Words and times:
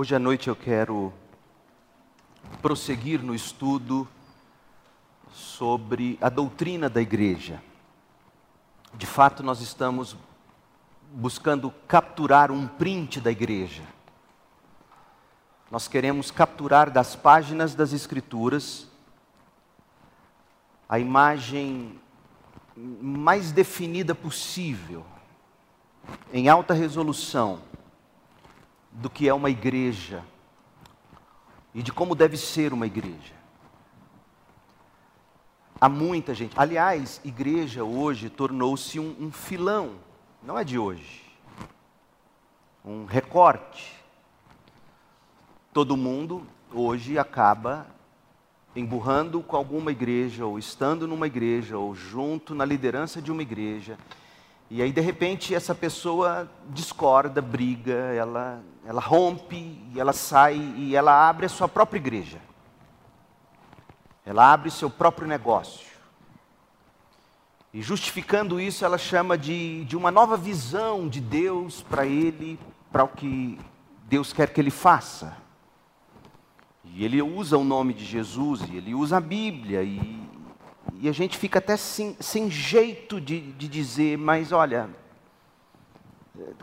Hoje 0.00 0.14
à 0.14 0.18
noite 0.20 0.46
eu 0.46 0.54
quero 0.54 1.12
prosseguir 2.62 3.20
no 3.20 3.34
estudo 3.34 4.06
sobre 5.32 6.16
a 6.20 6.28
doutrina 6.28 6.88
da 6.88 7.02
igreja. 7.02 7.60
De 8.94 9.06
fato, 9.06 9.42
nós 9.42 9.60
estamos 9.60 10.16
buscando 11.12 11.74
capturar 11.88 12.52
um 12.52 12.64
print 12.64 13.20
da 13.20 13.32
igreja. 13.32 13.82
Nós 15.68 15.88
queremos 15.88 16.30
capturar 16.30 16.92
das 16.92 17.16
páginas 17.16 17.74
das 17.74 17.92
Escrituras 17.92 18.86
a 20.88 21.00
imagem 21.00 21.98
mais 22.76 23.50
definida 23.50 24.14
possível, 24.14 25.04
em 26.32 26.48
alta 26.48 26.72
resolução, 26.72 27.58
do 28.98 29.08
que 29.08 29.28
é 29.28 29.32
uma 29.32 29.48
igreja 29.48 30.24
e 31.72 31.82
de 31.82 31.92
como 31.92 32.16
deve 32.16 32.36
ser 32.36 32.72
uma 32.72 32.86
igreja. 32.86 33.38
Há 35.80 35.88
muita 35.88 36.34
gente. 36.34 36.58
Aliás, 36.58 37.20
igreja 37.24 37.84
hoje 37.84 38.28
tornou-se 38.28 38.98
um, 38.98 39.14
um 39.20 39.30
filão, 39.30 39.92
não 40.42 40.58
é 40.58 40.64
de 40.64 40.76
hoje, 40.76 41.22
um 42.84 43.04
recorte. 43.04 43.94
Todo 45.72 45.96
mundo 45.96 46.44
hoje 46.74 47.16
acaba 47.16 47.86
emburrando 48.74 49.40
com 49.40 49.56
alguma 49.56 49.92
igreja, 49.92 50.44
ou 50.44 50.58
estando 50.58 51.06
numa 51.06 51.28
igreja, 51.28 51.78
ou 51.78 51.94
junto 51.94 52.52
na 52.52 52.64
liderança 52.64 53.22
de 53.22 53.30
uma 53.30 53.42
igreja, 53.42 53.96
e 54.70 54.82
aí, 54.82 54.92
de 54.92 55.00
repente, 55.00 55.54
essa 55.54 55.74
pessoa 55.74 56.48
discorda, 56.68 57.40
briga, 57.40 57.92
ela, 57.92 58.62
ela 58.84 59.00
rompe, 59.00 59.80
ela 59.96 60.12
sai 60.12 60.56
e 60.76 60.94
ela 60.94 61.28
abre 61.28 61.46
a 61.46 61.48
sua 61.48 61.66
própria 61.66 61.98
igreja. 61.98 62.38
Ela 64.26 64.52
abre 64.52 64.70
seu 64.70 64.90
próprio 64.90 65.26
negócio. 65.26 65.88
E 67.72 67.80
justificando 67.80 68.60
isso, 68.60 68.84
ela 68.84 68.98
chama 68.98 69.38
de, 69.38 69.84
de 69.86 69.96
uma 69.96 70.10
nova 70.10 70.36
visão 70.36 71.08
de 71.08 71.20
Deus 71.20 71.82
para 71.82 72.04
ele, 72.04 72.58
para 72.92 73.04
o 73.04 73.08
que 73.08 73.58
Deus 74.04 74.34
quer 74.34 74.52
que 74.52 74.60
ele 74.60 74.70
faça. 74.70 75.34
E 76.84 77.04
ele 77.06 77.22
usa 77.22 77.56
o 77.56 77.64
nome 77.64 77.94
de 77.94 78.04
Jesus, 78.04 78.60
e 78.68 78.76
ele 78.76 78.94
usa 78.94 79.16
a 79.16 79.20
Bíblia, 79.20 79.82
e 79.82 80.27
e 80.94 81.08
a 81.08 81.12
gente 81.12 81.36
fica 81.36 81.58
até 81.58 81.76
sem, 81.76 82.16
sem 82.20 82.50
jeito 82.50 83.20
de, 83.20 83.52
de 83.52 83.68
dizer, 83.68 84.16
mas 84.18 84.52
olha, 84.52 84.88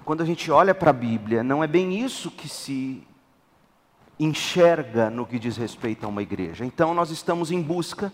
quando 0.03 0.21
a 0.21 0.25
gente 0.25 0.51
olha 0.51 0.73
para 0.73 0.89
a 0.89 0.93
Bíblia, 0.93 1.43
não 1.43 1.63
é 1.63 1.67
bem 1.67 1.99
isso 1.99 2.31
que 2.31 2.47
se 2.47 3.05
enxerga 4.19 5.09
no 5.09 5.25
que 5.25 5.37
diz 5.37 5.57
respeito 5.57 6.05
a 6.05 6.09
uma 6.09 6.21
igreja. 6.21 6.65
Então 6.65 6.93
nós 6.93 7.09
estamos 7.09 7.51
em 7.51 7.61
busca 7.61 8.11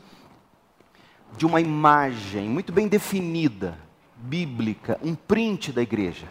de 1.38 1.46
uma 1.46 1.62
imagem 1.62 2.50
muito 2.50 2.74
bem 2.74 2.88
definida, 2.88 3.78
bíblica, 4.16 5.00
um 5.02 5.16
print 5.16 5.72
da 5.72 5.82
igreja. 5.82 6.28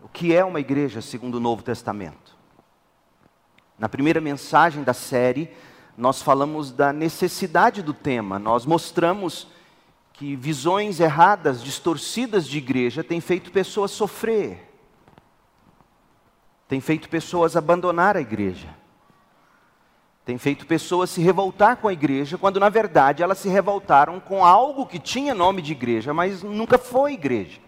O 0.00 0.08
que 0.08 0.34
é 0.34 0.44
uma 0.44 0.60
igreja 0.60 1.00
segundo 1.00 1.36
o 1.36 1.40
Novo 1.40 1.62
Testamento? 1.62 2.36
Na 3.78 3.88
primeira 3.88 4.20
mensagem 4.20 4.82
da 4.82 4.94
série, 4.94 5.50
nós 5.96 6.22
falamos 6.22 6.72
da 6.72 6.92
necessidade 6.92 7.82
do 7.82 7.92
tema, 7.92 8.38
nós 8.38 8.64
mostramos 8.64 9.46
que 10.12 10.36
visões 10.36 11.00
erradas, 11.00 11.62
distorcidas 11.62 12.46
de 12.46 12.58
igreja 12.58 13.02
têm 13.02 13.20
feito 13.20 13.50
pessoas 13.50 13.90
sofrer, 13.90 14.70
têm 16.68 16.80
feito 16.80 17.08
pessoas 17.08 17.56
abandonar 17.56 18.16
a 18.16 18.20
igreja, 18.20 18.68
têm 20.24 20.38
feito 20.38 20.66
pessoas 20.66 21.10
se 21.10 21.20
revoltar 21.20 21.76
com 21.76 21.88
a 21.88 21.92
igreja, 21.92 22.38
quando 22.38 22.60
na 22.60 22.68
verdade 22.68 23.22
elas 23.22 23.38
se 23.38 23.48
revoltaram 23.48 24.20
com 24.20 24.44
algo 24.44 24.86
que 24.86 24.98
tinha 24.98 25.34
nome 25.34 25.60
de 25.60 25.72
igreja, 25.72 26.14
mas 26.14 26.42
nunca 26.42 26.78
foi 26.78 27.14
igreja. 27.14 27.60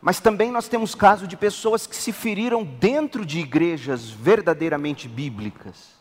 Mas 0.00 0.20
também 0.20 0.50
nós 0.50 0.68
temos 0.68 0.94
caso 0.94 1.26
de 1.26 1.36
pessoas 1.36 1.86
que 1.86 1.96
se 1.96 2.12
feriram 2.12 2.64
dentro 2.64 3.26
de 3.26 3.40
igrejas 3.40 4.08
verdadeiramente 4.08 5.08
bíblicas. 5.08 5.98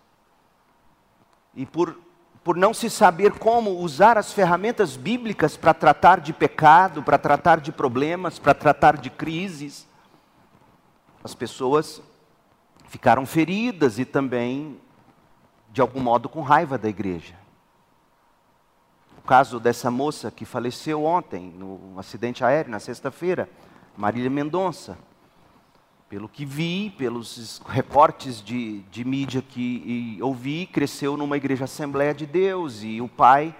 E 1.56 1.66
por, 1.66 1.98
por 2.44 2.56
não 2.56 2.74
se 2.74 2.90
saber 2.90 3.34
como 3.34 3.72
usar 3.80 4.18
as 4.18 4.32
ferramentas 4.32 4.96
bíblicas 4.96 5.58
para 5.58 5.74
tratar 5.74 6.20
de 6.20 6.32
pecado, 6.32 7.02
para 7.02 7.18
tratar 7.18 7.60
de 7.60 7.72
problemas, 7.72 8.38
para 8.38 8.54
tratar 8.54 8.98
de 8.98 9.10
crises, 9.10 9.88
as 11.24 11.34
pessoas 11.34 12.02
ficaram 12.88 13.26
feridas 13.26 13.98
e 13.98 14.06
também, 14.06 14.80
de 15.72 15.82
algum 15.82 16.00
modo, 16.00 16.30
com 16.30 16.42
raiva 16.42 16.78
da 16.78 16.88
igreja. 16.88 17.34
O 19.18 19.22
caso 19.28 19.60
dessa 19.60 19.90
moça 19.90 20.30
que 20.30 20.46
faleceu 20.46 21.04
ontem, 21.04 21.52
no 21.58 21.96
acidente 21.98 22.44
aéreo, 22.46 22.72
na 22.72 22.80
sexta-feira 22.80 23.50
Marília 23.98 24.30
Mendonça. 24.30 24.96
Pelo 26.08 26.30
que 26.30 26.46
vi, 26.46 26.94
pelos 26.98 27.60
recortes 27.68 28.42
de, 28.42 28.80
de 28.92 29.04
mídia 29.04 29.42
que 29.42 30.20
ouvi, 30.22 30.68
cresceu 30.68 31.18
numa 31.18 31.36
igreja 31.36 31.66
Assembleia 31.66 32.14
de 32.14 32.26
Deus 32.26 32.84
e 32.84 33.02
o 33.02 33.10
pai 33.10 33.54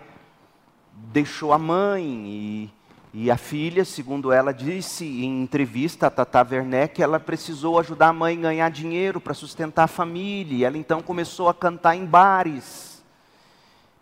deixou 1.12 1.52
a 1.52 1.58
mãe 1.58 2.04
e, 2.04 2.74
e 3.14 3.32
a 3.32 3.36
filha, 3.36 3.84
segundo 3.84 4.32
ela 4.32 4.54
disse 4.54 5.04
em 5.06 5.42
entrevista 5.42 6.08
a 6.08 6.10
Tata 6.12 6.48
Werneck, 6.50 7.02
ela 7.02 7.20
precisou 7.20 7.80
ajudar 7.80 8.10
a 8.10 8.14
mãe 8.14 8.38
a 8.38 8.42
ganhar 8.42 8.70
dinheiro 8.70 9.20
para 9.20 9.34
sustentar 9.34 9.84
a 9.84 9.88
família. 9.88 10.56
E 10.56 10.64
ela 10.64 10.78
então 10.78 11.02
começou 11.02 11.50
a 11.50 11.54
cantar 11.54 11.96
em 11.96 12.06
bares. 12.06 13.04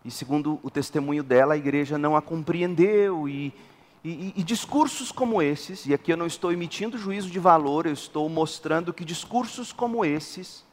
E 0.04 0.12
segundo 0.12 0.60
o 0.62 0.70
testemunho 0.70 1.24
dela, 1.24 1.56
a 1.56 1.58
igreja 1.58 1.98
não 1.98 2.16
a 2.16 2.22
compreendeu 2.22 3.28
e 3.28 3.54
e, 4.06 4.10
e, 4.10 4.34
e, 4.38 4.44
discursos 4.44 5.12
como 5.12 5.42
esses, 5.42 5.88
e 5.88 5.94
aqui 5.94 6.14
eu 6.14 6.18
não 6.18 6.28
estou 6.28 6.52
emitindo 6.52 6.96
juízo 6.96 7.28
de 7.28 7.40
valor, 7.40 7.88
eu 7.88 7.94
estou 7.94 8.30
mostrando 8.30 8.94
que 8.94 9.04
discursos 9.04 9.74
como 9.74 10.06
esses, 10.06 10.64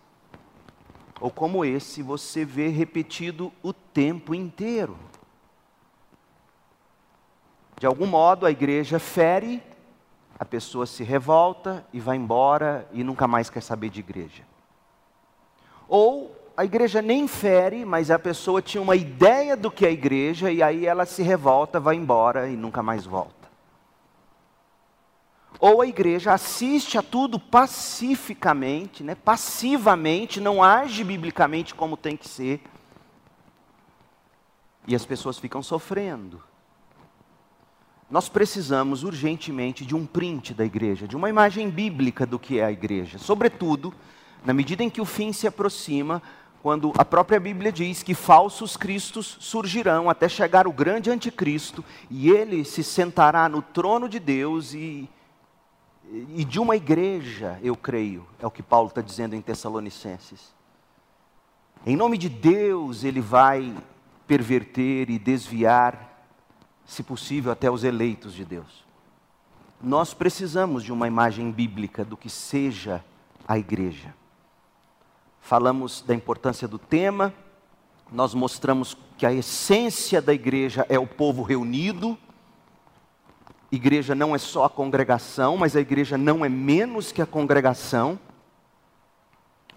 ou 1.18 1.30
como 1.30 1.64
esse, 1.64 2.02
você 2.02 2.44
vê 2.44 2.68
repetido 2.68 3.50
o 3.62 3.72
tempo 3.72 4.34
inteiro. 4.34 4.98
De 7.80 7.86
algum 7.86 8.06
modo 8.06 8.44
a 8.44 8.50
igreja 8.50 8.98
fere, 8.98 9.62
a 10.38 10.44
pessoa 10.44 10.84
se 10.84 11.02
revolta 11.02 11.86
e 11.90 12.00
vai 12.00 12.18
embora 12.18 12.86
e 12.92 13.02
nunca 13.02 13.26
mais 13.26 13.48
quer 13.48 13.62
saber 13.62 13.88
de 13.88 14.00
igreja. 14.00 14.42
Ou 15.88 16.31
a 16.56 16.64
igreja 16.64 17.00
nem 17.00 17.26
fere, 17.26 17.84
mas 17.84 18.10
a 18.10 18.18
pessoa 18.18 18.60
tinha 18.60 18.82
uma 18.82 18.96
ideia 18.96 19.56
do 19.56 19.70
que 19.70 19.86
é 19.86 19.88
a 19.88 19.92
igreja 19.92 20.50
e 20.50 20.62
aí 20.62 20.86
ela 20.86 21.06
se 21.06 21.22
revolta, 21.22 21.80
vai 21.80 21.96
embora 21.96 22.48
e 22.48 22.56
nunca 22.56 22.82
mais 22.82 23.06
volta. 23.06 23.42
Ou 25.58 25.80
a 25.80 25.86
igreja 25.86 26.32
assiste 26.32 26.98
a 26.98 27.02
tudo 27.02 27.38
pacificamente, 27.38 29.04
né, 29.04 29.14
passivamente, 29.14 30.40
não 30.40 30.62
age 30.62 31.04
biblicamente 31.04 31.74
como 31.74 31.96
tem 31.96 32.16
que 32.16 32.28
ser. 32.28 32.60
E 34.86 34.94
as 34.94 35.06
pessoas 35.06 35.38
ficam 35.38 35.62
sofrendo. 35.62 36.42
Nós 38.10 38.28
precisamos 38.28 39.04
urgentemente 39.04 39.86
de 39.86 39.94
um 39.94 40.04
print 40.04 40.52
da 40.52 40.64
igreja, 40.64 41.08
de 41.08 41.16
uma 41.16 41.30
imagem 41.30 41.70
bíblica 41.70 42.26
do 42.26 42.38
que 42.38 42.58
é 42.58 42.64
a 42.64 42.72
igreja. 42.72 43.16
Sobretudo, 43.16 43.94
na 44.44 44.52
medida 44.52 44.82
em 44.82 44.90
que 44.90 45.00
o 45.00 45.06
fim 45.06 45.32
se 45.32 45.46
aproxima, 45.46 46.20
quando 46.62 46.92
a 46.96 47.04
própria 47.04 47.40
Bíblia 47.40 47.72
diz 47.72 48.04
que 48.04 48.14
falsos 48.14 48.76
cristos 48.76 49.36
surgirão 49.40 50.08
até 50.08 50.28
chegar 50.28 50.64
o 50.68 50.72
grande 50.72 51.10
anticristo 51.10 51.84
e 52.08 52.30
ele 52.30 52.64
se 52.64 52.84
sentará 52.84 53.48
no 53.48 53.60
trono 53.60 54.08
de 54.08 54.20
Deus 54.20 54.72
e, 54.72 55.10
e 56.36 56.44
de 56.44 56.60
uma 56.60 56.76
igreja, 56.76 57.58
eu 57.64 57.74
creio, 57.74 58.24
é 58.38 58.46
o 58.46 58.50
que 58.50 58.62
Paulo 58.62 58.88
está 58.88 59.00
dizendo 59.00 59.34
em 59.34 59.40
Tessalonicenses. 59.40 60.54
Em 61.84 61.96
nome 61.96 62.16
de 62.16 62.28
Deus, 62.28 63.02
ele 63.02 63.20
vai 63.20 63.74
perverter 64.24 65.10
e 65.10 65.18
desviar, 65.18 66.24
se 66.86 67.02
possível, 67.02 67.50
até 67.50 67.68
os 67.68 67.82
eleitos 67.82 68.34
de 68.34 68.44
Deus. 68.44 68.84
Nós 69.82 70.14
precisamos 70.14 70.84
de 70.84 70.92
uma 70.92 71.08
imagem 71.08 71.50
bíblica 71.50 72.04
do 72.04 72.16
que 72.16 72.30
seja 72.30 73.04
a 73.48 73.58
igreja 73.58 74.14
falamos 75.42 76.00
da 76.06 76.14
importância 76.14 76.66
do 76.66 76.78
tema, 76.78 77.34
nós 78.10 78.32
mostramos 78.32 78.96
que 79.18 79.26
a 79.26 79.32
essência 79.32 80.22
da 80.22 80.32
igreja 80.32 80.86
é 80.88 80.98
o 80.98 81.06
povo 81.06 81.42
reunido. 81.42 82.16
Igreja 83.70 84.14
não 84.14 84.34
é 84.34 84.38
só 84.38 84.64
a 84.64 84.70
congregação, 84.70 85.56
mas 85.56 85.74
a 85.74 85.80
igreja 85.80 86.16
não 86.16 86.44
é 86.44 86.48
menos 86.48 87.10
que 87.10 87.20
a 87.20 87.26
congregação. 87.26 88.18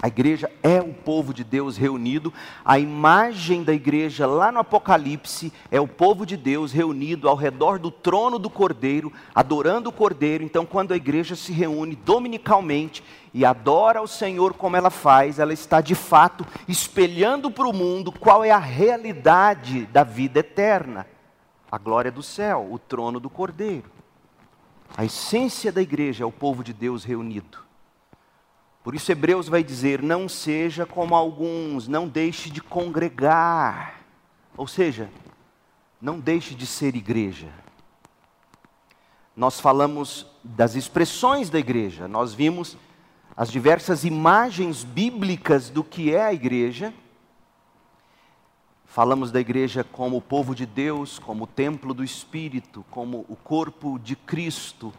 A 0.05 0.07
igreja 0.07 0.51
é 0.61 0.79
o 0.79 0.93
povo 0.93 1.33
de 1.33 1.43
Deus 1.43 1.77
reunido. 1.77 2.31
A 2.63 2.77
imagem 2.77 3.63
da 3.63 3.73
igreja 3.73 4.27
lá 4.27 4.51
no 4.51 4.59
Apocalipse 4.59 5.51
é 5.71 5.81
o 5.81 5.87
povo 5.87 6.27
de 6.27 6.37
Deus 6.37 6.71
reunido 6.71 7.27
ao 7.27 7.35
redor 7.35 7.79
do 7.79 7.89
trono 7.89 8.37
do 8.37 8.47
Cordeiro, 8.47 9.11
adorando 9.33 9.89
o 9.89 9.91
Cordeiro. 9.91 10.43
Então, 10.43 10.63
quando 10.63 10.91
a 10.91 10.95
igreja 10.95 11.35
se 11.35 11.51
reúne 11.51 11.95
dominicalmente 11.95 13.03
e 13.33 13.43
adora 13.43 13.99
o 13.99 14.07
Senhor 14.07 14.53
como 14.53 14.77
ela 14.77 14.91
faz, 14.91 15.39
ela 15.39 15.53
está 15.53 15.81
de 15.81 15.95
fato 15.95 16.45
espelhando 16.67 17.49
para 17.49 17.67
o 17.67 17.73
mundo 17.73 18.11
qual 18.11 18.43
é 18.43 18.51
a 18.51 18.59
realidade 18.59 19.87
da 19.87 20.03
vida 20.03 20.37
eterna 20.37 21.07
a 21.71 21.79
glória 21.79 22.11
do 22.11 22.21
céu, 22.21 22.67
o 22.71 22.77
trono 22.77 23.19
do 23.19 23.27
Cordeiro. 23.27 23.89
A 24.95 25.03
essência 25.03 25.71
da 25.71 25.81
igreja 25.81 26.23
é 26.23 26.27
o 26.27 26.31
povo 26.31 26.63
de 26.63 26.73
Deus 26.73 27.03
reunido. 27.03 27.64
Por 28.85 28.93
isso, 28.93 29.11
Hebreus 29.11 29.47
vai 29.47 29.63
dizer: 29.63 30.03
não 30.03 30.29
seja 30.29 30.85
como 30.85 31.15
alguns, 31.15 31.87
não 31.87 32.07
deixe 32.07 32.51
de 32.51 32.61
congregar. 32.61 33.99
Ou 34.55 34.67
seja, 34.67 35.09
não 35.99 36.19
deixe 36.19 36.53
de 36.53 36.67
ser 36.67 36.95
igreja. 36.95 37.49
Nós 39.35 39.59
falamos 39.59 40.27
das 40.43 40.75
expressões 40.75 41.49
da 41.49 41.57
igreja, 41.57 42.07
nós 42.07 42.35
vimos 42.35 42.77
as 43.35 43.51
diversas 43.51 44.03
imagens 44.05 44.83
bíblicas 44.83 45.71
do 45.71 45.83
que 45.83 46.13
é 46.13 46.23
a 46.23 46.31
igreja. 46.31 46.93
Falamos 48.85 49.31
da 49.31 49.39
igreja 49.41 49.83
como 49.83 50.17
o 50.17 50.21
povo 50.21 50.53
de 50.53 50.67
Deus, 50.67 51.17
como 51.17 51.45
o 51.45 51.47
templo 51.47 51.91
do 51.91 52.03
Espírito, 52.03 52.85
como 52.91 53.25
o 53.27 53.35
corpo 53.35 53.97
de 53.97 54.15
Cristo, 54.15 54.93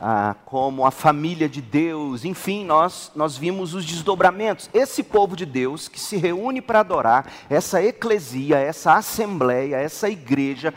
ah, 0.00 0.34
como 0.46 0.86
a 0.86 0.90
família 0.90 1.46
de 1.46 1.60
Deus, 1.60 2.24
enfim, 2.24 2.64
nós, 2.64 3.12
nós 3.14 3.36
vimos 3.36 3.74
os 3.74 3.84
desdobramentos. 3.84 4.70
Esse 4.72 5.02
povo 5.02 5.36
de 5.36 5.44
Deus 5.44 5.88
que 5.88 6.00
se 6.00 6.16
reúne 6.16 6.62
para 6.62 6.80
adorar, 6.80 7.30
essa 7.50 7.82
eclesia, 7.82 8.56
essa 8.58 8.94
assembleia, 8.94 9.76
essa 9.76 10.08
igreja, 10.08 10.72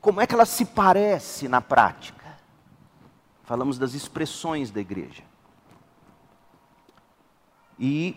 como 0.00 0.20
é 0.20 0.26
que 0.26 0.34
ela 0.34 0.46
se 0.46 0.64
parece 0.64 1.48
na 1.48 1.60
prática? 1.60 2.38
Falamos 3.42 3.76
das 3.76 3.94
expressões 3.94 4.70
da 4.70 4.80
igreja. 4.80 5.24
E 7.76 8.16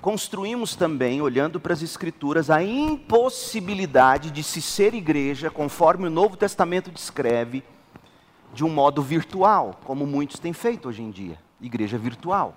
construímos 0.00 0.76
também, 0.76 1.20
olhando 1.20 1.58
para 1.58 1.72
as 1.72 1.82
Escrituras, 1.82 2.48
a 2.48 2.62
impossibilidade 2.62 4.30
de 4.30 4.42
se 4.42 4.62
ser 4.62 4.94
igreja, 4.94 5.50
conforme 5.50 6.06
o 6.06 6.10
Novo 6.10 6.36
Testamento 6.36 6.92
descreve 6.92 7.64
de 8.52 8.64
um 8.64 8.70
modo 8.70 9.02
virtual, 9.02 9.80
como 9.84 10.06
muitos 10.06 10.38
têm 10.38 10.52
feito 10.52 10.88
hoje 10.88 11.02
em 11.02 11.10
dia 11.10 11.38
igreja 11.60 11.98
virtual. 11.98 12.54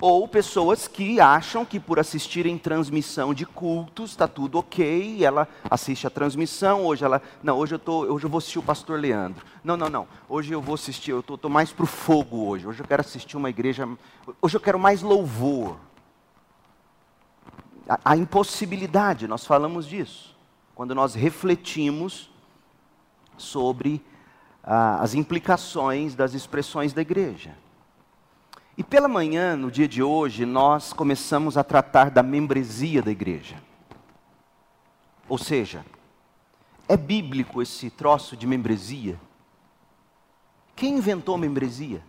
Ou 0.00 0.26
pessoas 0.26 0.88
que 0.88 1.20
acham 1.20 1.64
que 1.64 1.78
por 1.78 2.00
assistirem 2.00 2.58
transmissão 2.58 3.32
de 3.32 3.46
cultos 3.46 4.10
está 4.10 4.26
tudo 4.26 4.58
ok, 4.58 5.24
ela 5.24 5.46
assiste 5.70 6.04
a 6.04 6.10
transmissão, 6.10 6.84
hoje 6.84 7.04
ela, 7.04 7.22
não, 7.42 7.56
hoje 7.56 7.76
eu, 7.76 7.78
tô, 7.78 8.04
hoje 8.12 8.26
eu 8.26 8.30
vou 8.30 8.38
assistir 8.38 8.58
o 8.58 8.62
pastor 8.62 8.98
Leandro. 8.98 9.46
Não, 9.62 9.76
não, 9.76 9.88
não, 9.88 10.08
hoje 10.28 10.52
eu 10.52 10.60
vou 10.60 10.74
assistir, 10.74 11.12
eu 11.12 11.20
estou 11.20 11.48
mais 11.48 11.70
para 11.72 11.84
o 11.84 11.86
fogo 11.86 12.48
hoje, 12.48 12.66
hoje 12.66 12.80
eu 12.80 12.86
quero 12.86 13.02
assistir 13.02 13.36
uma 13.36 13.48
igreja, 13.48 13.88
hoje 14.42 14.56
eu 14.56 14.60
quero 14.60 14.80
mais 14.80 15.00
louvor. 15.00 15.76
A, 17.88 18.00
a 18.04 18.16
impossibilidade, 18.16 19.28
nós 19.28 19.46
falamos 19.46 19.86
disso, 19.86 20.36
quando 20.74 20.92
nós 20.92 21.14
refletimos 21.14 22.28
sobre 23.36 24.02
ah, 24.64 25.00
as 25.00 25.14
implicações 25.14 26.14
das 26.14 26.32
expressões 26.34 26.92
da 26.92 27.02
igreja. 27.02 27.54
E 28.76 28.82
pela 28.82 29.06
manhã, 29.06 29.54
no 29.54 29.70
dia 29.70 29.86
de 29.86 30.02
hoje, 30.02 30.44
nós 30.44 30.92
começamos 30.92 31.56
a 31.56 31.62
tratar 31.62 32.10
da 32.10 32.22
membresia 32.22 33.02
da 33.02 33.10
igreja. 33.10 33.56
Ou 35.28 35.38
seja, 35.38 35.84
é 36.88 36.96
bíblico 36.96 37.62
esse 37.62 37.88
troço 37.88 38.36
de 38.36 38.46
membresia? 38.46 39.20
Quem 40.74 40.96
inventou 40.96 41.38
membresia? 41.38 42.02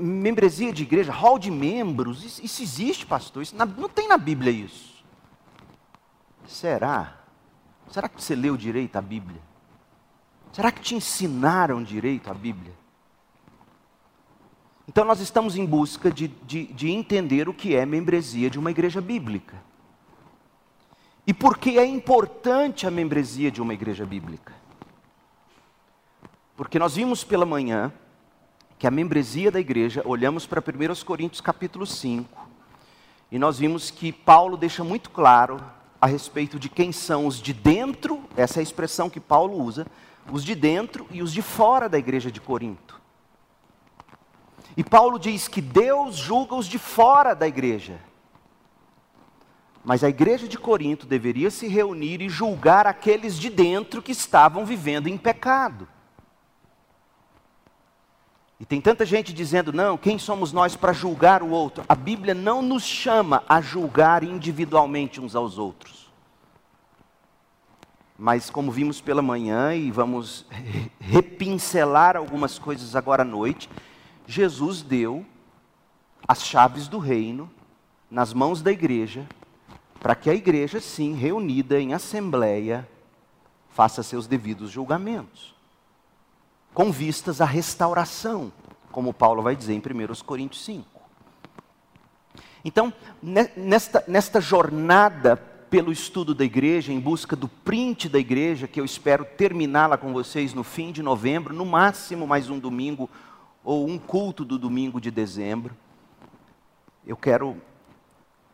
Membresia 0.00 0.72
de 0.72 0.84
igreja, 0.84 1.10
hall 1.10 1.38
de 1.38 1.50
membros, 1.50 2.22
isso, 2.22 2.62
existe, 2.62 3.04
pastor? 3.04 3.42
Isso 3.42 3.56
não 3.56 3.88
tem 3.88 4.06
na 4.06 4.16
Bíblia 4.16 4.52
isso. 4.52 5.02
Será? 6.46 7.18
Será 7.90 8.08
que 8.08 8.22
você 8.22 8.36
leu 8.36 8.56
direito 8.56 8.96
a 8.96 9.02
Bíblia? 9.02 9.40
Será 10.54 10.70
que 10.70 10.80
te 10.80 10.94
ensinaram 10.94 11.82
direito 11.82 12.30
a 12.30 12.34
Bíblia? 12.34 12.72
Então, 14.86 15.04
nós 15.04 15.18
estamos 15.18 15.56
em 15.56 15.66
busca 15.66 16.12
de, 16.12 16.28
de, 16.28 16.66
de, 16.66 16.92
entender 16.92 17.48
o 17.48 17.52
que 17.52 17.74
é 17.74 17.84
membresia 17.84 18.48
de 18.48 18.56
uma 18.56 18.70
igreja 18.70 19.00
bíblica. 19.00 19.60
E 21.26 21.34
por 21.34 21.58
que 21.58 21.76
é 21.76 21.84
importante 21.84 22.86
a 22.86 22.90
membresia 22.90 23.50
de 23.50 23.60
uma 23.60 23.74
igreja 23.74 24.06
bíblica? 24.06 24.52
Porque 26.56 26.78
nós 26.78 26.94
vimos 26.94 27.24
pela 27.24 27.44
manhã 27.44 27.92
que 28.78 28.86
a 28.86 28.92
membresia 28.92 29.50
da 29.50 29.58
igreja, 29.58 30.02
olhamos 30.04 30.46
para 30.46 30.60
1 30.60 31.04
Coríntios 31.04 31.40
capítulo 31.40 31.84
5, 31.84 32.48
e 33.32 33.40
nós 33.40 33.58
vimos 33.58 33.90
que 33.90 34.12
Paulo 34.12 34.56
deixa 34.56 34.84
muito 34.84 35.10
claro 35.10 35.60
a 36.00 36.06
respeito 36.06 36.60
de 36.60 36.68
quem 36.68 36.92
são 36.92 37.26
os 37.26 37.42
de 37.42 37.52
dentro, 37.52 38.22
essa 38.36 38.58
é 38.58 38.60
a 38.60 38.62
expressão 38.62 39.10
que 39.10 39.18
Paulo 39.18 39.60
usa, 39.60 39.84
os 40.30 40.44
de 40.44 40.54
dentro 40.54 41.06
e 41.10 41.22
os 41.22 41.32
de 41.32 41.42
fora 41.42 41.88
da 41.88 41.98
igreja 41.98 42.30
de 42.30 42.40
Corinto. 42.40 43.00
E 44.76 44.82
Paulo 44.82 45.18
diz 45.18 45.46
que 45.46 45.60
Deus 45.60 46.16
julga 46.16 46.54
os 46.54 46.66
de 46.66 46.78
fora 46.78 47.34
da 47.34 47.46
igreja. 47.46 48.00
Mas 49.84 50.02
a 50.02 50.08
igreja 50.08 50.48
de 50.48 50.58
Corinto 50.58 51.06
deveria 51.06 51.50
se 51.50 51.68
reunir 51.68 52.22
e 52.22 52.28
julgar 52.28 52.86
aqueles 52.86 53.38
de 53.38 53.50
dentro 53.50 54.00
que 54.00 54.12
estavam 54.12 54.64
vivendo 54.64 55.08
em 55.08 55.18
pecado. 55.18 55.86
E 58.58 58.64
tem 58.64 58.80
tanta 58.80 59.04
gente 59.04 59.32
dizendo, 59.32 59.72
não, 59.72 59.98
quem 59.98 60.18
somos 60.18 60.52
nós 60.52 60.74
para 60.74 60.92
julgar 60.92 61.42
o 61.42 61.50
outro? 61.50 61.84
A 61.86 61.94
Bíblia 61.94 62.32
não 62.32 62.62
nos 62.62 62.84
chama 62.84 63.44
a 63.48 63.60
julgar 63.60 64.24
individualmente 64.24 65.20
uns 65.20 65.36
aos 65.36 65.58
outros. 65.58 66.03
Mas 68.24 68.48
como 68.48 68.72
vimos 68.72 69.02
pela 69.02 69.20
manhã 69.20 69.74
e 69.74 69.90
vamos 69.90 70.46
repincelar 70.98 72.16
algumas 72.16 72.58
coisas 72.58 72.96
agora 72.96 73.20
à 73.20 73.24
noite, 73.24 73.68
Jesus 74.26 74.80
deu 74.80 75.26
as 76.26 76.42
chaves 76.42 76.88
do 76.88 76.98
reino 76.98 77.50
nas 78.10 78.32
mãos 78.32 78.62
da 78.62 78.72
igreja, 78.72 79.28
para 80.00 80.14
que 80.14 80.30
a 80.30 80.34
igreja, 80.34 80.80
sim, 80.80 81.12
reunida 81.12 81.78
em 81.78 81.92
assembleia, 81.92 82.88
faça 83.68 84.02
seus 84.02 84.26
devidos 84.26 84.70
julgamentos, 84.70 85.54
com 86.72 86.90
vistas 86.90 87.42
à 87.42 87.44
restauração, 87.44 88.50
como 88.90 89.12
Paulo 89.12 89.42
vai 89.42 89.54
dizer 89.54 89.74
em 89.74 89.80
1 89.80 90.24
Coríntios 90.24 90.64
5. 90.64 90.88
Então, 92.64 92.90
nesta, 93.22 94.02
nesta 94.08 94.40
jornada 94.40 95.52
pelo 95.74 95.90
estudo 95.90 96.36
da 96.36 96.44
igreja, 96.44 96.92
em 96.92 97.00
busca 97.00 97.34
do 97.34 97.48
print 97.48 98.08
da 98.08 98.16
igreja, 98.16 98.68
que 98.68 98.80
eu 98.80 98.84
espero 98.84 99.24
terminá-la 99.24 99.96
com 99.96 100.12
vocês 100.12 100.54
no 100.54 100.62
fim 100.62 100.92
de 100.92 101.02
novembro, 101.02 101.52
no 101.52 101.66
máximo 101.66 102.28
mais 102.28 102.48
um 102.48 102.60
domingo 102.60 103.10
ou 103.64 103.88
um 103.88 103.98
culto 103.98 104.44
do 104.44 104.56
domingo 104.56 105.00
de 105.00 105.10
dezembro. 105.10 105.76
Eu 107.04 107.16
quero 107.16 107.56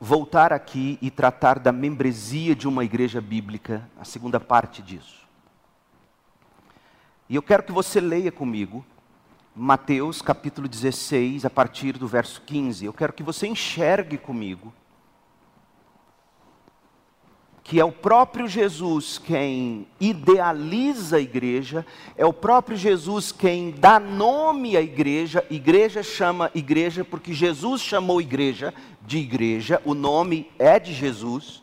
voltar 0.01 0.51
aqui 0.51 0.99
e 1.03 1.11
tratar 1.11 1.59
da 1.59 1.71
membresia 1.71 2.57
de 2.57 2.67
uma 2.67 2.87
igreja 2.87 3.21
bíblica, 3.21 3.87
a 4.01 4.05
segunda 4.07 4.41
parte 4.41 4.81
disso. 4.81 5.29
E 7.29 7.35
eu 7.35 7.43
quero 7.43 7.65
que 7.65 7.71
você 7.71 8.01
leia 8.01 8.33
comigo 8.33 8.83
Mateus 9.55 10.23
capítulo 10.23 10.67
16, 10.67 11.45
a 11.45 11.51
partir 11.51 11.99
do 11.99 12.09
verso 12.09 12.41
15. 12.47 12.87
Eu 12.87 12.95
quero 12.95 13.13
que 13.13 13.23
você 13.23 13.47
enxergue 13.47 14.17
comigo 14.17 14.73
que 17.71 17.79
é 17.79 17.85
o 17.85 17.93
próprio 17.93 18.49
Jesus 18.49 19.17
quem 19.17 19.87
idealiza 20.01 21.19
a 21.19 21.21
igreja, 21.21 21.87
é 22.17 22.27
o 22.27 22.33
próprio 22.33 22.77
Jesus 22.77 23.31
quem 23.31 23.71
dá 23.71 24.01
nome 24.01 24.77
à 24.77 24.81
igreja, 24.81 25.47
igreja 25.49 26.03
chama 26.03 26.51
igreja 26.53 27.05
porque 27.05 27.33
Jesus 27.33 27.81
chamou 27.81 28.21
igreja 28.21 28.75
de 29.07 29.19
igreja, 29.19 29.81
o 29.85 29.95
nome 29.95 30.51
é 30.59 30.81
de 30.81 30.93
Jesus, 30.93 31.63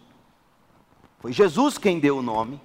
foi 1.19 1.33
Jesus 1.33 1.77
quem 1.77 1.99
deu 1.99 2.19
o 2.19 2.21
nome. 2.21 2.61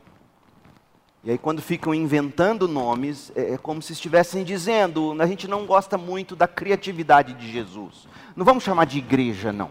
E 1.24 1.32
aí, 1.32 1.38
quando 1.38 1.60
ficam 1.60 1.92
inventando 1.92 2.68
nomes, 2.68 3.32
é, 3.34 3.54
é 3.54 3.58
como 3.58 3.82
se 3.82 3.92
estivessem 3.92 4.44
dizendo: 4.44 5.16
a 5.20 5.26
gente 5.26 5.48
não 5.48 5.66
gosta 5.66 5.98
muito 5.98 6.36
da 6.36 6.46
criatividade 6.46 7.32
de 7.34 7.50
Jesus. 7.50 8.06
Não 8.36 8.44
vamos 8.44 8.62
chamar 8.62 8.86
de 8.86 8.98
igreja, 8.98 9.52
não. 9.52 9.70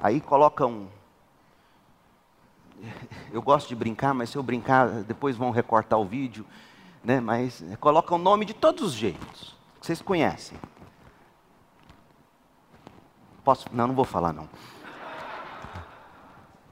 Aí 0.00 0.18
colocam 0.18 0.88
eu 3.32 3.42
gosto 3.42 3.68
de 3.68 3.74
brincar, 3.74 4.14
mas 4.14 4.30
se 4.30 4.36
eu 4.36 4.42
brincar, 4.42 4.88
depois 5.04 5.36
vão 5.36 5.50
recortar 5.50 5.98
o 5.98 6.04
vídeo, 6.04 6.44
né? 7.02 7.20
Mas 7.20 7.64
coloca 7.80 8.14
o 8.14 8.18
nome 8.18 8.44
de 8.44 8.54
todos 8.54 8.82
os 8.82 8.92
jeitos, 8.92 9.56
que 9.80 9.86
vocês 9.86 10.02
conhecem. 10.02 10.58
Posso? 13.44 13.66
Não, 13.72 13.86
não 13.86 13.94
vou 13.94 14.04
falar 14.04 14.32
não. 14.32 14.48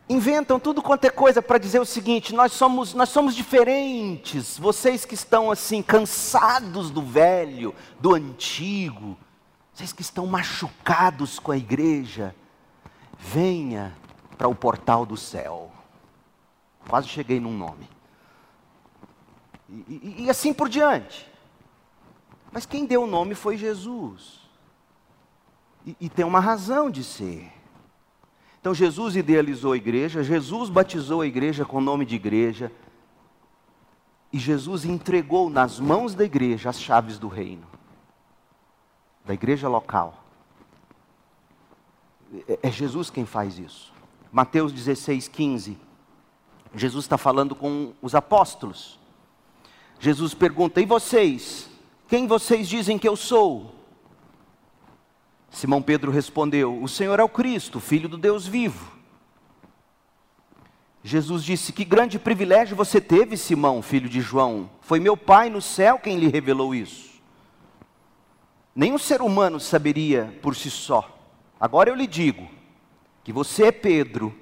Inventam 0.08 0.60
tudo 0.60 0.82
quanto 0.82 1.06
é 1.06 1.10
coisa 1.10 1.40
para 1.40 1.56
dizer 1.56 1.80
o 1.80 1.86
seguinte: 1.86 2.34
nós 2.34 2.52
somos, 2.52 2.92
nós 2.92 3.08
somos 3.08 3.34
diferentes. 3.34 4.58
Vocês 4.58 5.04
que 5.04 5.14
estão 5.14 5.50
assim, 5.50 5.82
cansados 5.82 6.90
do 6.90 7.00
velho, 7.00 7.74
do 7.98 8.14
antigo, 8.14 9.16
vocês 9.72 9.92
que 9.92 10.02
estão 10.02 10.26
machucados 10.26 11.38
com 11.38 11.52
a 11.52 11.56
igreja, 11.56 12.34
venha 13.18 13.96
para 14.36 14.48
o 14.48 14.54
portal 14.54 15.06
do 15.06 15.16
céu. 15.16 15.73
Quase 16.88 17.08
cheguei 17.08 17.40
num 17.40 17.56
nome. 17.56 17.88
E, 19.68 20.16
e, 20.18 20.24
e 20.24 20.30
assim 20.30 20.52
por 20.52 20.68
diante. 20.68 21.28
Mas 22.52 22.66
quem 22.66 22.86
deu 22.86 23.02
o 23.02 23.06
nome 23.06 23.34
foi 23.34 23.56
Jesus. 23.56 24.40
E, 25.86 25.96
e 26.00 26.08
tem 26.08 26.24
uma 26.24 26.40
razão 26.40 26.90
de 26.90 27.02
ser. 27.02 27.52
Então 28.60 28.72
Jesus 28.74 29.16
idealizou 29.16 29.72
a 29.72 29.76
igreja, 29.76 30.22
Jesus 30.22 30.70
batizou 30.70 31.20
a 31.20 31.26
igreja 31.26 31.66
com 31.66 31.76
o 31.76 31.82
nome 31.82 32.06
de 32.06 32.14
igreja, 32.14 32.72
e 34.32 34.38
Jesus 34.38 34.84
entregou 34.84 35.50
nas 35.50 35.78
mãos 35.78 36.14
da 36.14 36.24
igreja 36.24 36.70
as 36.70 36.80
chaves 36.80 37.18
do 37.18 37.28
reino, 37.28 37.66
da 39.24 39.34
igreja 39.34 39.68
local. 39.68 40.24
É, 42.48 42.60
é 42.62 42.70
Jesus 42.70 43.10
quem 43.10 43.26
faz 43.26 43.58
isso. 43.58 43.92
Mateus 44.32 44.72
16, 44.72 45.28
15. 45.28 45.78
Jesus 46.74 47.04
está 47.04 47.16
falando 47.16 47.54
com 47.54 47.92
os 48.02 48.14
apóstolos. 48.14 48.98
Jesus 50.00 50.34
pergunta: 50.34 50.80
E 50.80 50.86
vocês? 50.86 51.68
Quem 52.08 52.26
vocês 52.26 52.68
dizem 52.68 52.98
que 52.98 53.08
eu 53.08 53.16
sou? 53.16 53.74
Simão 55.50 55.80
Pedro 55.80 56.10
respondeu: 56.10 56.82
O 56.82 56.88
Senhor 56.88 57.18
é 57.20 57.22
o 57.22 57.28
Cristo, 57.28 57.78
filho 57.80 58.08
do 58.08 58.18
Deus 58.18 58.46
vivo. 58.46 58.92
Jesus 61.02 61.44
disse: 61.44 61.72
Que 61.72 61.84
grande 61.84 62.18
privilégio 62.18 62.76
você 62.76 63.00
teve, 63.00 63.36
Simão, 63.36 63.80
filho 63.80 64.08
de 64.08 64.20
João. 64.20 64.68
Foi 64.80 64.98
meu 64.98 65.16
Pai 65.16 65.48
no 65.48 65.62
céu 65.62 65.98
quem 65.98 66.18
lhe 66.18 66.28
revelou 66.28 66.74
isso. 66.74 67.14
Nenhum 68.74 68.98
ser 68.98 69.22
humano 69.22 69.60
saberia 69.60 70.36
por 70.42 70.56
si 70.56 70.70
só. 70.70 71.16
Agora 71.60 71.88
eu 71.88 71.94
lhe 71.94 72.06
digo 72.06 72.48
que 73.22 73.32
você 73.32 73.66
é 73.66 73.72
Pedro, 73.72 74.34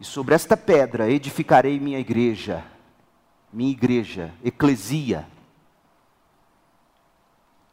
e 0.00 0.04
sobre 0.04 0.34
esta 0.34 0.56
pedra 0.56 1.10
edificarei 1.10 1.80
minha 1.80 1.98
igreja, 1.98 2.64
minha 3.52 3.70
igreja, 3.70 4.32
eclesia 4.44 5.26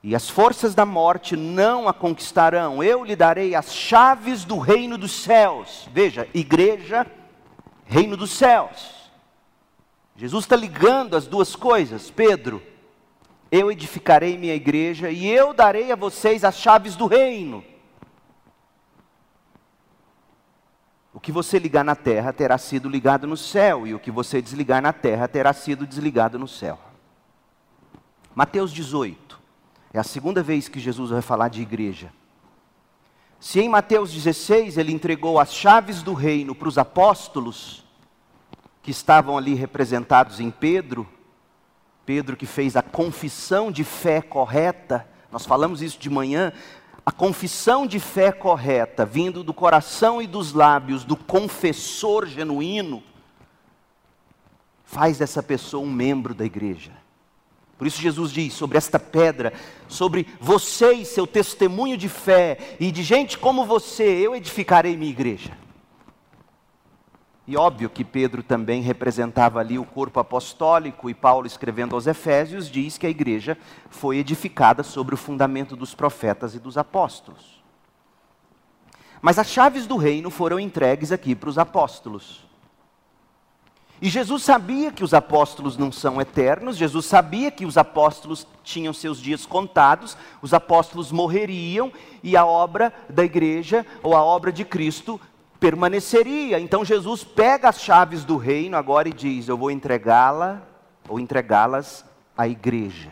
e 0.07 0.13
as 0.13 0.29
forças 0.29 0.75
da 0.75 0.85
morte 0.85 1.35
não 1.35 1.87
a 1.87 1.93
conquistarão. 1.93 2.83
Eu 2.83 3.03
lhe 3.03 3.15
darei 3.15 3.55
as 3.55 3.73
chaves 3.73 4.45
do 4.45 4.59
reino 4.59 4.99
dos 4.99 5.11
céus. 5.11 5.89
Veja, 5.91 6.27
igreja, 6.31 7.07
reino 7.85 8.15
dos 8.15 8.29
céus. 8.29 9.09
Jesus 10.15 10.45
está 10.45 10.55
ligando 10.55 11.17
as 11.17 11.25
duas 11.25 11.55
coisas. 11.55 12.11
Pedro, 12.11 12.61
eu 13.51 13.71
edificarei 13.71 14.37
minha 14.37 14.53
igreja 14.53 15.09
e 15.09 15.25
eu 15.25 15.55
darei 15.55 15.91
a 15.91 15.95
vocês 15.95 16.43
as 16.43 16.59
chaves 16.59 16.95
do 16.95 17.07
reino. 17.07 17.63
O 21.15 21.19
que 21.21 21.31
você 21.31 21.57
ligar 21.57 21.85
na 21.85 21.95
terra 21.95 22.33
terá 22.33 22.57
sido 22.57 22.89
ligado 22.89 23.25
no 23.25 23.37
céu, 23.37 23.87
e 23.87 23.95
o 23.95 23.99
que 23.99 24.11
você 24.11 24.41
desligar 24.41 24.81
na 24.81 24.91
terra 24.91 25.29
terá 25.29 25.53
sido 25.53 25.87
desligado 25.87 26.37
no 26.37 26.45
céu. 26.45 26.77
Mateus 28.35 28.69
18. 28.73 29.39
É 29.93 29.99
a 29.99 30.03
segunda 30.03 30.43
vez 30.43 30.67
que 30.67 30.77
Jesus 30.77 31.11
vai 31.11 31.21
falar 31.21 31.47
de 31.47 31.61
igreja. 31.61 32.11
Se 33.39 33.61
em 33.61 33.69
Mateus 33.69 34.11
16 34.11 34.77
ele 34.77 34.91
entregou 34.91 35.39
as 35.39 35.53
chaves 35.53 36.03
do 36.03 36.13
reino 36.13 36.53
para 36.53 36.67
os 36.67 36.77
apóstolos, 36.77 37.85
que 38.83 38.91
estavam 38.91 39.37
ali 39.37 39.53
representados 39.53 40.41
em 40.41 40.51
Pedro, 40.51 41.07
Pedro 42.05 42.35
que 42.35 42.45
fez 42.45 42.75
a 42.75 42.81
confissão 42.81 43.71
de 43.71 43.85
fé 43.85 44.21
correta, 44.21 45.07
nós 45.31 45.45
falamos 45.45 45.81
isso 45.81 45.97
de 45.97 46.09
manhã, 46.09 46.51
a 47.05 47.11
confissão 47.11 47.85
de 47.85 47.99
fé 47.99 48.31
correta, 48.31 49.05
vindo 49.05 49.43
do 49.43 49.53
coração 49.53 50.21
e 50.21 50.25
dos 50.25 50.53
lábios 50.53 51.03
do 51.03 51.15
confessor 51.15 52.25
genuíno, 52.25 53.03
faz 54.83 55.19
dessa 55.19 55.43
pessoa 55.43 55.85
um 55.85 55.91
membro 55.91 56.33
da 56.33 56.43
igreja. 56.43 56.91
Por 57.77 57.85
isso 57.85 58.01
Jesus 58.01 58.31
diz 58.31 58.53
sobre 58.53 58.77
esta 58.77 58.97
pedra, 58.97 59.53
sobre 59.87 60.27
você 60.39 60.93
e 60.93 61.05
seu 61.05 61.27
testemunho 61.27 61.97
de 61.97 62.09
fé, 62.09 62.75
e 62.79 62.91
de 62.91 63.03
gente 63.03 63.37
como 63.37 63.65
você, 63.65 64.03
eu 64.03 64.35
edificarei 64.35 64.97
minha 64.97 65.11
igreja. 65.11 65.64
E 67.47 67.55
óbvio 67.55 67.89
que 67.89 68.03
Pedro 68.03 68.41
também 68.41 68.81
representava 68.81 69.59
ali 69.59 69.77
o 69.77 69.85
corpo 69.85 70.19
apostólico, 70.19 71.09
e 71.09 71.13
Paulo, 71.13 71.45
escrevendo 71.45 71.93
aos 71.93 72.07
Efésios, 72.07 72.69
diz 72.69 72.97
que 72.97 73.05
a 73.05 73.09
igreja 73.09 73.55
foi 73.89 74.17
edificada 74.17 74.81
sobre 74.81 75.13
o 75.13 75.17
fundamento 75.17 75.75
dos 75.75 75.93
profetas 75.93 76.55
e 76.55 76.59
dos 76.59 76.75
apóstolos. 76.75 77.63
Mas 79.21 79.37
as 79.37 79.47
chaves 79.47 79.85
do 79.85 79.95
reino 79.95 80.31
foram 80.31 80.59
entregues 80.59 81.11
aqui 81.11 81.35
para 81.35 81.49
os 81.49 81.59
apóstolos. 81.59 82.45
E 84.01 84.09
Jesus 84.09 84.43
sabia 84.43 84.91
que 84.91 85.03
os 85.03 85.13
apóstolos 85.13 85.77
não 85.77 85.91
são 85.91 86.19
eternos, 86.19 86.75
Jesus 86.75 87.05
sabia 87.05 87.49
que 87.49 87.65
os 87.65 87.77
apóstolos 87.77 88.45
tinham 88.63 88.91
seus 88.91 89.21
dias 89.21 89.45
contados, 89.45 90.17
os 90.41 90.53
apóstolos 90.53 91.11
morreriam 91.11 91.93
e 92.21 92.35
a 92.35 92.45
obra 92.45 92.91
da 93.09 93.23
igreja 93.23 93.85
ou 94.03 94.15
a 94.15 94.23
obra 94.23 94.51
de 94.51 94.65
Cristo 94.65 95.19
permaneceria. 95.59 96.59
Então 96.59 96.85
Jesus 96.85 97.23
pega 97.23 97.69
as 97.69 97.81
chaves 97.81 98.23
do 98.23 98.37
reino 98.37 98.77
agora 98.77 99.09
e 99.09 99.13
diz: 99.13 99.47
Eu 99.47 99.57
vou 99.57 99.71
entregá-la 99.71 100.61
ou 101.07 101.19
entregá-las 101.19 102.05
à 102.37 102.47
igreja. 102.47 103.11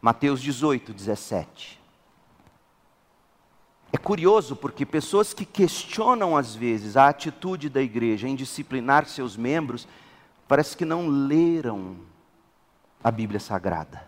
Mateus 0.00 0.40
18, 0.40 0.92
17. 0.92 1.78
É 3.92 3.96
curioso 3.96 4.54
porque 4.54 4.84
pessoas 4.84 5.32
que 5.32 5.44
questionam 5.44 6.36
às 6.36 6.54
vezes 6.54 6.96
a 6.96 7.08
atitude 7.08 7.68
da 7.68 7.80
igreja 7.80 8.28
em 8.28 8.36
disciplinar 8.36 9.06
seus 9.06 9.36
membros, 9.36 9.88
parece 10.46 10.76
que 10.76 10.84
não 10.84 11.08
leram 11.08 11.96
a 13.02 13.10
Bíblia 13.10 13.40
Sagrada. 13.40 14.07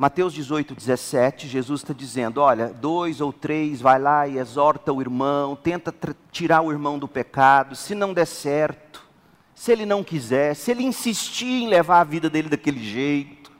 Mateus 0.00 0.32
18, 0.32 0.76
17, 0.76 1.48
Jesus 1.48 1.80
está 1.80 1.92
dizendo: 1.92 2.40
olha, 2.40 2.68
dois 2.68 3.20
ou 3.20 3.32
três, 3.32 3.80
vai 3.80 3.98
lá 3.98 4.28
e 4.28 4.38
exorta 4.38 4.92
o 4.92 5.00
irmão, 5.00 5.56
tenta 5.56 5.92
tirar 6.30 6.60
o 6.60 6.70
irmão 6.70 7.00
do 7.00 7.08
pecado, 7.08 7.74
se 7.74 7.96
não 7.96 8.14
der 8.14 8.26
certo, 8.26 9.04
se 9.56 9.72
ele 9.72 9.84
não 9.84 10.04
quiser, 10.04 10.54
se 10.54 10.70
ele 10.70 10.84
insistir 10.84 11.64
em 11.64 11.66
levar 11.66 11.98
a 11.98 12.04
vida 12.04 12.30
dele 12.30 12.48
daquele 12.48 12.78
jeito, 12.78 13.50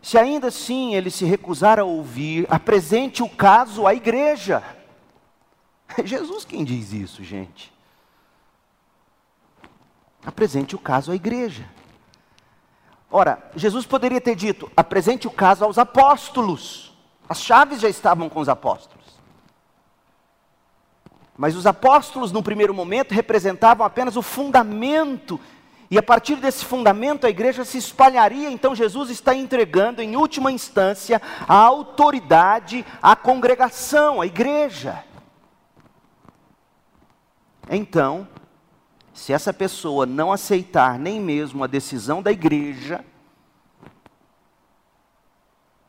se 0.00 0.16
ainda 0.16 0.46
assim 0.46 0.94
ele 0.94 1.10
se 1.10 1.26
recusar 1.26 1.78
a 1.78 1.84
ouvir, 1.84 2.46
apresente 2.48 3.22
o 3.22 3.28
caso 3.28 3.86
à 3.86 3.94
igreja. 3.94 4.64
É 5.98 6.00
Jesus 6.06 6.46
quem 6.46 6.64
diz 6.64 6.94
isso, 6.94 7.22
gente. 7.22 7.70
Apresente 10.24 10.74
o 10.74 10.78
caso 10.78 11.12
à 11.12 11.14
igreja. 11.14 11.68
Ora, 13.10 13.50
Jesus 13.56 13.86
poderia 13.86 14.20
ter 14.20 14.34
dito: 14.34 14.70
apresente 14.76 15.26
o 15.26 15.30
caso 15.30 15.64
aos 15.64 15.78
apóstolos. 15.78 16.94
As 17.28 17.40
chaves 17.40 17.80
já 17.80 17.88
estavam 17.88 18.28
com 18.28 18.40
os 18.40 18.48
apóstolos. 18.48 19.00
Mas 21.36 21.56
os 21.56 21.66
apóstolos, 21.66 22.32
no 22.32 22.42
primeiro 22.42 22.74
momento, 22.74 23.12
representavam 23.12 23.86
apenas 23.86 24.16
o 24.16 24.22
fundamento 24.22 25.40
e 25.90 25.98
a 25.98 26.02
partir 26.02 26.36
desse 26.36 26.64
fundamento 26.64 27.26
a 27.26 27.30
igreja 27.30 27.64
se 27.64 27.76
espalharia, 27.76 28.48
então 28.48 28.76
Jesus 28.76 29.10
está 29.10 29.34
entregando, 29.34 30.00
em 30.00 30.14
última 30.14 30.52
instância, 30.52 31.20
a 31.48 31.54
autoridade 31.54 32.86
à 33.02 33.16
congregação, 33.16 34.20
à 34.20 34.26
igreja. 34.26 35.02
Então, 37.68 38.28
se 39.20 39.34
essa 39.34 39.52
pessoa 39.52 40.06
não 40.06 40.32
aceitar 40.32 40.98
nem 40.98 41.20
mesmo 41.20 41.62
a 41.62 41.66
decisão 41.66 42.22
da 42.22 42.32
igreja, 42.32 43.04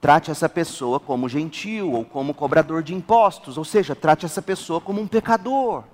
trate 0.01 0.29
essa 0.29 0.49
pessoa 0.49 0.99
como 0.99 1.29
gentil 1.29 1.93
ou 1.93 2.03
como 2.03 2.33
cobrador 2.33 2.83
de 2.83 2.93
impostos, 2.93 3.57
ou 3.57 3.63
seja, 3.63 3.95
trate 3.95 4.25
essa 4.25 4.41
pessoa 4.41 4.81
como 4.81 4.99
um 4.99 5.07
pecador. 5.07 5.85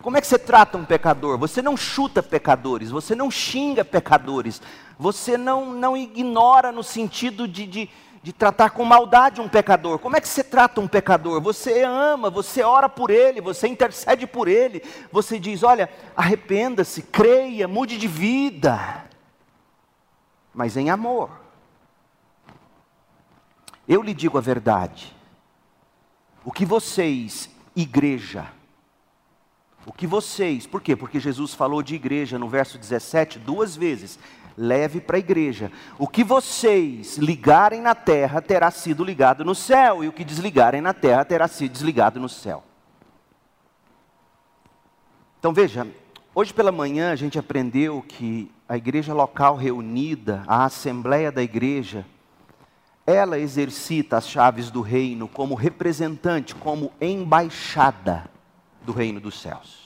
Como 0.00 0.16
é 0.16 0.20
que 0.20 0.26
você 0.28 0.38
trata 0.38 0.78
um 0.78 0.84
pecador? 0.84 1.36
Você 1.38 1.60
não 1.60 1.76
chuta 1.76 2.22
pecadores, 2.22 2.88
você 2.88 3.16
não 3.16 3.28
xinga 3.28 3.84
pecadores, 3.84 4.62
você 4.96 5.36
não, 5.36 5.72
não 5.72 5.96
ignora 5.96 6.70
no 6.70 6.84
sentido 6.84 7.48
de, 7.48 7.66
de, 7.66 7.90
de 8.22 8.32
tratar 8.32 8.70
com 8.70 8.84
maldade 8.84 9.40
um 9.40 9.48
pecador. 9.48 9.98
Como 9.98 10.16
é 10.16 10.20
que 10.20 10.28
você 10.28 10.44
trata 10.44 10.80
um 10.80 10.86
pecador? 10.86 11.40
Você 11.40 11.82
ama, 11.82 12.30
você 12.30 12.62
ora 12.62 12.88
por 12.88 13.10
ele, 13.10 13.40
você 13.40 13.66
intercede 13.66 14.26
por 14.26 14.46
ele, 14.46 14.82
você 15.10 15.40
diz: 15.40 15.62
olha, 15.62 15.90
arrependa-se, 16.16 17.02
creia, 17.02 17.66
mude 17.66 17.98
de 17.98 18.06
vida, 18.06 19.04
mas 20.54 20.76
em 20.76 20.88
amor. 20.88 21.30
Eu 23.88 24.00
lhe 24.00 24.14
digo 24.14 24.38
a 24.38 24.40
verdade. 24.40 25.14
O 26.44 26.52
que 26.52 26.64
vocês, 26.64 27.50
igreja, 27.74 28.46
o 29.84 29.92
que 29.92 30.06
vocês, 30.06 30.64
por 30.64 30.80
quê? 30.80 30.94
Porque 30.94 31.18
Jesus 31.18 31.54
falou 31.54 31.82
de 31.82 31.96
igreja 31.96 32.38
no 32.38 32.48
verso 32.48 32.78
17 32.78 33.40
duas 33.40 33.74
vezes. 33.74 34.18
Leve 34.56 35.00
para 35.00 35.16
a 35.16 35.20
igreja. 35.20 35.70
O 35.98 36.06
que 36.06 36.22
vocês 36.22 37.16
ligarem 37.18 37.80
na 37.80 37.94
terra 37.94 38.40
terá 38.40 38.70
sido 38.70 39.04
ligado 39.04 39.44
no 39.44 39.54
céu, 39.54 40.04
e 40.04 40.08
o 40.08 40.12
que 40.12 40.24
desligarem 40.24 40.80
na 40.80 40.92
terra 40.92 41.24
terá 41.24 41.48
sido 41.48 41.72
desligado 41.72 42.20
no 42.20 42.28
céu. 42.28 42.62
Então 45.38 45.52
veja, 45.52 45.86
hoje 46.34 46.54
pela 46.54 46.70
manhã 46.70 47.12
a 47.12 47.16
gente 47.16 47.38
aprendeu 47.38 48.00
que 48.06 48.50
a 48.68 48.76
igreja 48.76 49.12
local 49.12 49.56
reunida, 49.56 50.44
a 50.46 50.64
assembleia 50.64 51.32
da 51.32 51.42
igreja, 51.42 52.06
ela 53.06 53.38
exercita 53.38 54.16
as 54.16 54.28
chaves 54.28 54.70
do 54.70 54.80
reino 54.80 55.26
como 55.26 55.54
representante, 55.54 56.54
como 56.54 56.92
embaixada 57.00 58.30
do 58.82 58.92
reino 58.92 59.20
dos 59.20 59.40
céus. 59.40 59.81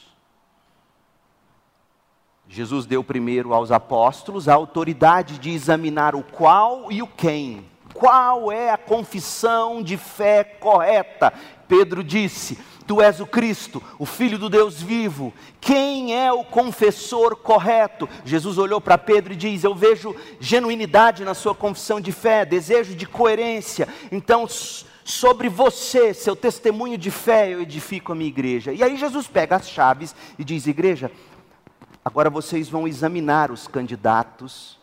Jesus 2.48 2.86
deu 2.86 3.02
primeiro 3.02 3.52
aos 3.52 3.70
apóstolos 3.70 4.48
a 4.48 4.54
autoridade 4.54 5.38
de 5.38 5.50
examinar 5.50 6.14
o 6.14 6.22
qual 6.22 6.90
e 6.90 7.02
o 7.02 7.06
quem. 7.06 7.64
Qual 7.92 8.52
é 8.52 8.70
a 8.70 8.76
confissão 8.76 9.82
de 9.82 9.96
fé 9.96 10.44
correta? 10.44 11.32
Pedro 11.66 12.04
disse: 12.04 12.58
Tu 12.86 13.00
és 13.00 13.20
o 13.20 13.26
Cristo, 13.26 13.82
o 13.98 14.06
Filho 14.06 14.38
do 14.38 14.48
Deus 14.48 14.80
vivo. 14.80 15.34
Quem 15.60 16.14
é 16.14 16.32
o 16.32 16.44
confessor 16.44 17.36
correto? 17.36 18.08
Jesus 18.24 18.58
olhou 18.58 18.80
para 18.80 18.96
Pedro 18.96 19.32
e 19.32 19.36
diz: 19.36 19.64
Eu 19.64 19.74
vejo 19.74 20.14
genuinidade 20.38 21.24
na 21.24 21.34
sua 21.34 21.54
confissão 21.54 22.00
de 22.00 22.12
fé, 22.12 22.44
desejo 22.44 22.94
de 22.94 23.06
coerência. 23.06 23.88
Então, 24.12 24.46
sobre 25.04 25.48
você, 25.48 26.14
seu 26.14 26.36
testemunho 26.36 26.96
de 26.98 27.10
fé, 27.10 27.52
eu 27.52 27.60
edifico 27.60 28.12
a 28.12 28.14
minha 28.14 28.28
igreja. 28.28 28.72
E 28.72 28.82
aí 28.82 28.96
Jesus 28.96 29.26
pega 29.26 29.56
as 29.56 29.68
chaves 29.68 30.14
e 30.38 30.44
diz: 30.44 30.66
Igreja, 30.66 31.10
agora 32.06 32.30
vocês 32.30 32.68
vão 32.68 32.86
examinar 32.86 33.50
os 33.50 33.66
candidatos 33.66 34.78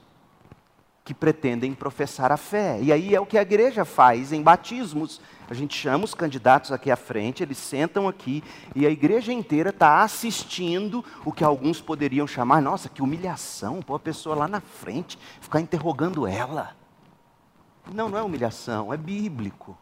que 1.06 1.14
pretendem 1.14 1.74
professar 1.74 2.34
a 2.34 2.38
fé. 2.38 2.78
E 2.82 2.92
aí 2.92 3.16
é 3.16 3.22
o 3.22 3.26
que 3.26 3.38
a 3.38 3.42
igreja 3.42 3.86
faz 3.86 4.34
em 4.34 4.42
batismos. 4.42 5.22
A 5.50 5.54
gente 5.54 5.74
chama 5.74 6.04
os 6.04 6.14
candidatos 6.14 6.74
aqui 6.74 6.92
à 6.92 6.98
frente, 6.98 7.42
eles 7.42 7.58
sentam 7.58 8.10
aqui 8.10 8.44
e 8.76 8.86
a 8.86 8.90
igreja 8.90 9.32
inteira 9.32 9.70
está 9.70 10.04
assistindo 10.04 11.04
o 11.24 11.32
que 11.32 11.46
alguns 11.46 11.80
poderiam 11.80 12.28
chamar, 12.28 12.62
nossa, 12.62 12.90
que 12.90 13.02
humilhação, 13.02 13.82
pôr 13.82 13.96
a 13.96 14.00
pessoa 14.00 14.36
lá 14.36 14.48
na 14.50 14.60
frente, 14.60 15.18
ficar 15.40 15.62
interrogando 15.62 16.28
ela. 16.28 16.76
Não, 17.90 18.10
não 18.10 18.18
é 18.18 18.22
humilhação, 18.22 18.94
é 18.94 18.98
bíblico 18.98 19.78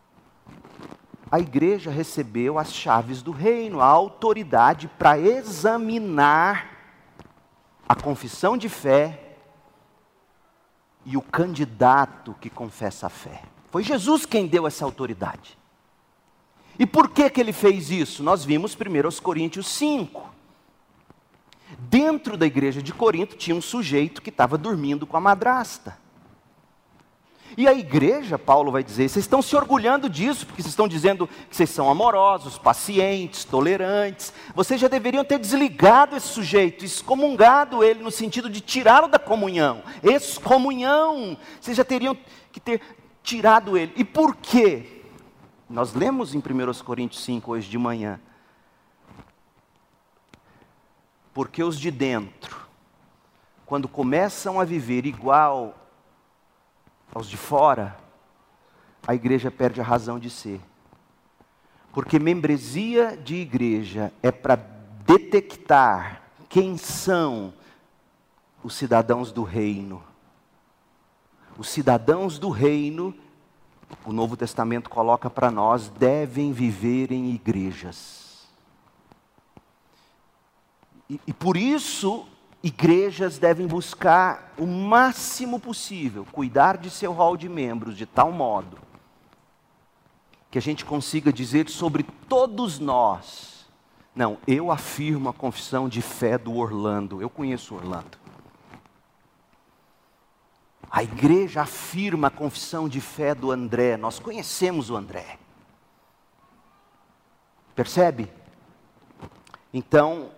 a 1.32 1.40
igreja 1.40 1.90
recebeu 1.90 2.60
as 2.60 2.74
chaves 2.74 3.22
do 3.22 3.32
reino, 3.32 3.80
a 3.80 3.86
autoridade 3.86 4.90
para 5.00 5.18
examinar 5.18 6.71
a 7.92 7.96
confissão 7.96 8.56
de 8.56 8.70
fé 8.70 9.20
e 11.06 11.18
o 11.18 11.22
candidato 11.22 12.34
que 12.40 12.50
confessa 12.50 13.08
a 13.08 13.10
fé. 13.10 13.44
Foi 13.70 13.84
Jesus 13.84 14.26
quem 14.26 14.48
deu 14.48 14.66
essa 14.66 14.86
autoridade. 14.86 15.58
E 16.80 16.86
por 16.86 17.10
que, 17.10 17.30
que 17.30 17.42
ele 17.42 17.52
fez 17.52 17.92
isso? 17.92 18.24
Nós 18.24 18.46
vimos 18.46 18.76
primeiro 18.76 19.10
aos 19.10 19.20
Coríntios 19.20 19.68
5. 19.68 20.30
Dentro 21.80 22.38
da 22.38 22.46
igreja 22.46 22.82
de 22.82 22.94
Corinto 22.94 23.36
tinha 23.36 23.56
um 23.56 23.62
sujeito 23.62 24.22
que 24.22 24.30
estava 24.30 24.58
dormindo 24.58 25.06
com 25.06 25.18
a 25.18 25.22
madrasta. 25.22 25.98
E 27.58 27.68
a 27.68 27.74
igreja, 27.74 28.40
Paulo 28.40 28.72
vai 28.72 28.84
dizer, 28.84 29.10
vocês 29.10 29.26
estão 29.26 29.42
se 29.42 29.56
orgulhando 29.56 30.10
disso, 30.10 30.46
porque 30.46 30.62
vocês 30.62 30.72
estão 30.72 30.88
dizendo 30.88 31.28
que 31.50 31.56
vocês 31.56 31.70
são 31.70 31.90
amorosos, 31.90 32.58
pacientes, 32.58 33.44
tolerantes. 33.44 34.34
Vocês 34.56 34.80
já 34.80 34.88
deveriam 34.88 35.24
ter 35.24 35.38
desligado 35.38 36.16
esse 36.16 36.28
sujeito, 36.28 36.86
excomungado 36.86 37.84
ele, 37.84 38.02
no 38.02 38.12
sentido 38.12 38.50
de 38.50 38.62
tirá-lo 38.62 39.08
da 39.08 39.20
comunhão. 39.20 39.84
Excomunhão. 40.02 41.38
Vocês 41.60 41.76
já 41.76 41.84
teriam 41.84 42.18
que 42.52 42.60
ter 42.60 42.82
tirado 43.22 43.78
ele. 43.78 43.94
E 43.96 44.06
por 44.06 44.36
quê? 44.36 45.04
Nós 45.70 45.94
lemos 45.94 46.34
em 46.34 46.40
1 46.40 46.84
Coríntios 46.84 47.24
5 47.24 47.52
hoje 47.52 47.70
de 47.70 47.78
manhã. 47.78 48.20
Porque 51.34 51.64
os 51.64 51.80
de 51.80 51.92
dentro, 51.92 52.68
quando 53.66 53.88
começam 53.88 54.60
a 54.60 54.66
viver 54.66 55.06
igual 55.06 55.81
aos 57.14 57.28
de 57.28 57.38
fora, 57.38 57.98
a 59.06 59.14
igreja 59.14 59.52
perde 59.52 59.82
a 59.82 59.84
razão 59.84 60.20
de 60.20 60.30
ser. 60.30 60.62
Porque 61.92 62.20
membresia 62.20 63.18
de 63.18 63.36
igreja 63.36 64.14
é 64.24 64.32
para 64.32 64.56
detectar 65.06 66.22
quem 66.48 66.78
são 66.78 67.54
os 68.64 68.76
cidadãos 68.76 69.32
do 69.32 69.44
reino. 69.44 70.02
Os 71.58 71.68
cidadãos 71.70 72.40
do 72.40 72.50
reino, 72.50 73.14
o 74.06 74.14
Novo 74.14 74.38
Testamento 74.38 74.90
coloca 74.90 75.30
para 75.30 75.52
nós, 75.52 75.90
devem 75.90 76.54
viver 76.54 77.12
em 77.12 77.32
igrejas. 77.32 78.48
E, 81.10 81.20
e 81.28 81.34
por 81.34 81.58
isso 81.58 82.26
igrejas 82.64 83.38
devem 83.38 83.66
buscar 83.66 84.54
o 84.58 84.66
máximo 84.66 85.60
possível 85.60 86.26
cuidar 86.32 86.78
de 86.78 86.90
seu 86.90 87.12
rol 87.12 87.36
de 87.36 87.50
membros 87.50 87.98
de 87.98 88.06
tal 88.06 88.32
modo 88.32 88.78
que 90.52 90.58
a 90.58 90.62
gente 90.62 90.84
consiga 90.84 91.32
dizer 91.32 91.70
sobre 91.70 92.04
todos 92.28 92.78
nós. 92.78 93.66
Não, 94.14 94.38
eu 94.46 94.70
afirmo 94.70 95.30
a 95.30 95.34
confissão 95.34 95.88
de 95.88 96.02
fé 96.02 96.38
do 96.38 96.58
Orlando. 96.58 97.22
Eu 97.22 97.30
conheço 97.30 97.74
Orlando. 97.74 98.20
A 100.92 101.02
igreja 101.02 101.62
afirma 101.62 102.28
a 102.28 102.32
confissão 102.32 102.90
de 102.90 103.00
fé 103.00 103.34
do 103.34 103.50
André. 103.50 103.96
Nós 103.96 104.20
conhecemos 104.20 104.90
o 104.90 104.98
André. 104.98 105.40
Percebe? 107.74 108.30
Então, 109.74 110.32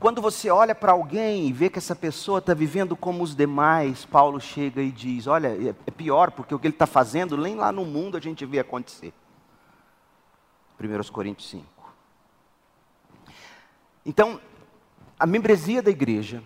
quando 0.00 0.22
você 0.22 0.48
olha 0.48 0.74
para 0.74 0.92
alguém 0.92 1.48
e 1.48 1.52
vê 1.52 1.68
que 1.68 1.78
essa 1.78 1.94
pessoa 1.96 2.38
está 2.38 2.54
vivendo 2.54 2.96
como 2.96 3.22
os 3.22 3.34
demais, 3.34 4.04
Paulo 4.04 4.40
chega 4.40 4.80
e 4.80 4.92
diz: 4.92 5.26
Olha, 5.26 5.48
é, 5.48 5.74
é 5.86 5.90
pior, 5.90 6.30
porque 6.30 6.54
o 6.54 6.58
que 6.58 6.68
ele 6.68 6.74
está 6.74 6.86
fazendo, 6.86 7.36
nem 7.36 7.56
lá 7.56 7.72
no 7.72 7.84
mundo 7.84 8.16
a 8.16 8.20
gente 8.20 8.46
vê 8.46 8.60
acontecer. 8.60 9.12
1 10.80 11.12
Coríntios 11.12 11.50
5. 11.50 11.64
Então, 14.06 14.40
a 15.18 15.26
membresia 15.26 15.82
da 15.82 15.90
igreja, 15.90 16.42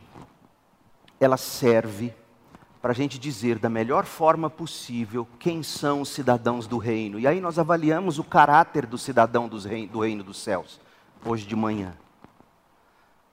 ela 1.20 1.36
serve 1.36 2.14
para 2.80 2.92
a 2.92 2.94
gente 2.94 3.18
dizer 3.18 3.58
da 3.58 3.68
melhor 3.68 4.06
forma 4.06 4.48
possível 4.48 5.28
quem 5.38 5.62
são 5.62 6.00
os 6.00 6.08
cidadãos 6.08 6.66
do 6.66 6.78
reino. 6.78 7.20
E 7.20 7.26
aí 7.26 7.40
nós 7.40 7.58
avaliamos 7.58 8.18
o 8.18 8.24
caráter 8.24 8.86
do 8.86 8.96
cidadão 8.96 9.46
do 9.46 10.00
reino 10.00 10.24
dos 10.24 10.38
céus, 10.38 10.80
hoje 11.24 11.46
de 11.46 11.54
manhã. 11.54 11.94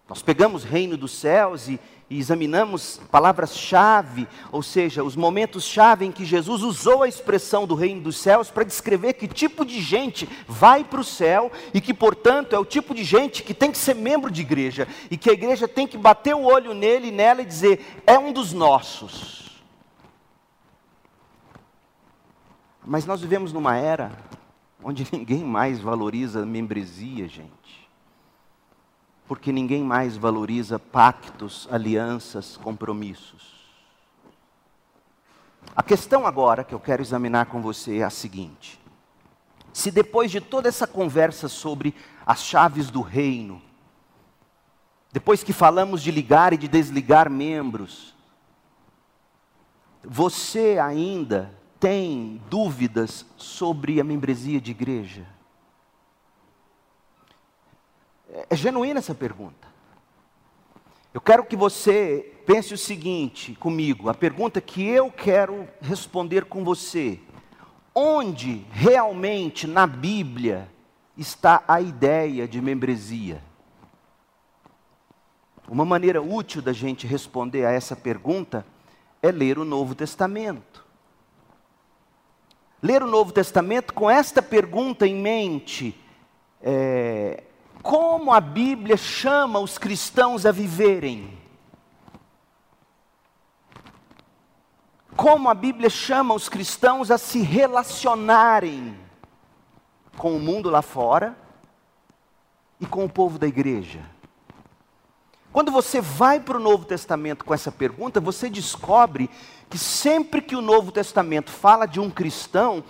Nós 0.09 0.23
pegamos 0.23 0.63
reino 0.63 0.97
dos 0.97 1.11
céus 1.11 1.67
e, 1.67 1.79
e 2.09 2.17
examinamos 2.17 2.99
palavras-chave, 3.11 4.27
ou 4.51 4.63
seja, 4.63 5.03
os 5.03 5.15
momentos-chave 5.15 6.03
em 6.03 6.11
que 6.11 6.25
Jesus 6.25 6.63
usou 6.63 7.03
a 7.03 7.07
expressão 7.07 7.67
do 7.67 7.75
reino 7.75 8.01
dos 8.01 8.17
céus 8.17 8.49
para 8.49 8.63
descrever 8.63 9.13
que 9.13 9.27
tipo 9.27 9.63
de 9.63 9.79
gente 9.79 10.27
vai 10.47 10.83
para 10.83 10.99
o 10.99 11.03
céu 11.03 11.51
e 11.75 11.79
que, 11.79 11.93
portanto, 11.93 12.55
é 12.55 12.59
o 12.59 12.65
tipo 12.65 12.95
de 12.95 13.03
gente 13.03 13.43
que 13.43 13.53
tem 13.53 13.71
que 13.71 13.77
ser 13.77 13.93
membro 13.93 14.31
de 14.31 14.41
igreja 14.41 14.87
e 15.11 15.15
que 15.15 15.29
a 15.29 15.33
igreja 15.33 15.67
tem 15.67 15.85
que 15.85 15.97
bater 15.97 16.35
o 16.35 16.43
olho 16.43 16.73
nele 16.73 17.09
e 17.09 17.11
nela 17.11 17.43
e 17.43 17.45
dizer: 17.45 18.01
é 18.07 18.17
um 18.17 18.33
dos 18.33 18.51
nossos. 18.51 19.61
Mas 22.83 23.05
nós 23.05 23.21
vivemos 23.21 23.53
numa 23.53 23.77
era 23.77 24.11
onde 24.83 25.05
ninguém 25.13 25.43
mais 25.43 25.79
valoriza 25.79 26.41
a 26.41 26.45
membresia, 26.47 27.27
gente 27.27 27.78
porque 29.29 29.51
ninguém 29.51 29.83
mais 29.83 30.17
valoriza 30.17 30.79
pactos, 30.79 31.67
alianças, 31.69 32.57
compromissos. 32.57 33.69
A 35.75 35.83
questão 35.83 36.25
agora 36.25 36.63
que 36.63 36.73
eu 36.73 36.79
quero 36.79 37.03
examinar 37.03 37.45
com 37.45 37.61
você 37.61 37.99
é 37.99 38.03
a 38.03 38.09
seguinte: 38.09 38.81
se 39.71 39.91
depois 39.91 40.31
de 40.31 40.41
toda 40.41 40.67
essa 40.67 40.87
conversa 40.87 41.47
sobre 41.47 41.93
as 42.25 42.41
chaves 42.41 42.89
do 42.89 43.01
reino, 43.01 43.61
depois 45.13 45.43
que 45.43 45.53
falamos 45.53 46.01
de 46.01 46.09
ligar 46.09 46.51
e 46.51 46.57
de 46.57 46.67
desligar 46.67 47.29
membros, 47.29 48.15
você 50.03 50.79
ainda 50.79 51.53
tem 51.79 52.41
dúvidas 52.49 53.27
sobre 53.37 54.01
a 54.01 54.03
membresia 54.03 54.59
de 54.59 54.71
igreja? 54.71 55.27
É 58.49 58.55
genuína 58.55 58.99
essa 58.99 59.15
pergunta. 59.15 59.67
Eu 61.11 61.19
quero 61.19 61.43
que 61.43 61.55
você 61.55 62.35
pense 62.45 62.73
o 62.73 62.77
seguinte 62.77 63.55
comigo, 63.55 64.09
a 64.09 64.13
pergunta 64.13 64.61
que 64.61 64.87
eu 64.87 65.11
quero 65.11 65.67
responder 65.81 66.45
com 66.45 66.63
você. 66.63 67.19
onde 67.95 68.65
realmente 68.71 69.67
na 69.67 69.85
Bíblia 69.85 70.69
está 71.17 71.63
a 71.67 71.81
ideia 71.81 72.47
de 72.47 72.61
membresia? 72.61 73.43
Uma 75.67 75.83
maneira 75.83 76.21
útil 76.21 76.61
da 76.61 76.71
gente 76.71 77.05
responder 77.05 77.65
a 77.65 77.71
essa 77.71 77.95
pergunta 77.95 78.65
é 79.21 79.31
ler 79.31 79.59
o 79.59 79.65
Novo 79.65 79.93
Testamento. 79.95 80.85
Ler 82.81 83.03
o 83.03 83.07
Novo 83.07 83.31
Testamento 83.31 83.93
com 83.93 84.09
esta 84.09 84.41
pergunta 84.41 85.05
em 85.05 85.15
mente: 85.15 85.99
é, 86.61 87.43
como 87.81 88.33
a 88.33 88.41
Bíblia 88.41 88.97
chama 88.97 89.59
os 89.59 89.77
cristãos 89.77 90.45
a 90.45 90.51
viverem? 90.51 91.37
Como 95.15 95.49
a 95.49 95.53
Bíblia 95.53 95.89
chama 95.89 96.33
os 96.33 96.47
cristãos 96.47 97.11
a 97.11 97.17
se 97.17 97.41
relacionarem 97.41 98.97
com 100.17 100.35
o 100.35 100.39
mundo 100.39 100.69
lá 100.69 100.81
fora 100.81 101.37
e 102.79 102.85
com 102.85 103.05
o 103.05 103.09
povo 103.09 103.37
da 103.37 103.47
igreja? 103.47 103.99
Quando 105.51 105.71
você 105.71 105.99
vai 105.99 106.39
para 106.39 106.57
o 106.57 106.61
Novo 106.61 106.85
Testamento 106.85 107.43
com 107.43 107.53
essa 107.53 107.71
pergunta, 107.71 108.19
você 108.19 108.49
descobre 108.49 109.29
que 109.69 109.77
sempre 109.77 110.41
que 110.41 110.55
o 110.55 110.61
Novo 110.61 110.91
Testamento 110.91 111.49
fala 111.49 111.85
de 111.85 111.99
um 111.99 112.09
cristão, 112.09 112.83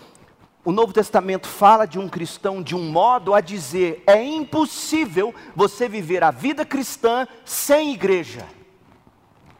o 0.63 0.71
Novo 0.71 0.91
Testamento 0.91 1.47
fala 1.47 1.85
de 1.85 1.97
um 1.97 2.09
cristão 2.09 2.61
de 2.61 2.75
um 2.75 2.91
modo 2.91 3.33
a 3.33 3.41
dizer: 3.41 4.03
é 4.05 4.21
impossível 4.23 5.33
você 5.55 5.87
viver 5.87 6.23
a 6.23 6.31
vida 6.31 6.65
cristã 6.65 7.27
sem 7.45 7.93
igreja. 7.93 8.45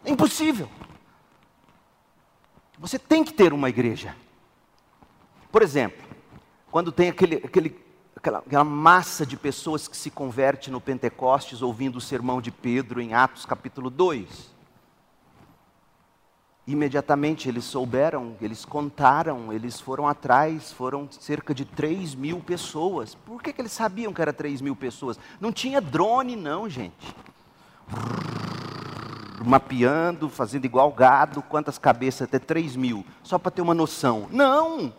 É 0.03 0.12
impossível. 0.12 0.69
Você 2.77 2.97
tem 2.97 3.23
que 3.23 3.33
ter 3.33 3.53
uma 3.53 3.69
igreja. 3.69 4.15
Por 5.51 5.62
exemplo, 5.62 6.05
quando 6.71 6.91
tem 6.91 7.09
aquele, 7.09 7.35
aquele 7.38 7.75
aquela, 8.15 8.39
aquela 8.39 8.63
massa 8.63 9.25
de 9.25 9.38
pessoas 9.38 9.88
que 9.88 9.97
se 9.97 10.12
converte 10.12 10.69
no 10.69 10.79
Pentecostes 10.79 11.62
ouvindo 11.62 11.97
o 11.97 12.01
sermão 12.01 12.41
de 12.41 12.51
Pedro 12.51 13.01
em 13.01 13.13
Atos 13.13 13.45
capítulo 13.45 13.89
2. 13.89 14.58
Imediatamente 16.69 17.49
eles 17.49 17.65
souberam, 17.65 18.36
eles 18.39 18.63
contaram, 18.63 19.51
eles 19.51 19.79
foram 19.82 20.08
atrás, 20.08 20.71
foram 20.71 21.10
cerca 21.10 21.51
de 21.51 21.65
3 21.65 22.13
mil 22.13 22.39
pessoas. 22.41 23.15
Por 23.15 23.41
que, 23.41 23.51
que 23.51 23.60
eles 23.60 23.71
sabiam 23.71 24.13
que 24.13 24.21
era 24.21 24.32
3 24.32 24.62
mil 24.62 24.75
pessoas? 24.75 25.19
Não 25.41 25.51
tinha 25.51 25.82
drone, 25.82 26.36
não, 26.36 26.69
gente. 26.69 27.15
Mapeando, 29.43 30.29
fazendo 30.29 30.65
igual 30.65 30.91
gado, 30.91 31.41
quantas 31.41 31.79
cabeças? 31.79 32.27
Até 32.27 32.38
3 32.38 32.75
mil, 32.75 33.03
só 33.23 33.39
para 33.39 33.49
ter 33.49 33.63
uma 33.63 33.73
noção. 33.73 34.27
Não! 34.29 34.93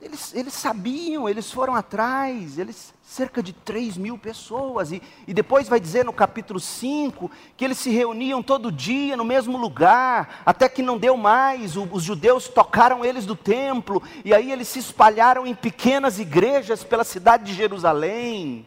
Eles, 0.00 0.34
eles 0.34 0.54
sabiam, 0.54 1.28
eles 1.28 1.52
foram 1.52 1.74
atrás, 1.74 2.58
eles 2.58 2.94
cerca 3.02 3.42
de 3.42 3.52
3 3.52 3.98
mil 3.98 4.16
pessoas. 4.16 4.92
E, 4.92 5.02
e 5.28 5.34
depois 5.34 5.68
vai 5.68 5.78
dizer 5.78 6.06
no 6.06 6.12
capítulo 6.12 6.58
5 6.58 7.30
que 7.54 7.64
eles 7.64 7.76
se 7.76 7.90
reuniam 7.90 8.42
todo 8.42 8.72
dia 8.72 9.14
no 9.14 9.24
mesmo 9.24 9.58
lugar, 9.58 10.42
até 10.46 10.70
que 10.70 10.80
não 10.80 10.96
deu 10.96 11.18
mais. 11.18 11.76
O, 11.76 11.86
os 11.92 12.02
judeus 12.02 12.48
tocaram 12.48 13.04
eles 13.04 13.26
do 13.26 13.36
templo, 13.36 14.02
e 14.24 14.32
aí 14.32 14.50
eles 14.50 14.68
se 14.68 14.78
espalharam 14.78 15.46
em 15.46 15.54
pequenas 15.54 16.18
igrejas 16.18 16.82
pela 16.82 17.04
cidade 17.04 17.44
de 17.44 17.52
Jerusalém. 17.52 18.66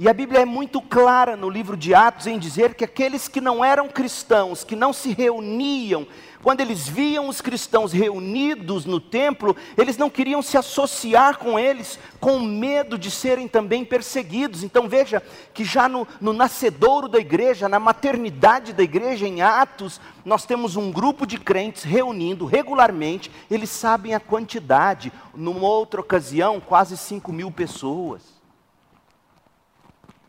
E 0.00 0.08
a 0.08 0.14
Bíblia 0.14 0.42
é 0.42 0.44
muito 0.44 0.80
clara 0.80 1.36
no 1.36 1.50
livro 1.50 1.76
de 1.76 1.92
Atos 1.92 2.28
em 2.28 2.38
dizer 2.38 2.74
que 2.74 2.84
aqueles 2.84 3.26
que 3.26 3.40
não 3.40 3.64
eram 3.64 3.88
cristãos, 3.88 4.62
que 4.62 4.76
não 4.76 4.92
se 4.92 5.12
reuniam, 5.12 6.06
quando 6.42 6.60
eles 6.60 6.88
viam 6.88 7.28
os 7.28 7.40
cristãos 7.40 7.92
reunidos 7.92 8.84
no 8.84 9.00
templo, 9.00 9.56
eles 9.76 9.96
não 9.96 10.08
queriam 10.08 10.40
se 10.40 10.56
associar 10.56 11.36
com 11.38 11.58
eles, 11.58 11.98
com 12.20 12.38
medo 12.38 12.96
de 12.96 13.10
serem 13.10 13.48
também 13.48 13.84
perseguidos. 13.84 14.62
Então 14.62 14.88
veja 14.88 15.22
que 15.52 15.64
já 15.64 15.88
no, 15.88 16.06
no 16.20 16.32
nascedouro 16.32 17.08
da 17.08 17.18
igreja, 17.18 17.68
na 17.68 17.80
maternidade 17.80 18.72
da 18.72 18.82
igreja, 18.82 19.26
em 19.26 19.42
Atos, 19.42 20.00
nós 20.24 20.44
temos 20.44 20.76
um 20.76 20.92
grupo 20.92 21.26
de 21.26 21.38
crentes 21.38 21.82
reunindo 21.82 22.44
regularmente, 22.44 23.30
eles 23.50 23.70
sabem 23.70 24.14
a 24.14 24.20
quantidade, 24.20 25.12
numa 25.34 25.66
outra 25.66 26.00
ocasião, 26.00 26.60
quase 26.60 26.96
5 26.96 27.32
mil 27.32 27.50
pessoas. 27.50 28.22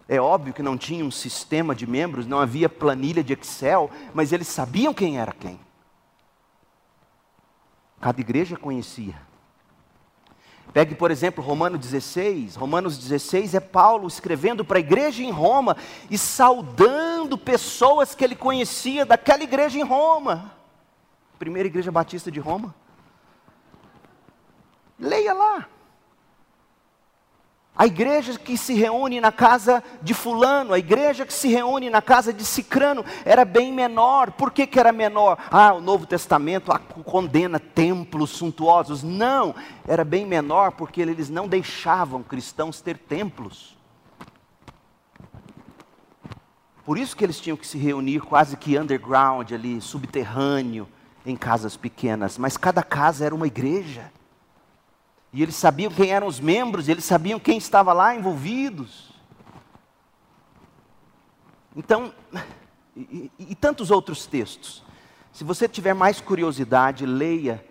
É 0.08 0.20
óbvio 0.20 0.56
que 0.56 0.64
não 0.64 0.76
tinha 0.76 1.06
um 1.06 1.12
sistema 1.12 1.76
de 1.76 1.86
membros, 1.86 2.26
não 2.26 2.40
havia 2.40 2.68
planilha 2.68 3.24
de 3.24 3.34
Excel, 3.34 3.92
mas 4.12 4.34
eles 4.34 4.48
sabiam 4.48 4.92
quem 4.92 5.20
era 5.20 5.32
quem. 5.32 5.60
Cada 8.00 8.22
igreja 8.22 8.56
conhecia. 8.56 9.16
Pegue, 10.72 10.94
por 10.94 11.10
exemplo, 11.10 11.44
Romanos 11.44 11.80
16. 11.80 12.56
Romanos 12.56 12.98
16 12.98 13.56
é 13.56 13.60
Paulo 13.60 14.08
escrevendo 14.08 14.64
para 14.64 14.78
a 14.78 14.80
igreja 14.80 15.24
em 15.24 15.32
Roma 15.32 15.76
e 16.10 16.18
saudando 16.18 17.38
pessoas 17.38 18.14
que 18.14 18.24
ele 18.24 18.36
conhecia 18.36 19.06
daquela 19.06 19.44
igreja 19.44 19.80
em 19.80 19.84
Roma. 19.84 20.52
Primeira 21.40 21.68
igreja 21.68 21.92
batista 21.92 22.32
de 22.32 22.40
Roma. 22.40 22.76
Leia 25.00 25.34
lá. 25.34 25.68
A 27.80 27.88
igreja 27.88 28.38
que 28.38 28.58
se 28.58 28.74
reúne 28.74 29.22
na 29.22 29.32
casa 29.32 29.82
de 30.02 30.14
Fulano, 30.14 30.74
a 30.74 30.78
igreja 30.80 31.26
que 31.26 31.32
se 31.32 31.48
reúne 31.48 31.90
na 31.90 32.02
casa 32.02 32.34
de 32.34 32.44
Cicrano, 32.44 33.06
era 33.24 33.46
bem 33.46 33.72
menor. 33.72 34.34
Por 34.34 34.52
que, 34.52 34.68
que 34.68 34.78
era 34.78 34.92
menor? 34.92 35.38
Ah, 35.50 35.72
o 35.74 35.80
Novo 35.80 36.06
Testamento 36.06 36.78
condena 37.06 37.58
templos 37.58 38.32
suntuosos. 38.32 39.02
Não, 39.02 39.56
era 39.88 40.04
bem 40.04 40.26
menor 40.26 40.74
porque 40.74 41.00
eles 41.00 41.30
não 41.30 41.48
deixavam 41.48 42.22
cristãos 42.22 42.82
ter 42.82 42.98
templos. 42.98 43.78
Por 46.84 46.98
isso 46.98 47.16
que 47.16 47.24
eles 47.24 47.40
tinham 47.40 47.56
que 47.56 47.66
se 47.66 47.78
reunir 47.78 48.20
quase 48.20 48.58
que 48.58 48.78
underground, 48.78 49.54
ali, 49.54 49.80
subterrâneo, 49.80 50.86
em 51.26 51.38
casas 51.38 51.78
pequenas. 51.78 52.38
Mas 52.38 52.58
cada 52.58 52.84
casa 52.84 53.26
era 53.26 53.34
uma 53.34 53.48
igreja. 53.48 54.12
E 55.32 55.44
eles 55.44 55.56
sabiam 55.56 55.92
quem 55.92 56.12
eram 56.12 56.28
os 56.28 56.40
membros, 56.40 56.88
eles 56.90 57.06
sabiam 57.06 57.40
quem 57.40 57.58
estava 57.58 57.94
lá 57.94 58.16
envolvidos. 58.16 59.10
Então, 61.76 62.12
e, 62.96 63.32
e, 63.40 63.52
e 63.52 63.56
tantos 63.56 63.92
outros 63.92 64.26
textos. 64.26 64.84
Se 65.32 65.44
você 65.44 65.68
tiver 65.68 65.94
mais 65.94 66.20
curiosidade, 66.20 67.06
leia 67.06 67.64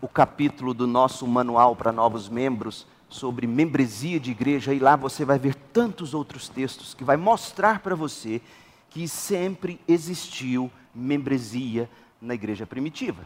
o 0.00 0.08
capítulo 0.08 0.72
do 0.72 0.86
nosso 0.86 1.26
manual 1.26 1.76
para 1.76 1.92
novos 1.92 2.28
membros 2.28 2.86
sobre 3.08 3.46
membresia 3.46 4.20
de 4.20 4.30
igreja, 4.30 4.72
e 4.72 4.78
lá 4.78 4.94
você 4.94 5.24
vai 5.24 5.38
ver 5.38 5.54
tantos 5.54 6.14
outros 6.14 6.48
textos 6.48 6.94
que 6.94 7.02
vai 7.02 7.16
mostrar 7.16 7.80
para 7.80 7.96
você 7.96 8.40
que 8.88 9.08
sempre 9.08 9.80
existiu 9.86 10.70
membresia 10.94 11.90
na 12.22 12.34
igreja 12.34 12.66
primitiva. 12.66 13.22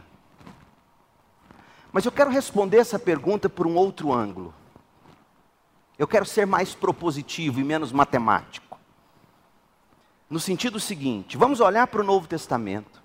Mas 1.95 2.03
eu 2.03 2.11
quero 2.11 2.29
responder 2.29 2.79
essa 2.79 2.99
pergunta 2.99 3.47
por 3.47 3.65
um 3.65 3.77
outro 3.77 4.11
ângulo. 4.11 4.53
Eu 5.97 6.05
quero 6.05 6.25
ser 6.25 6.45
mais 6.45 6.75
propositivo 6.75 7.61
e 7.61 7.63
menos 7.63 7.93
matemático. 7.93 8.77
No 10.29 10.37
sentido 10.37 10.77
seguinte, 10.77 11.37
vamos 11.37 11.61
olhar 11.61 11.87
para 11.87 12.01
o 12.01 12.03
Novo 12.03 12.27
Testamento. 12.27 13.01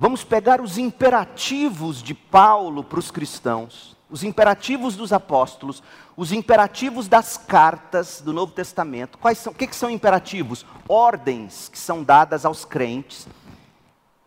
Vamos 0.00 0.24
pegar 0.24 0.60
os 0.60 0.78
imperativos 0.78 2.02
de 2.02 2.12
Paulo 2.12 2.82
para 2.82 2.98
os 2.98 3.12
cristãos, 3.12 3.96
os 4.10 4.24
imperativos 4.24 4.96
dos 4.96 5.12
apóstolos, 5.12 5.80
os 6.16 6.32
imperativos 6.32 7.06
das 7.06 7.36
cartas 7.36 8.20
do 8.20 8.32
Novo 8.32 8.50
Testamento. 8.50 9.16
Quais 9.16 9.38
são? 9.38 9.52
O 9.52 9.56
que, 9.56 9.68
que 9.68 9.76
são 9.76 9.88
imperativos? 9.88 10.66
Ordens 10.88 11.68
que 11.68 11.78
são 11.78 12.02
dadas 12.02 12.44
aos 12.44 12.64
crentes 12.64 13.28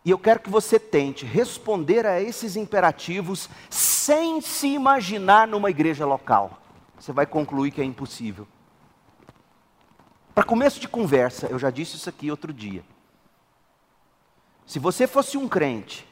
e 0.05 0.11
eu 0.11 0.19
quero 0.19 0.39
que 0.39 0.51
você 0.51 0.79
tente 0.79 1.25
responder 1.25 2.05
a 2.05 2.21
esses 2.21 2.55
imperativos 2.55 3.49
sem 3.71 4.39
se 4.39 4.67
imaginar 4.67 5.47
numa 5.47 5.71
igreja 5.71 6.05
local. 6.05 6.61
Você 6.99 7.11
vai 7.11 7.25
concluir 7.25 7.71
que 7.71 7.81
é 7.81 7.83
impossível. 7.83 8.47
Para 10.35 10.43
começo 10.43 10.79
de 10.79 10.87
conversa, 10.87 11.47
eu 11.47 11.57
já 11.57 11.71
disse 11.71 11.95
isso 11.95 12.07
aqui 12.07 12.29
outro 12.29 12.53
dia. 12.53 12.83
Se 14.67 14.77
você 14.77 15.07
fosse 15.07 15.37
um 15.39 15.47
crente, 15.47 16.07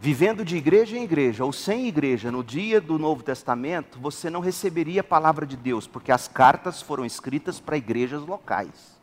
vivendo 0.00 0.44
de 0.44 0.56
igreja 0.56 0.96
em 0.96 1.04
igreja 1.04 1.44
ou 1.44 1.52
sem 1.52 1.86
igreja 1.86 2.32
no 2.32 2.42
dia 2.42 2.80
do 2.80 2.98
Novo 2.98 3.22
Testamento, 3.22 4.00
você 4.00 4.28
não 4.28 4.40
receberia 4.40 5.00
a 5.00 5.04
palavra 5.04 5.46
de 5.46 5.56
Deus, 5.56 5.86
porque 5.86 6.10
as 6.10 6.26
cartas 6.26 6.82
foram 6.82 7.04
escritas 7.04 7.60
para 7.60 7.76
igrejas 7.76 8.22
locais. 8.22 8.96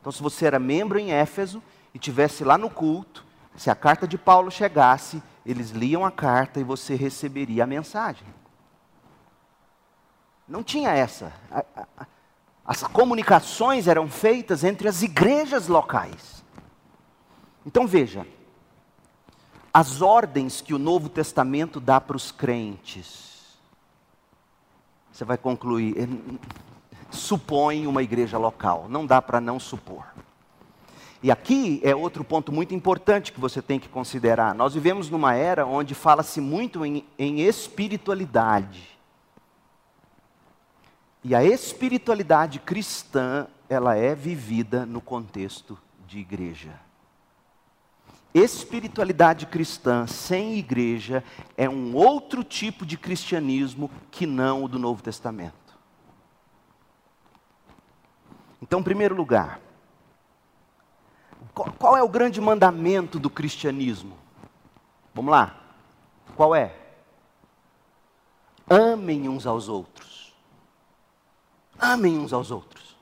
Então, 0.00 0.10
se 0.12 0.22
você 0.22 0.46
era 0.46 0.58
membro 0.58 0.98
em 0.98 1.12
Éfeso, 1.12 1.62
e 1.94 1.98
tivesse 1.98 2.42
lá 2.42 2.58
no 2.58 2.68
culto, 2.68 3.24
se 3.56 3.70
a 3.70 3.74
carta 3.74 4.06
de 4.06 4.18
Paulo 4.18 4.50
chegasse, 4.50 5.22
eles 5.46 5.70
liam 5.70 6.04
a 6.04 6.10
carta 6.10 6.58
e 6.58 6.64
você 6.64 6.96
receberia 6.96 7.62
a 7.62 7.66
mensagem. 7.66 8.26
Não 10.46 10.62
tinha 10.62 10.90
essa. 10.90 11.32
As 12.64 12.82
comunicações 12.82 13.86
eram 13.86 14.08
feitas 14.08 14.64
entre 14.64 14.88
as 14.88 15.02
igrejas 15.02 15.68
locais. 15.68 16.44
Então 17.64 17.86
veja, 17.86 18.26
as 19.72 20.02
ordens 20.02 20.60
que 20.60 20.74
o 20.74 20.78
Novo 20.78 21.08
Testamento 21.08 21.80
dá 21.80 22.00
para 22.00 22.16
os 22.16 22.30
crentes. 22.30 23.58
Você 25.12 25.24
vai 25.24 25.38
concluir, 25.38 26.08
supõe 27.10 27.86
uma 27.86 28.02
igreja 28.02 28.36
local, 28.36 28.86
não 28.88 29.06
dá 29.06 29.22
para 29.22 29.40
não 29.40 29.60
supor. 29.60 30.04
E 31.24 31.30
aqui 31.30 31.80
é 31.82 31.96
outro 31.96 32.22
ponto 32.22 32.52
muito 32.52 32.74
importante 32.74 33.32
que 33.32 33.40
você 33.40 33.62
tem 33.62 33.80
que 33.80 33.88
considerar. 33.88 34.54
Nós 34.54 34.74
vivemos 34.74 35.08
numa 35.08 35.32
era 35.32 35.64
onde 35.64 35.94
fala-se 35.94 36.38
muito 36.38 36.84
em, 36.84 37.02
em 37.18 37.40
espiritualidade. 37.40 38.90
E 41.24 41.34
a 41.34 41.42
espiritualidade 41.42 42.58
cristã, 42.58 43.46
ela 43.70 43.96
é 43.96 44.14
vivida 44.14 44.84
no 44.84 45.00
contexto 45.00 45.78
de 46.06 46.18
igreja. 46.18 46.78
Espiritualidade 48.34 49.46
cristã 49.46 50.06
sem 50.06 50.58
igreja 50.58 51.24
é 51.56 51.66
um 51.66 51.94
outro 51.96 52.44
tipo 52.44 52.84
de 52.84 52.98
cristianismo 52.98 53.90
que 54.10 54.26
não 54.26 54.62
o 54.62 54.68
do 54.68 54.78
Novo 54.78 55.02
Testamento. 55.02 55.54
Então, 58.60 58.80
em 58.80 58.84
primeiro 58.84 59.14
lugar, 59.14 59.63
qual 61.52 61.96
é 61.96 62.02
o 62.02 62.08
grande 62.08 62.40
mandamento 62.40 63.18
do 63.18 63.30
cristianismo? 63.30 64.16
Vamos 65.14 65.30
lá. 65.30 65.54
Qual 66.36 66.54
é? 66.54 66.74
Amem 68.68 69.28
uns 69.28 69.46
aos 69.46 69.68
outros. 69.68 70.32
Amem 71.78 72.18
uns 72.18 72.32
aos 72.32 72.50
outros. 72.50 72.96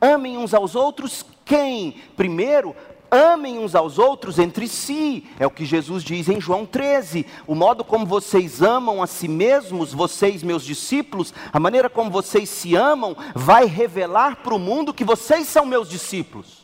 Amem 0.00 0.36
uns 0.36 0.52
aos 0.52 0.74
outros 0.74 1.24
quem? 1.44 2.02
Primeiro, 2.16 2.74
amem 3.10 3.58
uns 3.58 3.74
aos 3.74 3.98
outros 3.98 4.38
entre 4.38 4.66
si. 4.66 5.26
É 5.38 5.46
o 5.46 5.50
que 5.50 5.64
Jesus 5.64 6.02
diz 6.02 6.28
em 6.28 6.40
João 6.40 6.66
13. 6.66 7.24
O 7.46 7.54
modo 7.54 7.84
como 7.84 8.04
vocês 8.04 8.60
amam 8.60 9.02
a 9.02 9.06
si 9.06 9.28
mesmos, 9.28 9.92
vocês, 9.92 10.42
meus 10.42 10.64
discípulos, 10.64 11.32
a 11.52 11.60
maneira 11.60 11.88
como 11.88 12.10
vocês 12.10 12.48
se 12.48 12.74
amam, 12.74 13.16
vai 13.34 13.66
revelar 13.66 14.36
para 14.36 14.54
o 14.54 14.58
mundo 14.58 14.92
que 14.92 15.04
vocês 15.04 15.46
são 15.46 15.64
meus 15.64 15.88
discípulos. 15.88 16.55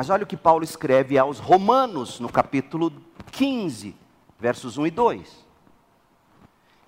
Mas 0.00 0.08
olha 0.08 0.24
o 0.24 0.26
que 0.26 0.34
Paulo 0.34 0.64
escreve 0.64 1.18
aos 1.18 1.38
Romanos, 1.38 2.20
no 2.20 2.32
capítulo 2.32 2.90
15, 3.32 3.94
versos 4.38 4.78
1 4.78 4.86
e 4.86 4.90
2. 4.90 5.46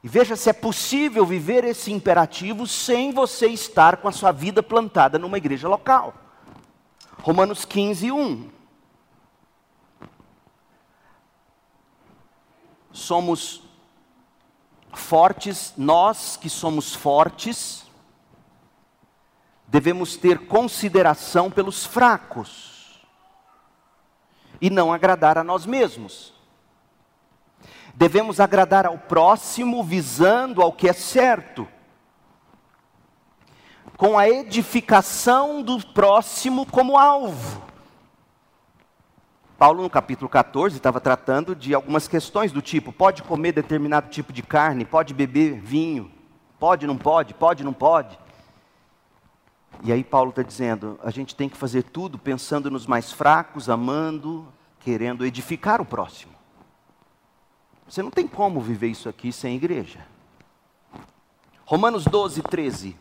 E 0.03 0.09
veja 0.09 0.35
se 0.35 0.48
é 0.48 0.53
possível 0.55 1.27
viver 1.27 1.62
esse 1.62 1.92
imperativo 1.92 2.66
sem 2.66 3.12
você 3.12 3.48
estar 3.48 3.98
com 3.98 4.09
a 4.09 4.12
sua 4.12 4.33
vida 4.33 4.62
plantada 4.62 5.18
numa 5.18 5.37
igreja 5.37 5.68
local. 5.68 6.14
Romanos 7.18 7.66
15, 7.66 8.11
1. 8.11 8.51
Somos 12.92 13.62
fortes, 14.94 15.75
nós 15.77 16.38
que 16.38 16.48
somos 16.48 16.94
fortes, 16.94 17.85
devemos 19.68 20.16
ter 20.16 20.46
consideração 20.46 21.51
pelos 21.51 21.85
fracos 21.85 22.72
e 24.62 24.70
não 24.70 24.92
agradar 24.92 25.37
a 25.37 25.42
nós 25.42 25.66
mesmos. 25.66 26.33
Devemos 27.92 28.38
agradar 28.38 28.87
ao 28.87 28.96
próximo 28.96 29.83
visando 29.83 30.62
ao 30.62 30.72
que 30.72 30.88
é 30.88 30.92
certo, 30.92 31.66
com 33.96 34.16
a 34.16 34.29
edificação 34.29 35.62
do 35.62 35.85
próximo 35.88 36.64
como 36.64 36.96
alvo. 36.96 37.61
Paulo, 39.59 39.83
no 39.83 39.90
capítulo 39.90 40.29
14, 40.29 40.77
estava 40.77 41.01
tratando 41.01 41.57
de 41.57 41.75
algumas 41.75 42.07
questões 42.07 42.53
do 42.53 42.62
tipo: 42.62 42.92
pode 42.92 43.22
comer 43.25 43.53
determinado 43.53 44.11
tipo 44.11 44.33
de 44.33 44.42
carne, 44.42 44.85
pode 44.85 45.12
beber 45.12 45.61
vinho, 45.61 46.11
pode, 46.59 46.87
não 46.87 46.96
pode, 46.96 47.35
pode, 47.35 47.64
não 47.64 47.72
pode. 47.72 48.16
E 49.85 49.92
aí 49.92 50.05
Paulo 50.05 50.31
está 50.31 50.42
dizendo, 50.42 50.99
a 51.03 51.11
gente 51.11 51.35
tem 51.35 51.49
que 51.49 51.57
fazer 51.57 51.83
tudo 51.83 52.16
pensando 52.16 52.71
nos 52.71 52.87
mais 52.87 53.11
fracos, 53.11 53.68
amando, 53.68 54.47
querendo 54.79 55.27
edificar 55.27 55.81
o 55.81 55.85
próximo. 55.85 56.33
Você 57.88 58.01
não 58.01 58.11
tem 58.11 58.29
como 58.29 58.61
viver 58.61 58.88
isso 58.88 59.09
aqui 59.09 59.33
sem 59.33 59.57
igreja. 59.57 60.07
Romanos 61.64 62.05
12, 62.05 62.42
13. 62.42 62.97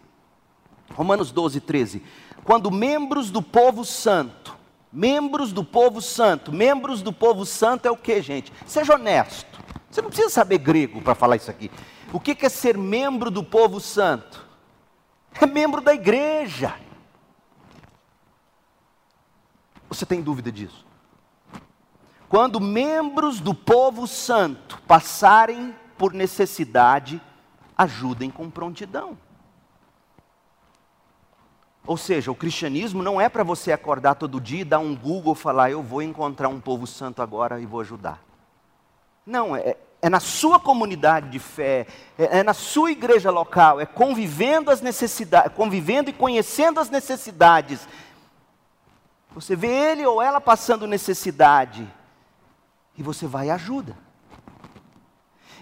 Romanos 0.95 1.31
12, 1.31 1.61
13. 1.61 2.03
Quando 2.43 2.71
membros 2.71 3.29
do 3.29 3.43
povo 3.43 3.85
santo, 3.85 4.57
membros 4.91 5.53
do 5.53 5.63
povo 5.63 6.01
santo, 6.01 6.51
membros 6.51 7.03
do 7.03 7.13
povo 7.13 7.45
santo 7.45 7.87
é 7.87 7.91
o 7.91 7.95
que, 7.95 8.21
gente? 8.23 8.51
Seja 8.65 8.95
honesto. 8.95 9.61
Você 9.89 10.01
não 10.01 10.09
precisa 10.09 10.29
saber 10.29 10.57
grego 10.57 10.99
para 10.99 11.13
falar 11.13 11.35
isso 11.35 11.51
aqui. 11.51 11.69
O 12.11 12.19
que 12.19 12.35
é 12.43 12.49
ser 12.49 12.75
membro 12.75 13.29
do 13.29 13.43
povo 13.43 13.79
santo? 13.79 14.50
É 15.39 15.45
membro 15.45 15.81
da 15.81 15.93
igreja. 15.93 16.75
Você 19.87 20.05
tem 20.05 20.21
dúvida 20.21 20.51
disso? 20.51 20.85
Quando 22.29 22.61
membros 22.61 23.39
do 23.39 23.53
povo 23.53 24.07
santo 24.07 24.81
passarem 24.87 25.75
por 25.97 26.13
necessidade, 26.13 27.21
ajudem 27.77 28.31
com 28.31 28.49
prontidão. 28.49 29.17
Ou 31.85 31.97
seja, 31.97 32.31
o 32.31 32.35
cristianismo 32.35 33.03
não 33.03 33.19
é 33.19 33.27
para 33.27 33.43
você 33.43 33.71
acordar 33.71 34.15
todo 34.15 34.39
dia 34.39 34.61
e 34.61 34.65
dar 34.65 34.79
um 34.79 34.95
Google 34.95 35.33
e 35.33 35.37
falar, 35.37 35.71
eu 35.71 35.81
vou 35.81 36.01
encontrar 36.01 36.47
um 36.47 36.61
povo 36.61 36.87
santo 36.87 37.21
agora 37.21 37.59
e 37.59 37.65
vou 37.65 37.81
ajudar. 37.81 38.23
Não, 39.25 39.55
é, 39.55 39.75
é 40.01 40.09
na 40.09 40.19
sua 40.19 40.59
comunidade 40.59 41.29
de 41.29 41.39
fé, 41.39 41.85
é, 42.17 42.39
é, 42.39 42.43
na 42.43 42.53
sua 42.53 42.91
igreja 42.91 43.29
local, 43.29 43.79
é 43.79 43.85
convivendo 43.85 44.71
as 44.71 44.81
necessidades, 44.81 45.53
convivendo 45.55 46.09
e 46.09 46.13
conhecendo 46.13 46.79
as 46.79 46.89
necessidades. 46.89 47.87
Você 49.33 49.55
vê 49.55 49.67
ele 49.67 50.05
ou 50.05 50.21
ela 50.21 50.41
passando 50.41 50.87
necessidade 50.87 51.87
e 52.97 53.03
você 53.03 53.27
vai 53.27 53.47
e 53.47 53.51
ajuda. 53.51 53.95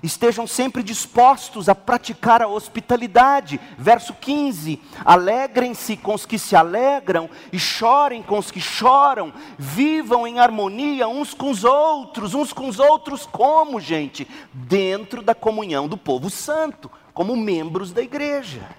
Estejam 0.02 0.48
sempre 0.48 0.82
dispostos 0.82 1.68
a 1.68 1.76
praticar 1.76 2.42
a 2.42 2.48
hospitalidade. 2.48 3.60
Verso 3.78 4.14
15: 4.14 4.82
Alegrem-se 5.04 5.98
com 5.98 6.14
os 6.14 6.26
que 6.26 6.40
se 6.40 6.56
alegram 6.56 7.30
e 7.52 7.60
chorem 7.60 8.24
com 8.24 8.38
os 8.38 8.50
que 8.50 8.62
choram. 8.62 9.34
Vivam 9.58 10.26
em 10.26 10.40
harmonia 10.40 11.08
uns 11.08 11.34
com 11.34 11.50
os 11.52 11.64
outros. 11.64 12.34
Uns 12.34 12.54
com 12.54 12.68
os 12.68 12.80
outros, 12.80 13.26
como, 13.26 13.80
gente? 13.80 14.28
Dentro 14.54 15.22
da 15.22 15.36
comunhão 15.36 15.88
do 15.88 15.98
povo 15.98 16.30
santo, 16.30 16.90
como 17.14 17.36
membros 17.36 17.92
da 17.92 18.02
igreja. 18.02 18.70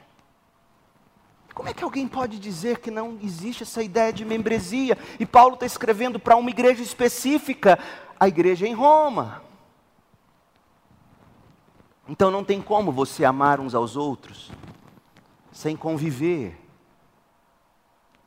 Como 1.54 1.68
é 1.68 1.74
que 1.74 1.84
alguém 1.84 2.08
pode 2.08 2.38
dizer 2.38 2.78
que 2.78 2.90
não 2.90 3.18
existe 3.22 3.64
essa 3.64 3.82
ideia 3.82 4.10
de 4.10 4.24
membresia? 4.24 4.96
E 5.18 5.26
Paulo 5.26 5.52
está 5.54 5.66
escrevendo 5.66 6.18
para 6.18 6.36
uma 6.36 6.48
igreja 6.48 6.82
específica, 6.82 7.78
a 8.18 8.26
igreja 8.26 8.66
em 8.66 8.72
Roma. 8.72 9.49
Então 12.10 12.28
não 12.28 12.42
tem 12.42 12.60
como 12.60 12.90
você 12.90 13.24
amar 13.24 13.60
uns 13.60 13.72
aos 13.72 13.96
outros 13.96 14.50
sem 15.52 15.76
conviver 15.76 16.60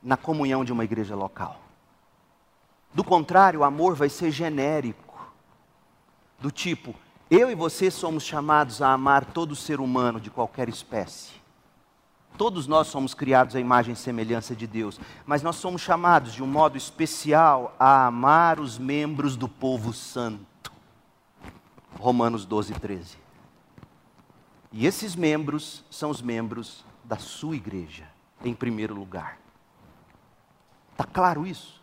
na 0.02 0.16
comunhão 0.16 0.64
de 0.64 0.72
uma 0.72 0.84
igreja 0.84 1.14
local. 1.14 1.60
Do 2.94 3.04
contrário, 3.04 3.60
o 3.60 3.64
amor 3.64 3.94
vai 3.94 4.08
ser 4.08 4.30
genérico, 4.30 5.30
do 6.40 6.50
tipo, 6.50 6.94
eu 7.30 7.50
e 7.50 7.54
você 7.54 7.90
somos 7.90 8.22
chamados 8.22 8.80
a 8.80 8.90
amar 8.90 9.26
todo 9.26 9.54
ser 9.54 9.80
humano 9.80 10.18
de 10.18 10.30
qualquer 10.30 10.66
espécie. 10.70 11.32
Todos 12.38 12.66
nós 12.66 12.86
somos 12.86 13.12
criados 13.12 13.54
à 13.54 13.60
imagem 13.60 13.92
e 13.92 13.96
semelhança 13.96 14.56
de 14.56 14.66
Deus, 14.66 14.98
mas 15.26 15.42
nós 15.42 15.56
somos 15.56 15.82
chamados 15.82 16.32
de 16.32 16.42
um 16.42 16.46
modo 16.46 16.78
especial 16.78 17.76
a 17.78 18.06
amar 18.06 18.58
os 18.58 18.78
membros 18.78 19.36
do 19.36 19.48
povo 19.48 19.92
santo. 19.92 20.72
Romanos 21.98 22.46
12, 22.46 22.72
13. 22.74 23.23
E 24.76 24.86
esses 24.86 25.14
membros 25.14 25.84
são 25.88 26.10
os 26.10 26.20
membros 26.20 26.84
da 27.04 27.16
sua 27.16 27.54
igreja, 27.54 28.08
em 28.44 28.52
primeiro 28.52 28.92
lugar. 28.92 29.38
Está 30.90 31.04
claro 31.04 31.46
isso? 31.46 31.80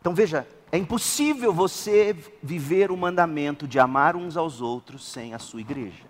Então 0.00 0.12
veja, 0.12 0.44
é 0.72 0.76
impossível 0.76 1.52
você 1.52 2.14
viver 2.42 2.90
o 2.90 2.96
mandamento 2.96 3.68
de 3.68 3.78
amar 3.78 4.16
uns 4.16 4.36
aos 4.36 4.60
outros 4.60 5.04
sem 5.06 5.34
a 5.34 5.38
sua 5.38 5.60
igreja. 5.60 6.04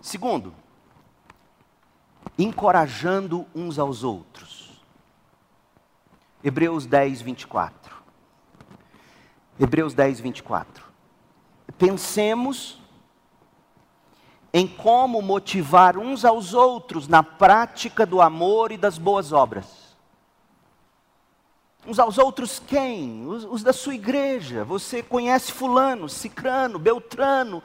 Segundo, 0.00 0.54
encorajando 2.38 3.44
uns 3.52 3.76
aos 3.76 4.04
outros. 4.04 4.80
Hebreus 6.44 6.86
10, 6.86 7.22
24. 7.22 7.96
Hebreus 9.58 9.94
10, 9.94 10.20
24. 10.20 10.84
Pensemos 11.76 12.85
em 14.52 14.66
como 14.66 15.20
motivar 15.20 15.98
uns 15.98 16.24
aos 16.24 16.54
outros 16.54 17.08
na 17.08 17.22
prática 17.22 18.06
do 18.06 18.20
amor 18.20 18.72
e 18.72 18.76
das 18.76 18.98
boas 18.98 19.32
obras. 19.32 19.66
uns 21.86 21.98
aos 21.98 22.18
outros 22.18 22.60
quem? 22.66 23.26
Os, 23.26 23.44
os, 23.44 23.62
da 23.62 23.72
sua 23.72 23.94
igreja. 23.94 24.64
Você 24.64 25.02
conhece 25.02 25.52
Fulano, 25.52 26.08
Cicrano, 26.08 26.78
Beltrano, 26.78 27.62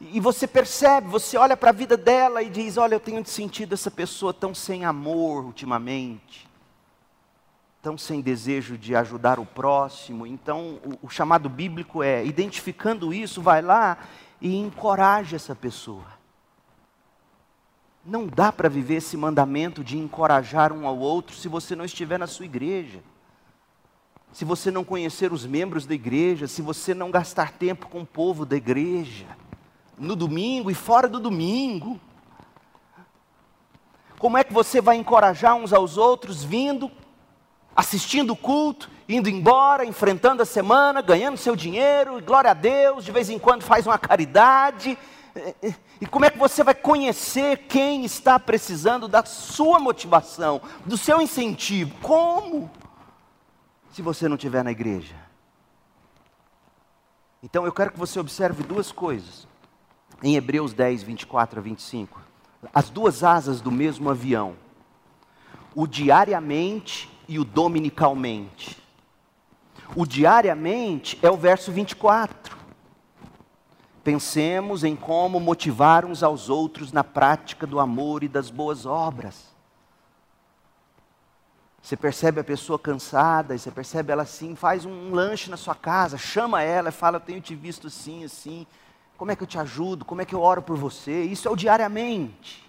e 0.00 0.20
você 0.20 0.46
percebe, 0.46 1.08
você 1.08 1.38
olha 1.38 1.56
para 1.56 1.70
a 1.70 1.72
vida 1.72 1.96
dela 1.96 2.42
e 2.42 2.50
diz: 2.50 2.76
Olha, 2.76 2.96
eu 2.96 3.00
tenho 3.00 3.24
sentido 3.24 3.72
essa 3.72 3.90
pessoa 3.90 4.32
tão 4.32 4.54
sem 4.54 4.84
amor 4.84 5.44
ultimamente, 5.44 6.46
tão 7.80 7.96
sem 7.96 8.20
desejo 8.20 8.76
de 8.76 8.94
ajudar 8.94 9.40
o 9.40 9.46
próximo. 9.46 10.26
Então, 10.26 10.78
o, 10.84 11.06
o 11.06 11.08
chamado 11.08 11.48
bíblico 11.48 12.02
é: 12.02 12.24
identificando 12.24 13.12
isso, 13.12 13.40
vai 13.40 13.62
lá 13.62 13.96
e 14.40 14.54
encoraja 14.54 15.36
essa 15.36 15.54
pessoa. 15.54 16.15
Não 18.06 18.26
dá 18.26 18.52
para 18.52 18.68
viver 18.68 18.96
esse 18.96 19.16
mandamento 19.16 19.82
de 19.82 19.98
encorajar 19.98 20.72
um 20.72 20.86
ao 20.86 20.98
outro 20.98 21.36
se 21.36 21.48
você 21.48 21.74
não 21.74 21.84
estiver 21.84 22.18
na 22.18 22.26
sua 22.26 22.46
igreja 22.46 23.02
se 24.36 24.44
você 24.44 24.70
não 24.70 24.84
conhecer 24.84 25.32
os 25.32 25.46
membros 25.46 25.86
da 25.86 25.94
igreja, 25.94 26.46
se 26.46 26.60
você 26.60 26.92
não 26.92 27.10
gastar 27.10 27.52
tempo 27.52 27.88
com 27.88 28.02
o 28.02 28.06
povo 28.06 28.44
da 28.44 28.54
igreja, 28.54 29.24
no 29.96 30.14
domingo 30.14 30.70
e 30.70 30.74
fora 30.74 31.08
do 31.08 31.18
domingo. 31.18 31.98
Como 34.18 34.36
é 34.36 34.44
que 34.44 34.52
você 34.52 34.78
vai 34.78 34.96
encorajar 34.96 35.54
uns 35.56 35.72
aos 35.72 35.96
outros 35.96 36.44
vindo, 36.44 36.90
assistindo 37.74 38.34
o 38.34 38.36
culto, 38.36 38.90
indo 39.08 39.26
embora, 39.26 39.86
enfrentando 39.86 40.42
a 40.42 40.44
semana, 40.44 41.00
ganhando 41.00 41.38
seu 41.38 41.56
dinheiro, 41.56 42.20
glória 42.20 42.50
a 42.50 42.54
Deus, 42.54 43.06
de 43.06 43.12
vez 43.12 43.30
em 43.30 43.38
quando 43.38 43.62
faz 43.62 43.86
uma 43.86 43.96
caridade. 43.96 44.98
E 46.00 46.06
como 46.06 46.24
é 46.24 46.30
que 46.30 46.38
você 46.38 46.64
vai 46.64 46.74
conhecer 46.74 47.66
quem 47.68 48.04
está 48.04 48.38
precisando 48.38 49.06
da 49.08 49.24
sua 49.24 49.78
motivação, 49.78 50.60
do 50.84 50.96
seu 50.96 51.20
incentivo? 51.20 51.94
Como? 52.00 52.70
se 53.96 54.02
você 54.02 54.28
não 54.28 54.36
estiver 54.36 54.62
na 54.62 54.70
igreja. 54.70 55.14
Então 57.42 57.64
eu 57.64 57.72
quero 57.72 57.90
que 57.92 57.98
você 57.98 58.20
observe 58.20 58.62
duas 58.62 58.92
coisas. 58.92 59.48
Em 60.22 60.36
Hebreus 60.36 60.74
10, 60.74 61.02
24 61.02 61.60
a 61.60 61.62
25. 61.62 62.20
As 62.74 62.90
duas 62.90 63.24
asas 63.24 63.62
do 63.62 63.72
mesmo 63.72 64.10
avião. 64.10 64.54
O 65.74 65.86
diariamente 65.86 67.08
e 67.26 67.38
o 67.38 67.44
dominicalmente. 67.44 68.76
O 69.94 70.04
diariamente 70.04 71.18
é 71.22 71.30
o 71.30 71.36
verso 71.38 71.72
24. 71.72 72.54
Pensemos 74.06 74.84
em 74.84 74.94
como 74.94 75.40
motivar 75.40 76.04
uns 76.04 76.22
aos 76.22 76.48
outros 76.48 76.92
na 76.92 77.02
prática 77.02 77.66
do 77.66 77.80
amor 77.80 78.22
e 78.22 78.28
das 78.28 78.50
boas 78.50 78.86
obras. 78.86 79.52
Você 81.82 81.96
percebe 81.96 82.38
a 82.38 82.44
pessoa 82.44 82.78
cansada, 82.78 83.58
você 83.58 83.68
percebe 83.68 84.12
ela 84.12 84.22
assim, 84.22 84.54
faz 84.54 84.84
um 84.84 85.12
lanche 85.12 85.50
na 85.50 85.56
sua 85.56 85.74
casa, 85.74 86.16
chama 86.16 86.62
ela 86.62 86.90
e 86.90 86.92
fala: 86.92 87.16
Eu 87.16 87.20
tenho 87.20 87.40
te 87.40 87.56
visto 87.56 87.88
assim, 87.88 88.22
assim. 88.24 88.64
Como 89.16 89.32
é 89.32 89.34
que 89.34 89.42
eu 89.42 89.46
te 89.46 89.58
ajudo? 89.58 90.04
Como 90.04 90.22
é 90.22 90.24
que 90.24 90.36
eu 90.36 90.40
oro 90.40 90.62
por 90.62 90.76
você? 90.76 91.24
Isso 91.24 91.48
é 91.48 91.50
o 91.50 91.56
diariamente. 91.56 92.65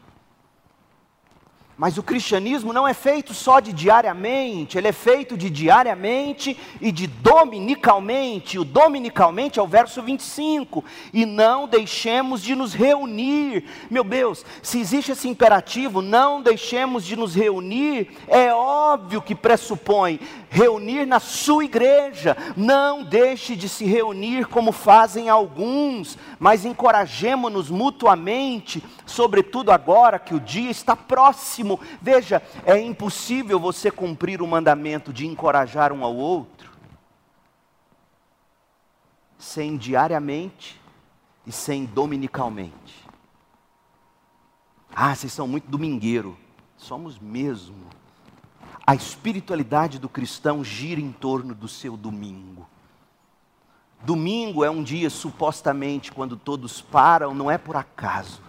Mas 1.78 1.96
o 1.96 2.02
cristianismo 2.02 2.74
não 2.74 2.88
é 2.88 2.94
feito 2.94 3.36
só 3.36 3.60
de 3.60 3.72
diariamente, 3.72 4.80
ele 4.80 4.88
é 4.88 4.92
feito 4.92 5.38
de 5.38 5.48
diariamente 5.48 6.58
e 6.82 6.92
de 6.92 7.06
dominicalmente. 7.06 8.58
O 8.58 8.66
dominicalmente 8.66 9.60
é 9.60 9.62
o 9.62 9.68
verso 9.68 10.02
25. 10.02 10.84
E 11.14 11.24
não 11.24 11.68
deixemos 11.68 12.42
de 12.42 12.56
nos 12.56 12.74
reunir. 12.74 13.66
Meu 13.92 14.04
Deus, 14.04 14.44
se 14.64 14.80
existe 14.80 15.12
esse 15.12 15.28
imperativo, 15.28 16.02
não 16.02 16.42
deixemos 16.42 17.06
de 17.06 17.16
nos 17.16 17.36
reunir, 17.36 18.10
é 18.28 18.52
óbvio 18.52 19.22
que 19.22 19.36
pressupõe 19.36 20.20
reunir 20.50 21.06
na 21.06 21.20
sua 21.20 21.66
igreja. 21.66 22.36
Não 22.56 23.04
deixe 23.04 23.56
de 23.56 23.70
se 23.70 23.86
reunir 23.86 24.48
como 24.48 24.72
fazem 24.72 25.30
alguns, 25.30 26.18
mas 26.40 26.66
encorajemos-nos 26.66 27.70
mutuamente, 27.70 28.84
sobretudo 29.06 29.72
agora 29.72 30.18
que 30.18 30.34
o 30.34 30.40
dia 30.40 30.72
está 30.72 30.96
próximo. 30.96 31.67
Veja, 32.02 32.42
é 32.66 32.80
impossível 32.80 33.60
você 33.60 33.92
cumprir 33.92 34.42
o 34.42 34.48
mandamento 34.48 35.12
de 35.12 35.26
encorajar 35.26 35.92
um 35.92 36.04
ao 36.04 36.16
outro 36.16 36.58
sem 39.38 39.78
diariamente 39.78 40.80
e 41.46 41.52
sem 41.52 41.86
dominicalmente. 41.86 43.08
Ah, 44.94 45.16
vocês 45.16 45.32
são 45.32 45.48
muito 45.48 45.70
domingueiro. 45.70 46.38
Somos 46.76 47.20
mesmo. 47.20 47.88
A 48.86 48.96
espiritualidade 48.96 50.00
do 50.00 50.10
cristão 50.10 50.64
gira 50.64 51.00
em 51.00 51.12
torno 51.12 51.54
do 51.54 51.68
seu 51.68 51.96
domingo. 51.96 52.68
Domingo 54.04 54.64
é 54.64 54.70
um 54.70 54.84
dia 54.84 55.10
supostamente 55.10 56.12
quando 56.12 56.38
todos 56.38 56.82
param, 56.82 57.34
não 57.34 57.50
é 57.50 57.58
por 57.58 57.76
acaso. 57.76 58.42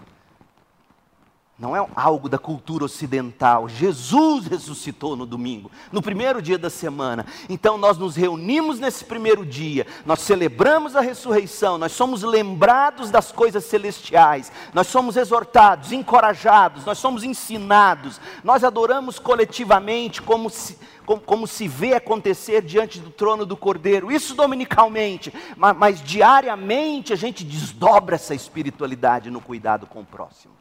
Não 1.58 1.74
é 1.74 1.84
algo 1.96 2.28
da 2.28 2.38
cultura 2.38 2.84
ocidental. 2.84 3.68
Jesus 3.68 4.46
ressuscitou 4.46 5.16
no 5.16 5.26
domingo, 5.26 5.68
no 5.90 6.00
primeiro 6.00 6.40
dia 6.40 6.56
da 6.56 6.70
semana. 6.70 7.26
Então 7.48 7.76
nós 7.76 7.98
nos 7.98 8.14
reunimos 8.14 8.78
nesse 8.78 9.04
primeiro 9.04 9.44
dia, 9.44 9.84
nós 10.06 10.20
celebramos 10.20 10.94
a 10.94 11.00
ressurreição, 11.00 11.76
nós 11.76 11.90
somos 11.90 12.22
lembrados 12.22 13.10
das 13.10 13.32
coisas 13.32 13.64
celestiais, 13.64 14.52
nós 14.72 14.86
somos 14.86 15.16
exortados, 15.16 15.90
encorajados, 15.90 16.84
nós 16.84 16.98
somos 16.98 17.24
ensinados, 17.24 18.20
nós 18.44 18.62
adoramos 18.62 19.18
coletivamente 19.18 20.22
como 20.22 20.48
se, 20.48 20.78
como, 21.04 21.20
como 21.20 21.46
se 21.48 21.66
vê 21.66 21.94
acontecer 21.94 22.62
diante 22.62 23.00
do 23.00 23.10
trono 23.10 23.44
do 23.44 23.56
Cordeiro. 23.56 24.12
Isso 24.12 24.32
dominicalmente, 24.32 25.34
mas, 25.56 25.76
mas 25.76 26.00
diariamente 26.00 27.12
a 27.12 27.16
gente 27.16 27.42
desdobra 27.42 28.14
essa 28.14 28.32
espiritualidade 28.32 29.28
no 29.28 29.40
cuidado 29.40 29.88
com 29.88 30.02
o 30.02 30.06
próximo. 30.06 30.52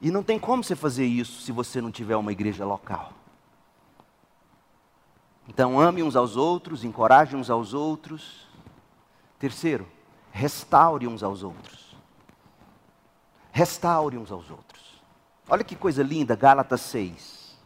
E 0.00 0.10
não 0.10 0.22
tem 0.22 0.38
como 0.38 0.62
você 0.62 0.76
fazer 0.76 1.06
isso 1.06 1.42
se 1.42 1.52
você 1.52 1.80
não 1.80 1.90
tiver 1.90 2.16
uma 2.16 2.32
igreja 2.32 2.64
local. 2.64 3.12
Então, 5.48 5.80
ame 5.80 6.02
uns 6.02 6.16
aos 6.16 6.36
outros, 6.36 6.84
encoraje 6.84 7.36
uns 7.36 7.48
aos 7.48 7.72
outros. 7.72 8.46
Terceiro, 9.38 9.86
restaure 10.32 11.06
uns 11.06 11.22
aos 11.22 11.42
outros. 11.42 11.96
Restaure 13.52 14.18
uns 14.18 14.30
aos 14.30 14.50
outros. 14.50 15.02
Olha 15.48 15.64
que 15.64 15.76
coisa 15.76 16.02
linda, 16.02 16.34
Gálatas 16.34 16.80
6. 16.82 17.56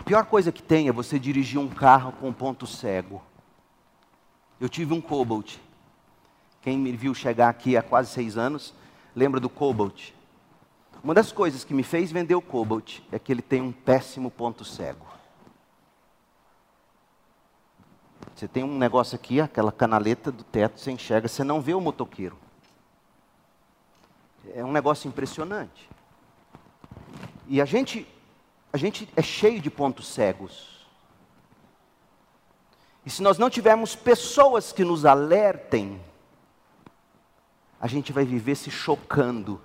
A 0.00 0.04
pior 0.04 0.26
coisa 0.26 0.50
que 0.50 0.62
tem 0.62 0.88
é 0.88 0.92
você 0.92 1.18
dirigir 1.18 1.60
um 1.60 1.68
carro 1.68 2.12
com 2.12 2.32
ponto 2.32 2.66
cego. 2.66 3.22
Eu 4.60 4.68
tive 4.68 4.92
um 4.92 5.00
Cobalt. 5.00 5.56
Quem 6.60 6.76
me 6.76 6.92
viu 6.92 7.14
chegar 7.14 7.48
aqui 7.48 7.76
há 7.76 7.82
quase 7.82 8.10
seis 8.10 8.36
anos, 8.36 8.74
lembra 9.20 9.38
do 9.38 9.50
Cobalt? 9.50 10.12
Uma 11.04 11.12
das 11.12 11.30
coisas 11.30 11.62
que 11.62 11.74
me 11.74 11.82
fez 11.82 12.10
vender 12.10 12.34
o 12.34 12.40
Cobalt 12.40 13.00
é 13.12 13.18
que 13.18 13.30
ele 13.30 13.42
tem 13.42 13.60
um 13.60 13.70
péssimo 13.70 14.30
ponto 14.30 14.64
cego. 14.64 15.06
Você 18.34 18.48
tem 18.48 18.64
um 18.64 18.78
negócio 18.78 19.14
aqui, 19.14 19.38
aquela 19.38 19.70
canaleta 19.70 20.32
do 20.32 20.42
teto, 20.42 20.80
você 20.80 20.90
enxerga, 20.90 21.28
você 21.28 21.44
não 21.44 21.60
vê 21.60 21.74
o 21.74 21.80
motoqueiro. 21.82 22.38
É 24.54 24.64
um 24.64 24.72
negócio 24.72 25.06
impressionante. 25.06 25.90
E 27.46 27.60
a 27.60 27.66
gente, 27.66 28.06
a 28.72 28.78
gente 28.78 29.06
é 29.14 29.20
cheio 29.20 29.60
de 29.60 29.70
pontos 29.70 30.08
cegos. 30.08 30.86
E 33.04 33.10
se 33.10 33.22
nós 33.22 33.36
não 33.36 33.50
tivermos 33.50 33.94
pessoas 33.94 34.72
que 34.72 34.82
nos 34.82 35.04
alertem, 35.04 36.00
a 37.80 37.86
gente 37.86 38.12
vai 38.12 38.24
viver 38.24 38.54
se 38.54 38.70
chocando 38.70 39.60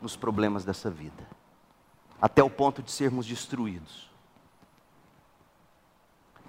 nos 0.00 0.16
problemas 0.16 0.64
dessa 0.64 0.90
vida, 0.90 1.26
até 2.20 2.42
o 2.42 2.50
ponto 2.50 2.82
de 2.82 2.90
sermos 2.90 3.24
destruídos. 3.24 4.10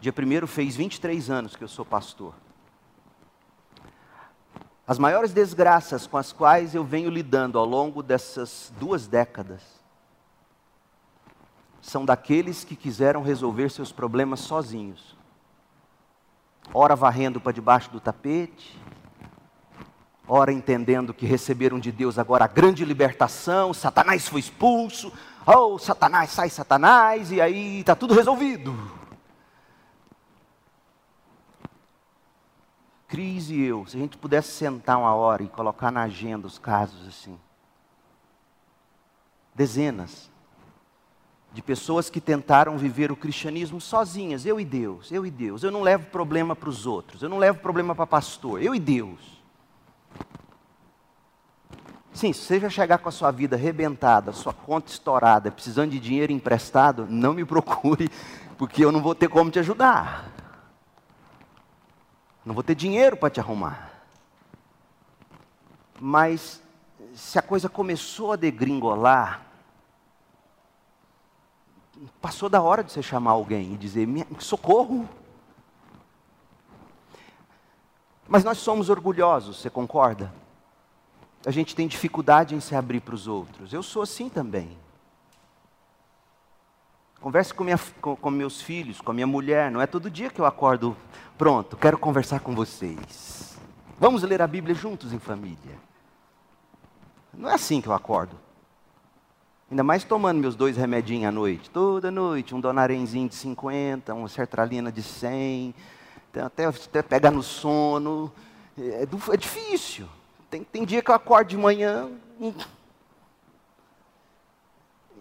Dia 0.01 0.11
1 0.11 0.47
fez 0.47 0.75
23 0.75 1.29
anos 1.29 1.55
que 1.55 1.63
eu 1.63 1.67
sou 1.67 1.85
pastor. 1.85 2.33
As 4.85 4.97
maiores 4.97 5.31
desgraças 5.31 6.05
com 6.05 6.17
as 6.17 6.33
quais 6.33 6.75
eu 6.75 6.83
venho 6.83 7.09
lidando 7.09 7.57
ao 7.57 7.65
longo 7.65 8.03
dessas 8.03 8.73
duas 8.77 9.07
décadas 9.07 9.61
são 11.79 12.03
daqueles 12.03 12.63
que 12.63 12.75
quiseram 12.75 13.21
resolver 13.21 13.69
seus 13.69 13.91
problemas 13.91 14.39
sozinhos. 14.41 15.15
Ora 16.73 16.95
varrendo 16.95 17.39
para 17.39 17.51
debaixo 17.51 17.89
do 17.91 17.99
tapete, 17.99 18.77
ora 20.27 20.51
entendendo 20.51 21.13
que 21.13 21.25
receberam 21.25 21.79
de 21.79 21.91
Deus 21.91 22.17
agora 22.17 22.45
a 22.45 22.47
grande 22.47 22.85
libertação, 22.85 23.73
Satanás 23.73 24.27
foi 24.27 24.39
expulso, 24.39 25.11
oh, 25.45 25.77
Satanás, 25.77 26.31
sai 26.31 26.49
Satanás, 26.49 27.31
e 27.31 27.41
aí 27.41 27.79
está 27.79 27.95
tudo 27.95 28.13
resolvido. 28.13 28.73
Cris 33.07 33.49
e 33.49 33.61
eu, 33.61 33.85
se 33.85 33.95
a 33.95 33.99
gente 33.99 34.17
pudesse 34.17 34.51
sentar 34.51 34.97
uma 34.97 35.13
hora 35.13 35.43
e 35.43 35.47
colocar 35.47 35.91
na 35.91 36.03
agenda 36.03 36.47
os 36.47 36.57
casos 36.57 37.07
assim, 37.07 37.37
dezenas, 39.53 40.31
de 41.53 41.61
pessoas 41.61 42.09
que 42.09 42.19
tentaram 42.19 42.75
viver 42.79 43.11
o 43.11 43.15
cristianismo 43.15 43.79
sozinhas, 43.79 44.43
eu 44.43 44.59
e 44.59 44.65
Deus, 44.65 45.11
eu 45.11 45.23
e 45.23 45.29
Deus. 45.29 45.61
Eu 45.61 45.69
não 45.69 45.83
levo 45.83 46.07
problema 46.07 46.55
para 46.55 46.69
os 46.69 46.87
outros, 46.87 47.21
eu 47.21 47.29
não 47.29 47.37
levo 47.37 47.59
problema 47.59 47.93
para 47.93 48.07
pastor, 48.07 48.59
eu 48.59 48.73
e 48.73 48.79
Deus. 48.79 49.42
Sim, 52.13 52.31
se 52.31 52.41
você 52.41 52.59
já 52.59 52.69
chegar 52.69 52.99
com 52.99 53.09
a 53.09 53.11
sua 53.11 53.31
vida 53.31 53.55
arrebentada, 53.55 54.31
sua 54.31 54.53
conta 54.53 54.91
estourada, 54.91 55.49
precisando 55.49 55.91
de 55.91 55.99
dinheiro 55.99 56.31
emprestado, 56.31 57.07
não 57.09 57.33
me 57.33 57.43
procure, 57.43 58.09
porque 58.57 58.85
eu 58.85 58.91
não 58.91 59.01
vou 59.01 59.15
ter 59.15 59.27
como 59.27 59.49
te 59.49 59.57
ajudar. 59.57 60.29
Não 62.45 62.53
vou 62.53 62.63
ter 62.63 62.75
dinheiro 62.75 63.17
para 63.17 63.31
te 63.31 63.39
arrumar. 63.39 63.91
Mas 65.99 66.61
se 67.15 67.39
a 67.39 67.41
coisa 67.41 67.67
começou 67.67 68.33
a 68.33 68.35
degringolar, 68.35 69.41
passou 72.21 72.47
da 72.47 72.61
hora 72.61 72.83
de 72.83 72.91
você 72.91 73.01
chamar 73.01 73.31
alguém 73.31 73.73
e 73.73 73.77
dizer: 73.77 74.07
socorro. 74.39 75.09
Mas 78.27 78.43
nós 78.43 78.59
somos 78.59 78.89
orgulhosos, 78.89 79.61
você 79.61 79.69
concorda? 79.69 80.42
A 81.45 81.51
gente 81.51 81.75
tem 81.75 81.87
dificuldade 81.87 82.55
em 82.55 82.59
se 82.59 82.75
abrir 82.75 83.01
para 83.01 83.15
os 83.15 83.27
outros. 83.27 83.73
Eu 83.73 83.83
sou 83.83 84.01
assim 84.01 84.29
também. 84.29 84.77
Converse 87.19 87.53
com, 87.53 87.63
minha, 87.63 87.79
com, 88.01 88.15
com, 88.15 88.29
meus 88.29 88.61
filhos, 88.61 88.99
com 88.99 89.11
a 89.11 89.13
minha 89.13 89.27
mulher. 89.27 89.71
Não 89.71 89.81
é 89.81 89.87
todo 89.87 90.09
dia 90.09 90.29
que 90.29 90.41
eu 90.41 90.45
acordo, 90.45 90.95
pronto, 91.37 91.77
quero 91.77 91.97
conversar 91.97 92.41
com 92.41 92.53
vocês. 92.53 93.57
Vamos 93.99 94.23
ler 94.23 94.41
a 94.41 94.47
Bíblia 94.47 94.75
juntos 94.75 95.13
em 95.13 95.19
família. 95.19 95.77
Não 97.33 97.49
é 97.49 97.53
assim 97.53 97.81
que 97.81 97.87
eu 97.87 97.93
acordo. 97.93 98.37
Ainda 99.71 99.83
mais 99.83 100.03
tomando 100.03 100.39
meus 100.39 100.55
dois 100.55 100.77
remedinhos 100.77 101.29
à 101.29 101.31
noite. 101.31 101.69
Toda 101.69 102.11
noite, 102.11 102.53
um 102.53 102.59
donarenzinho 102.59 103.27
de 103.27 103.35
50, 103.35 104.13
uma 104.13 104.27
sertralina 104.27 104.91
de 104.91 105.01
100, 105.01 105.73
até, 106.45 106.65
até 106.65 107.01
pegar 107.01 107.31
no 107.31 107.41
sono. 107.41 108.31
É, 108.77 109.03
é, 109.03 109.37
difícil. 109.37 110.07
Tem, 110.53 110.63
tem 110.63 110.85
dia 110.85 111.01
que 111.01 111.09
eu 111.09 111.15
acordo 111.15 111.47
de 111.47 111.57
manhã. 111.57 112.11
Hum, 112.39 112.53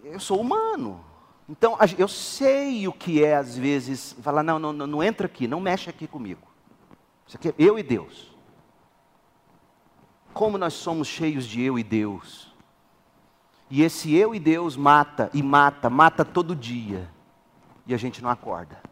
eu 0.05 0.21
sou 0.21 0.39
humano. 0.39 1.03
Então, 1.49 1.79
eu 1.97 2.07
sei 2.07 2.87
o 2.87 2.93
que 2.93 3.25
é, 3.25 3.37
às 3.37 3.57
vezes, 3.57 4.15
falar: 4.21 4.43
não, 4.43 4.59
não, 4.59 4.75
não, 4.75 4.87
não 4.87 5.03
entra 5.03 5.25
aqui, 5.27 5.49
não 5.49 5.59
mexe 5.59 5.89
aqui 5.89 6.07
comigo. 6.07 6.47
Isso 7.27 7.39
aqui 7.39 7.49
é 7.49 7.55
eu 7.57 7.79
e 7.79 7.83
Deus. 7.83 8.37
Como 10.35 10.59
nós 10.59 10.75
somos 10.75 11.09
cheios 11.09 11.47
de 11.47 11.63
eu 11.63 11.79
e 11.79 11.83
Deus. 11.83 12.55
E 13.71 13.81
esse 13.81 14.15
eu 14.15 14.35
e 14.35 14.39
Deus 14.39 14.77
mata 14.77 15.31
e 15.33 15.43
mata, 15.43 15.89
mata 15.89 16.27
todo 16.27 16.55
dia. 16.55 17.11
E 17.87 17.95
a 17.95 17.97
gente 17.97 18.23
não 18.23 18.29
acorda. 18.29 18.83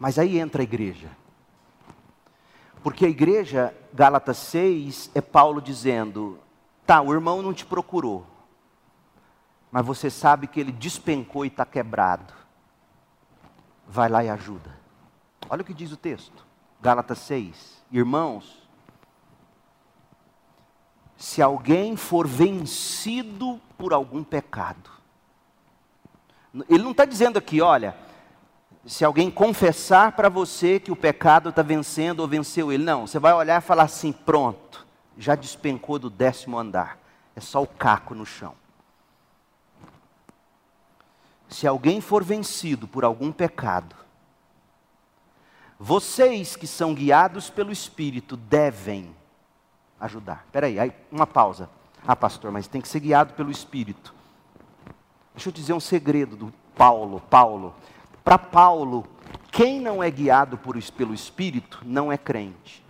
Mas 0.00 0.18
aí 0.18 0.36
entra 0.36 0.62
a 0.62 0.64
igreja. 0.64 1.16
Porque 2.82 3.06
a 3.06 3.08
igreja, 3.08 3.74
Gálatas 3.92 4.36
6, 4.38 5.10
é 5.14 5.20
Paulo 5.20 5.60
dizendo: 5.60 6.38
tá, 6.86 7.00
o 7.00 7.12
irmão 7.12 7.42
não 7.42 7.52
te 7.52 7.66
procurou, 7.66 8.26
mas 9.70 9.84
você 9.84 10.10
sabe 10.10 10.46
que 10.46 10.60
ele 10.60 10.72
despencou 10.72 11.44
e 11.44 11.48
está 11.48 11.64
quebrado. 11.64 12.32
Vai 13.86 14.08
lá 14.08 14.22
e 14.22 14.28
ajuda. 14.28 14.76
Olha 15.48 15.62
o 15.62 15.64
que 15.64 15.74
diz 15.74 15.92
o 15.92 15.96
texto, 15.96 16.44
Gálatas 16.80 17.18
6. 17.18 17.82
Irmãos, 17.90 18.68
se 21.16 21.42
alguém 21.42 21.96
for 21.96 22.26
vencido 22.26 23.60
por 23.76 23.92
algum 23.92 24.22
pecado. 24.22 24.90
Ele 26.68 26.82
não 26.82 26.92
está 26.92 27.04
dizendo 27.04 27.38
aqui, 27.38 27.60
olha, 27.60 27.96
se 28.88 29.04
alguém 29.04 29.30
confessar 29.30 30.12
para 30.12 30.30
você 30.30 30.80
que 30.80 30.90
o 30.90 30.96
pecado 30.96 31.50
está 31.50 31.60
vencendo 31.60 32.20
ou 32.20 32.26
venceu 32.26 32.72
ele. 32.72 32.82
Não, 32.82 33.06
você 33.06 33.18
vai 33.18 33.34
olhar 33.34 33.60
e 33.60 33.64
falar 33.64 33.82
assim: 33.82 34.10
pronto, 34.12 34.86
já 35.18 35.34
despencou 35.34 35.98
do 35.98 36.08
décimo 36.08 36.58
andar. 36.58 36.98
É 37.36 37.40
só 37.40 37.62
o 37.62 37.66
caco 37.66 38.14
no 38.14 38.24
chão. 38.24 38.54
Se 41.50 41.66
alguém 41.66 42.00
for 42.00 42.24
vencido 42.24 42.88
por 42.88 43.04
algum 43.04 43.30
pecado, 43.30 43.94
vocês 45.78 46.56
que 46.56 46.66
são 46.66 46.94
guiados 46.94 47.50
pelo 47.50 47.70
Espírito 47.70 48.38
devem 48.38 49.14
ajudar. 50.00 50.44
Espera 50.46 50.66
aí, 50.66 50.80
aí, 50.80 50.92
uma 51.12 51.26
pausa. 51.26 51.68
Ah, 52.06 52.16
pastor, 52.16 52.50
mas 52.50 52.66
tem 52.66 52.80
que 52.80 52.88
ser 52.88 53.00
guiado 53.00 53.34
pelo 53.34 53.50
Espírito. 53.50 54.14
Deixa 55.34 55.50
eu 55.50 55.52
dizer 55.52 55.74
um 55.74 55.80
segredo 55.80 56.36
do 56.36 56.54
Paulo. 56.74 57.20
Paulo, 57.28 57.74
para 58.28 58.38
Paulo, 58.38 59.06
quem 59.50 59.80
não 59.80 60.02
é 60.02 60.10
guiado 60.10 60.58
por, 60.58 60.78
pelo 60.92 61.14
Espírito 61.14 61.80
não 61.82 62.12
é 62.12 62.18
crente. 62.18 62.84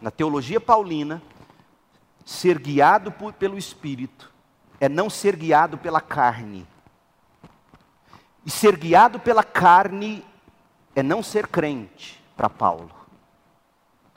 Na 0.00 0.10
teologia 0.10 0.58
paulina, 0.58 1.22
ser 2.24 2.58
guiado 2.58 3.12
por, 3.12 3.34
pelo 3.34 3.58
Espírito 3.58 4.32
é 4.80 4.88
não 4.88 5.10
ser 5.10 5.36
guiado 5.36 5.76
pela 5.76 6.00
carne. 6.00 6.66
E 8.46 8.50
ser 8.50 8.78
guiado 8.78 9.20
pela 9.20 9.44
carne 9.44 10.24
é 10.96 11.02
não 11.02 11.22
ser 11.22 11.48
crente 11.48 12.18
para 12.34 12.48
Paulo. 12.48 12.90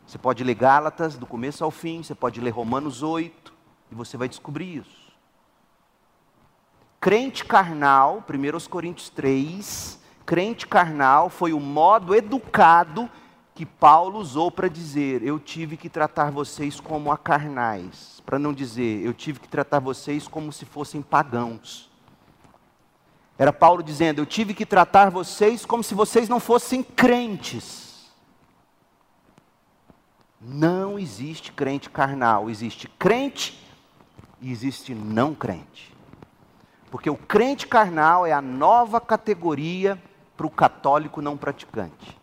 Você 0.07 0.17
pode 0.17 0.41
ler 0.41 0.55
Gálatas 0.55 1.17
do 1.17 1.27
começo 1.27 1.65
ao 1.65 1.69
fim, 1.69 2.01
você 2.01 2.15
pode 2.15 2.39
ler 2.39 2.51
Romanos 2.51 3.03
8, 3.03 3.53
e 3.91 3.95
você 3.95 4.15
vai 4.15 4.29
descobrir 4.29 4.77
isso. 4.77 5.04
Crente 7.05 7.45
carnal, 7.45 8.25
1 8.27 8.67
Coríntios 8.67 9.09
3, 9.11 9.99
crente 10.25 10.65
carnal 10.65 11.29
foi 11.29 11.53
o 11.53 11.59
modo 11.59 12.15
educado 12.15 13.07
que 13.53 13.63
Paulo 13.63 14.17
usou 14.17 14.49
para 14.49 14.67
dizer: 14.67 15.21
Eu 15.21 15.37
tive 15.37 15.77
que 15.77 15.87
tratar 15.87 16.31
vocês 16.31 16.79
como 16.79 17.11
a 17.11 17.17
carnais, 17.19 18.23
para 18.25 18.39
não 18.39 18.51
dizer, 18.51 19.05
eu 19.05 19.13
tive 19.13 19.39
que 19.39 19.47
tratar 19.47 19.77
vocês 19.77 20.27
como 20.27 20.51
se 20.51 20.65
fossem 20.65 20.99
pagãos. 20.99 21.91
Era 23.37 23.53
Paulo 23.53 23.83
dizendo: 23.83 24.17
Eu 24.17 24.25
tive 24.25 24.55
que 24.55 24.65
tratar 24.65 25.11
vocês 25.11 25.63
como 25.63 25.83
se 25.83 25.93
vocês 25.93 26.27
não 26.27 26.39
fossem 26.39 26.81
crentes. 26.81 28.11
Não 30.41 30.97
existe 30.97 31.51
crente 31.51 31.87
carnal, 31.87 32.49
existe 32.49 32.87
crente 32.97 33.63
e 34.41 34.51
existe 34.51 34.95
não 34.95 35.35
crente. 35.35 35.94
Porque 36.89 37.09
o 37.09 37.17
crente 37.17 37.67
carnal 37.67 38.25
é 38.25 38.31
a 38.31 38.41
nova 38.41 39.01
categoria 39.01 40.01
para 40.37 40.45
o 40.45 40.49
católico 40.49 41.21
não 41.21 41.37
praticante. 41.37 42.17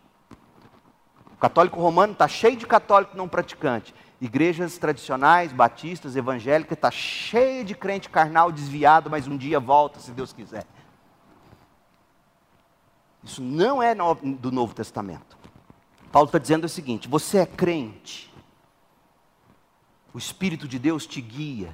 O 1.33 1.37
católico 1.37 1.79
romano 1.79 2.13
está 2.13 2.27
cheio 2.27 2.55
de 2.55 2.65
católico 2.65 3.17
não 3.17 3.27
praticante. 3.27 3.93
Igrejas 4.21 4.77
tradicionais, 4.77 5.51
batistas, 5.51 6.15
evangélicas, 6.15 6.77
está 6.77 6.89
cheio 6.89 7.65
de 7.65 7.75
crente 7.75 8.09
carnal 8.09 8.51
desviado, 8.51 9.09
mas 9.09 9.27
um 9.27 9.35
dia 9.35 9.59
volta, 9.59 9.99
se 9.99 10.11
Deus 10.11 10.31
quiser. 10.31 10.65
Isso 13.23 13.41
não 13.41 13.81
é 13.81 13.93
do 13.95 14.51
Novo 14.51 14.73
Testamento. 14.73 15.37
Paulo 16.11 16.27
está 16.27 16.37
dizendo 16.37 16.65
o 16.65 16.69
seguinte: 16.69 17.07
você 17.07 17.39
é 17.39 17.45
crente, 17.45 18.33
o 20.13 20.17
Espírito 20.17 20.67
de 20.67 20.77
Deus 20.77 21.07
te 21.07 21.19
guia, 21.19 21.73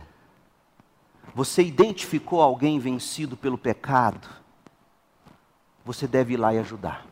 você 1.34 1.64
identificou 1.64 2.42
alguém 2.42 2.80
vencido 2.80 3.38
pelo 3.38 3.58
pecado, 3.58 4.28
você 5.86 6.08
deve 6.08 6.34
ir 6.34 6.38
lá 6.38 6.54
e 6.54 6.60
ajudar. 6.60 7.06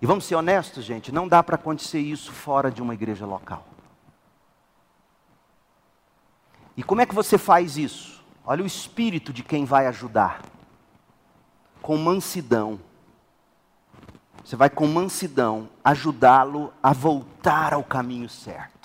E 0.00 0.06
vamos 0.06 0.24
ser 0.24 0.34
honestos, 0.34 0.84
gente, 0.84 1.10
não 1.10 1.26
dá 1.26 1.42
para 1.42 1.56
acontecer 1.56 2.00
isso 2.00 2.32
fora 2.32 2.70
de 2.70 2.82
uma 2.82 2.94
igreja 2.94 3.24
local. 3.24 3.66
E 6.76 6.82
como 6.82 7.00
é 7.00 7.06
que 7.06 7.14
você 7.14 7.38
faz 7.38 7.78
isso? 7.78 8.22
Olha 8.44 8.62
o 8.62 8.66
espírito 8.66 9.32
de 9.32 9.42
quem 9.42 9.64
vai 9.64 9.86
ajudar. 9.86 10.42
Com 11.80 11.96
mansidão, 11.96 12.78
você 14.44 14.54
vai 14.54 14.68
com 14.68 14.86
mansidão 14.86 15.68
ajudá-lo 15.82 16.72
a 16.82 16.92
voltar 16.92 17.72
ao 17.72 17.82
caminho 17.82 18.28
certo. 18.28 18.75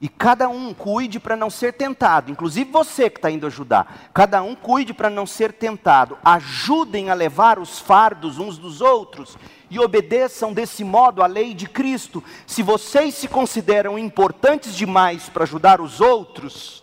E 0.00 0.08
cada 0.08 0.48
um 0.48 0.72
cuide 0.72 1.20
para 1.20 1.36
não 1.36 1.50
ser 1.50 1.74
tentado, 1.74 2.30
inclusive 2.30 2.70
você 2.70 3.10
que 3.10 3.18
está 3.18 3.30
indo 3.30 3.46
ajudar. 3.46 4.08
Cada 4.14 4.42
um 4.42 4.54
cuide 4.54 4.94
para 4.94 5.10
não 5.10 5.26
ser 5.26 5.52
tentado. 5.52 6.16
Ajudem 6.24 7.10
a 7.10 7.14
levar 7.14 7.58
os 7.58 7.78
fardos 7.78 8.38
uns 8.38 8.56
dos 8.56 8.80
outros 8.80 9.36
e 9.68 9.78
obedeçam 9.78 10.54
desse 10.54 10.82
modo 10.84 11.22
à 11.22 11.26
lei 11.26 11.52
de 11.52 11.68
Cristo. 11.68 12.24
Se 12.46 12.62
vocês 12.62 13.14
se 13.14 13.28
consideram 13.28 13.98
importantes 13.98 14.74
demais 14.74 15.28
para 15.28 15.42
ajudar 15.42 15.82
os 15.82 16.00
outros, 16.00 16.82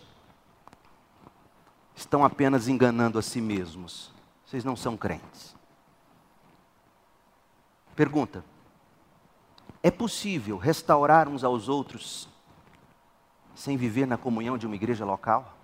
estão 1.95 2.24
apenas 2.24 2.68
enganando 2.68 3.18
a 3.18 3.24
si 3.24 3.41
mesmos. 3.41 4.11
Vocês 4.45 4.63
não 4.63 4.76
são 4.76 4.95
crentes. 4.95 5.55
Pergunta: 7.95 8.45
é 9.82 9.89
possível 9.89 10.57
restaurar 10.57 11.28
uns 11.28 11.43
aos 11.43 11.68
outros 11.68 12.30
sem 13.58 13.76
viver 13.76 14.05
na 14.05 14.18
comunhão 14.18 14.55
de 14.55 14.68
uma 14.68 14.76
igreja 14.76 15.03
local? 15.03 15.58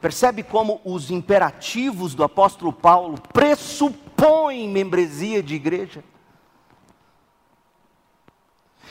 Percebe 0.00 0.42
como 0.42 0.80
os 0.84 1.10
imperativos 1.10 2.14
do 2.14 2.24
apóstolo 2.24 2.72
Paulo 2.72 3.16
pressupõem 3.32 4.68
membresia 4.68 5.40
de 5.40 5.54
igreja? 5.54 6.02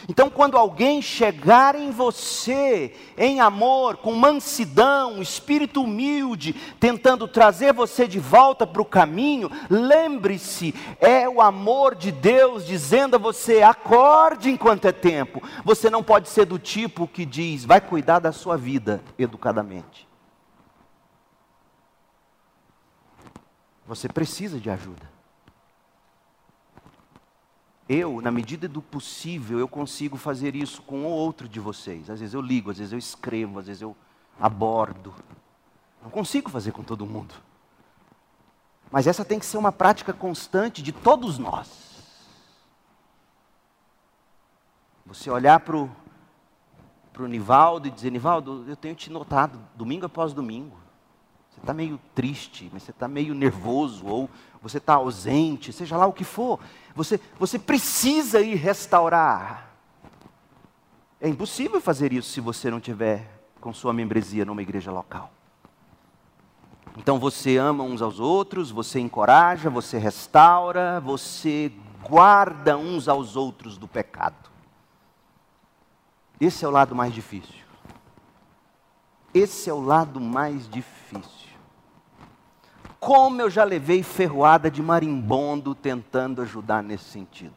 Então, 0.07 0.29
quando 0.29 0.57
alguém 0.57 1.01
chegar 1.01 1.75
em 1.75 1.91
você 1.91 2.93
em 3.17 3.41
amor, 3.41 3.97
com 3.97 4.13
mansidão, 4.13 5.21
espírito 5.21 5.83
humilde, 5.83 6.53
tentando 6.79 7.27
trazer 7.27 7.73
você 7.73 8.07
de 8.07 8.19
volta 8.19 8.65
para 8.65 8.81
o 8.81 8.85
caminho, 8.85 9.51
lembre-se, 9.69 10.73
é 10.99 11.27
o 11.27 11.41
amor 11.41 11.95
de 11.95 12.11
Deus 12.11 12.65
dizendo 12.65 13.15
a 13.15 13.19
você: 13.19 13.61
acorde 13.61 14.49
enquanto 14.49 14.85
é 14.85 14.91
tempo. 14.91 15.41
Você 15.65 15.89
não 15.89 16.03
pode 16.03 16.29
ser 16.29 16.45
do 16.45 16.57
tipo 16.57 17.07
que 17.07 17.25
diz, 17.25 17.65
vai 17.65 17.81
cuidar 17.81 18.19
da 18.19 18.31
sua 18.31 18.55
vida 18.55 19.03
educadamente. 19.17 20.07
Você 23.85 24.07
precisa 24.07 24.59
de 24.59 24.69
ajuda. 24.69 25.18
Eu, 27.91 28.21
na 28.21 28.29
medida 28.29 28.67
do 28.67 28.83
possível, 28.83 29.57
eu 29.57 29.67
consigo 29.67 30.15
fazer 30.15 30.55
isso 30.55 30.79
com 30.83 31.05
ou 31.05 31.11
outro 31.11 31.49
de 31.49 31.59
vocês. 31.59 32.07
Às 32.07 32.19
vezes 32.19 32.35
eu 32.35 32.41
ligo, 32.41 32.69
às 32.69 32.77
vezes 32.77 32.93
eu 32.93 32.99
escrevo, 32.99 33.57
às 33.57 33.65
vezes 33.65 33.81
eu 33.81 33.97
abordo. 34.39 35.11
Não 36.03 36.11
consigo 36.11 36.51
fazer 36.51 36.71
com 36.71 36.83
todo 36.83 37.03
mundo. 37.03 37.33
Mas 38.91 39.07
essa 39.07 39.25
tem 39.25 39.39
que 39.39 39.45
ser 39.45 39.57
uma 39.57 39.71
prática 39.71 40.13
constante 40.13 40.83
de 40.83 40.91
todos 40.91 41.39
nós. 41.39 41.89
Você 45.07 45.31
olhar 45.31 45.59
para 45.59 45.75
o 45.75 47.27
Nivaldo 47.27 47.87
e 47.87 47.91
dizer, 47.91 48.11
Nivaldo, 48.11 48.65
eu 48.67 48.75
tenho 48.75 48.93
te 48.93 49.09
notado 49.09 49.59
domingo 49.75 50.05
após 50.05 50.31
domingo. 50.31 50.77
Você 51.49 51.59
está 51.59 51.73
meio 51.73 51.99
triste, 52.13 52.69
mas 52.71 52.83
você 52.83 52.91
está 52.91 53.07
meio 53.07 53.33
nervoso, 53.33 54.05
ou 54.05 54.29
você 54.61 54.77
está 54.77 54.95
ausente, 54.95 55.71
seja 55.71 55.95
lá 55.95 56.05
o 56.05 56.13
que 56.13 56.23
for. 56.23 56.59
Você, 56.95 57.19
você 57.37 57.57
precisa 57.57 58.41
ir 58.41 58.55
restaurar. 58.55 59.69
É 61.21 61.27
impossível 61.27 61.79
fazer 61.79 62.11
isso 62.13 62.29
se 62.29 62.41
você 62.41 62.69
não 62.69 62.79
tiver 62.79 63.41
com 63.59 63.73
sua 63.73 63.93
membresia 63.93 64.45
numa 64.45 64.61
igreja 64.61 64.91
local. 64.91 65.31
Então 66.97 67.17
você 67.19 67.57
ama 67.57 67.83
uns 67.83 68.01
aos 68.01 68.19
outros, 68.19 68.71
você 68.71 68.99
encoraja, 68.99 69.69
você 69.69 69.97
restaura, 69.97 70.99
você 70.99 71.71
guarda 72.03 72.77
uns 72.77 73.07
aos 73.07 73.35
outros 73.35 73.77
do 73.77 73.87
pecado. 73.87 74.49
Esse 76.39 76.65
é 76.65 76.67
o 76.67 76.71
lado 76.71 76.95
mais 76.95 77.13
difícil. 77.13 77.65
Esse 79.33 79.69
é 79.69 79.73
o 79.73 79.79
lado 79.79 80.19
mais 80.19 80.67
difícil. 80.69 81.38
Como 82.99 83.41
eu 83.41 83.49
já 83.49 83.63
levei 83.63 84.03
ferroada 84.03 84.69
de 84.69 84.81
marimbondo 84.81 85.73
tentando 85.73 86.41
ajudar 86.41 86.83
nesse 86.83 87.05
sentido. 87.05 87.55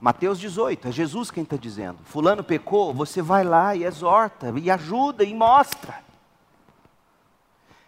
Mateus 0.00 0.38
18, 0.38 0.88
é 0.88 0.92
Jesus 0.92 1.30
quem 1.30 1.42
está 1.42 1.56
dizendo. 1.56 1.98
Fulano 2.04 2.44
pecou, 2.44 2.94
você 2.94 3.20
vai 3.20 3.42
lá 3.42 3.74
e 3.74 3.84
exorta, 3.84 4.54
e 4.56 4.70
ajuda, 4.70 5.24
e 5.24 5.34
mostra. 5.34 6.02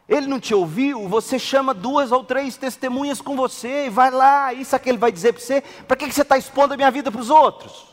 Ele 0.08 0.26
não 0.26 0.40
te 0.40 0.52
ouviu, 0.52 1.08
você 1.08 1.38
chama 1.38 1.72
duas 1.72 2.10
ou 2.10 2.24
três 2.24 2.56
testemunhas 2.56 3.20
com 3.20 3.36
você, 3.36 3.86
e 3.86 3.90
vai 3.90 4.10
lá, 4.10 4.52
isso 4.52 4.74
é 4.74 4.78
que 4.78 4.88
ele 4.88 4.98
vai 4.98 5.12
dizer 5.12 5.32
para 5.32 5.40
você, 5.40 5.60
para 5.86 5.96
que 5.96 6.10
você 6.10 6.22
está 6.22 6.36
expondo 6.36 6.74
a 6.74 6.76
minha 6.76 6.90
vida 6.90 7.12
para 7.12 7.20
os 7.20 7.30
outros? 7.30 7.86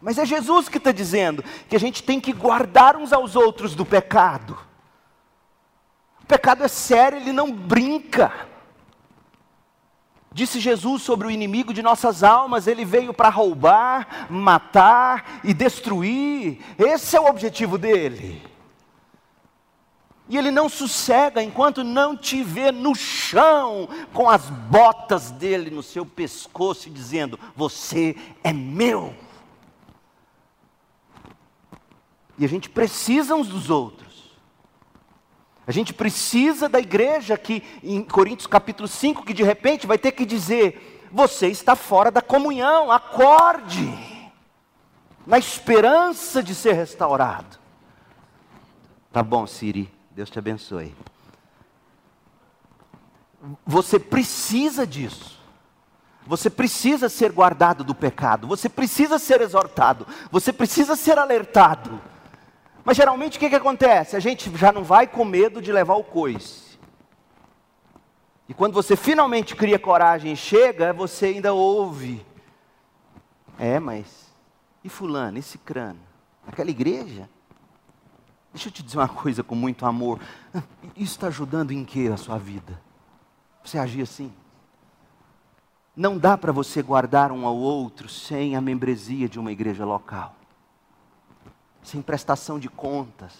Mas 0.00 0.16
é 0.16 0.24
Jesus 0.24 0.70
que 0.70 0.78
está 0.78 0.90
dizendo 0.90 1.44
que 1.68 1.76
a 1.76 1.80
gente 1.80 2.02
tem 2.02 2.18
que 2.18 2.32
guardar 2.32 2.96
uns 2.96 3.12
aos 3.12 3.36
outros 3.36 3.74
do 3.74 3.84
pecado. 3.84 4.56
O 6.26 6.28
pecado 6.28 6.64
é 6.64 6.68
sério, 6.68 7.18
ele 7.18 7.32
não 7.32 7.52
brinca. 7.52 8.32
Disse 10.32 10.58
Jesus 10.58 11.02
sobre 11.02 11.28
o 11.28 11.30
inimigo 11.30 11.72
de 11.72 11.82
nossas 11.82 12.24
almas, 12.24 12.66
ele 12.66 12.84
veio 12.84 13.14
para 13.14 13.28
roubar, 13.28 14.26
matar 14.28 15.40
e 15.44 15.54
destruir. 15.54 16.58
Esse 16.76 17.16
é 17.16 17.20
o 17.20 17.26
objetivo 17.26 17.78
dele. 17.78 18.42
E 20.28 20.36
ele 20.36 20.50
não 20.50 20.68
sossega 20.68 21.40
enquanto 21.40 21.84
não 21.84 22.16
te 22.16 22.42
vê 22.42 22.72
no 22.72 22.92
chão, 22.92 23.88
com 24.12 24.28
as 24.28 24.50
botas 24.50 25.30
dele 25.30 25.70
no 25.70 25.82
seu 25.82 26.04
pescoço, 26.04 26.90
dizendo: 26.90 27.38
Você 27.54 28.16
é 28.42 28.52
meu. 28.52 29.14
E 32.36 32.44
a 32.44 32.48
gente 32.48 32.68
precisa 32.68 33.36
uns 33.36 33.46
dos 33.46 33.70
outros. 33.70 34.05
A 35.66 35.72
gente 35.72 35.92
precisa 35.92 36.68
da 36.68 36.78
igreja 36.78 37.36
que, 37.36 37.62
em 37.82 38.02
Coríntios 38.02 38.46
capítulo 38.46 38.86
5, 38.86 39.24
que 39.24 39.34
de 39.34 39.42
repente 39.42 39.86
vai 39.86 39.98
ter 39.98 40.12
que 40.12 40.24
dizer: 40.24 41.08
você 41.10 41.48
está 41.48 41.74
fora 41.74 42.10
da 42.10 42.22
comunhão, 42.22 42.92
acorde, 42.92 43.92
na 45.26 45.38
esperança 45.38 46.42
de 46.42 46.54
ser 46.54 46.74
restaurado. 46.74 47.58
Tá 49.12 49.22
bom, 49.22 49.46
Siri, 49.46 49.90
Deus 50.12 50.30
te 50.30 50.38
abençoe. 50.38 50.94
Você 53.66 53.98
precisa 53.98 54.86
disso. 54.86 55.36
Você 56.26 56.50
precisa 56.50 57.08
ser 57.08 57.30
guardado 57.30 57.84
do 57.84 57.94
pecado, 57.94 58.48
você 58.48 58.68
precisa 58.68 59.16
ser 59.16 59.40
exortado, 59.40 60.04
você 60.30 60.52
precisa 60.52 60.96
ser 60.96 61.18
alertado. 61.18 62.00
Mas 62.86 62.96
geralmente 62.96 63.36
o 63.36 63.40
que, 63.40 63.48
que 63.48 63.56
acontece? 63.56 64.14
A 64.14 64.20
gente 64.20 64.56
já 64.56 64.70
não 64.70 64.84
vai 64.84 65.08
com 65.08 65.24
medo 65.24 65.60
de 65.60 65.72
levar 65.72 65.96
o 65.96 66.04
coice. 66.04 66.78
E 68.48 68.54
quando 68.54 68.74
você 68.74 68.94
finalmente 68.94 69.56
cria 69.56 69.76
coragem 69.76 70.32
e 70.32 70.36
chega, 70.36 70.92
você 70.92 71.26
ainda 71.26 71.52
ouve. 71.52 72.24
É, 73.58 73.80
mas 73.80 74.32
e 74.84 74.88
fulano, 74.88 75.36
esse 75.36 75.58
crânio? 75.58 76.00
Aquela 76.46 76.70
igreja? 76.70 77.28
Deixa 78.52 78.68
eu 78.68 78.72
te 78.72 78.84
dizer 78.84 78.98
uma 78.98 79.08
coisa 79.08 79.42
com 79.42 79.56
muito 79.56 79.84
amor. 79.84 80.20
Isso 80.94 81.16
está 81.16 81.26
ajudando 81.26 81.72
em 81.72 81.84
que 81.84 82.06
a 82.06 82.16
sua 82.16 82.38
vida? 82.38 82.80
Você 83.64 83.78
agir 83.78 84.02
assim? 84.02 84.32
Não 85.96 86.16
dá 86.16 86.38
para 86.38 86.52
você 86.52 86.82
guardar 86.82 87.32
um 87.32 87.46
ao 87.46 87.56
outro 87.56 88.08
sem 88.08 88.54
a 88.54 88.60
membresia 88.60 89.28
de 89.28 89.40
uma 89.40 89.50
igreja 89.50 89.84
local 89.84 90.35
sem 91.86 92.02
prestação 92.02 92.58
de 92.58 92.68
contas, 92.68 93.32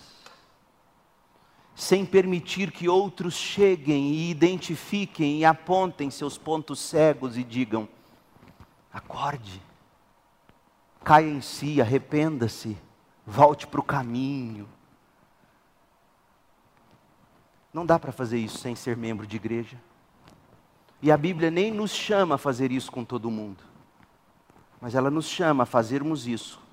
sem 1.74 2.06
permitir 2.06 2.70
que 2.70 2.88
outros 2.88 3.34
cheguem 3.34 4.12
e 4.12 4.30
identifiquem 4.30 5.40
e 5.40 5.44
apontem 5.44 6.12
seus 6.12 6.38
pontos 6.38 6.78
cegos 6.78 7.36
e 7.36 7.42
digam: 7.42 7.88
acorde, 8.92 9.60
caia 11.02 11.28
em 11.28 11.40
si, 11.40 11.80
arrependa-se, 11.80 12.78
volte 13.26 13.66
para 13.66 13.80
o 13.80 13.82
caminho. 13.84 14.68
Não 17.74 17.84
dá 17.84 17.98
para 17.98 18.12
fazer 18.12 18.38
isso 18.38 18.58
sem 18.58 18.76
ser 18.76 18.96
membro 18.96 19.26
de 19.26 19.34
igreja. 19.34 19.76
E 21.02 21.10
a 21.10 21.16
Bíblia 21.16 21.50
nem 21.50 21.72
nos 21.72 21.90
chama 21.90 22.36
a 22.36 22.38
fazer 22.38 22.70
isso 22.70 22.92
com 22.92 23.04
todo 23.04 23.28
mundo, 23.28 23.62
mas 24.80 24.94
ela 24.94 25.10
nos 25.10 25.26
chama 25.26 25.64
a 25.64 25.66
fazermos 25.66 26.28
isso 26.28 26.64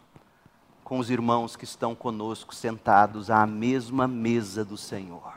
com 0.84 1.00
os 1.00 1.10
irmãos 1.10 1.56
que 1.56 1.64
estão 1.64 1.96
conosco 1.96 2.54
sentados 2.54 3.30
à 3.30 3.46
mesma 3.48 4.08
mesa 4.08 4.66
do 4.66 4.78
Senhor. 4.78 5.34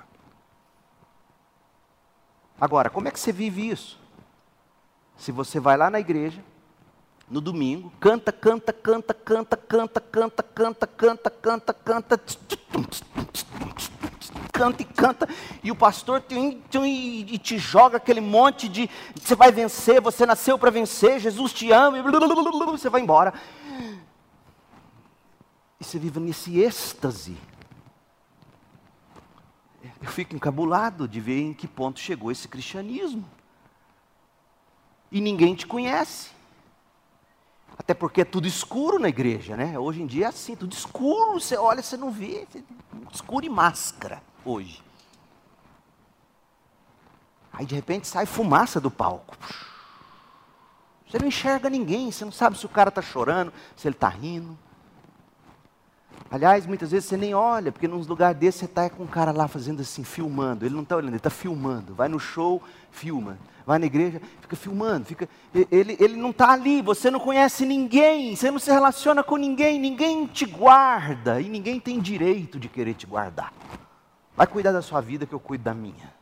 Agora, 2.60 2.90
como 2.90 3.06
é 3.06 3.10
que 3.10 3.20
você 3.20 3.32
vive 3.32 3.68
isso? 3.68 3.98
Se 5.16 5.30
você 5.30 5.60
vai 5.60 5.76
lá 5.76 5.90
na 5.90 6.00
igreja, 6.00 6.42
no 7.28 7.40
domingo, 7.40 7.92
canta, 8.00 8.32
canta, 8.32 8.72
canta, 8.72 9.12
canta, 9.12 9.56
canta, 9.56 10.00
canta, 10.00 10.42
canta, 10.42 10.86
canta, 10.86 11.30
canta, 11.30 11.74
canta, 11.74 12.18
canta 14.52 14.82
e 14.82 14.84
canta, 14.86 15.28
e 15.62 15.70
o 15.70 15.76
pastor 15.76 16.20
tem, 16.20 16.62
tem, 16.70 17.20
e 17.28 17.38
te 17.38 17.58
joga 17.58 17.98
aquele 17.98 18.22
monte 18.22 18.68
de 18.68 18.88
você 19.14 19.34
vai 19.34 19.52
vencer, 19.52 20.00
você 20.00 20.24
nasceu 20.24 20.58
para 20.58 20.70
vencer, 20.70 21.20
Jesus 21.20 21.52
te 21.52 21.70
ama, 21.70 21.98
e 21.98 22.02
você 22.02 22.88
vai 22.88 23.02
embora. 23.02 23.34
E 25.80 25.84
você 25.84 25.98
vive 25.98 26.20
nesse 26.20 26.58
êxtase. 26.60 27.36
Eu 30.00 30.10
fico 30.10 30.34
encabulado 30.34 31.06
de 31.06 31.20
ver 31.20 31.40
em 31.40 31.54
que 31.54 31.68
ponto 31.68 32.00
chegou 32.00 32.30
esse 32.30 32.48
cristianismo. 32.48 33.28
E 35.10 35.20
ninguém 35.20 35.54
te 35.54 35.66
conhece. 35.66 36.30
Até 37.78 37.92
porque 37.92 38.22
é 38.22 38.24
tudo 38.24 38.48
escuro 38.48 38.98
na 38.98 39.08
igreja, 39.08 39.56
né? 39.56 39.78
Hoje 39.78 40.02
em 40.02 40.06
dia 40.06 40.26
é 40.26 40.28
assim, 40.28 40.56
tudo 40.56 40.72
escuro, 40.72 41.38
você 41.38 41.56
olha, 41.56 41.82
você 41.82 41.96
não 41.96 42.10
vê, 42.10 42.46
escuro 43.12 43.44
e 43.44 43.50
máscara 43.50 44.22
hoje. 44.44 44.82
Aí 47.52 47.66
de 47.66 47.74
repente 47.74 48.06
sai 48.06 48.26
fumaça 48.26 48.80
do 48.80 48.90
palco. 48.90 49.36
Você 51.08 51.18
não 51.18 51.28
enxerga 51.28 51.70
ninguém, 51.70 52.10
você 52.10 52.24
não 52.24 52.32
sabe 52.32 52.58
se 52.58 52.66
o 52.66 52.68
cara 52.68 52.88
está 52.88 53.00
chorando, 53.00 53.52
se 53.76 53.86
ele 53.86 53.94
está 53.94 54.08
rindo. 54.08 54.58
Aliás, 56.30 56.66
muitas 56.66 56.90
vezes 56.90 57.08
você 57.08 57.16
nem 57.16 57.34
olha, 57.34 57.70
porque 57.70 57.86
num 57.86 57.98
lugar 57.98 58.34
desse 58.34 58.58
você 58.58 58.64
está 58.64 58.90
com 58.90 59.04
um 59.04 59.06
cara 59.06 59.30
lá 59.30 59.46
fazendo 59.46 59.80
assim, 59.80 60.02
filmando. 60.02 60.66
Ele 60.66 60.74
não 60.74 60.82
está 60.82 60.96
olhando, 60.96 61.10
ele 61.10 61.16
está 61.18 61.30
filmando. 61.30 61.94
Vai 61.94 62.08
no 62.08 62.18
show, 62.18 62.62
filma. 62.90 63.38
Vai 63.64 63.78
na 63.78 63.86
igreja, 63.86 64.20
fica 64.40 64.56
filmando. 64.56 65.04
Fica... 65.04 65.28
Ele, 65.70 65.96
ele 66.00 66.16
não 66.16 66.30
está 66.30 66.52
ali, 66.52 66.82
você 66.82 67.10
não 67.10 67.20
conhece 67.20 67.64
ninguém, 67.64 68.34
você 68.34 68.50
não 68.50 68.58
se 68.58 68.70
relaciona 68.70 69.22
com 69.22 69.36
ninguém, 69.36 69.78
ninguém 69.78 70.26
te 70.26 70.46
guarda 70.46 71.40
e 71.40 71.48
ninguém 71.48 71.78
tem 71.78 72.00
direito 72.00 72.58
de 72.58 72.68
querer 72.68 72.94
te 72.94 73.06
guardar. 73.06 73.52
Vai 74.36 74.46
cuidar 74.46 74.72
da 74.72 74.82
sua 74.82 75.00
vida 75.00 75.26
que 75.26 75.32
eu 75.32 75.40
cuido 75.40 75.64
da 75.64 75.74
minha. 75.74 76.15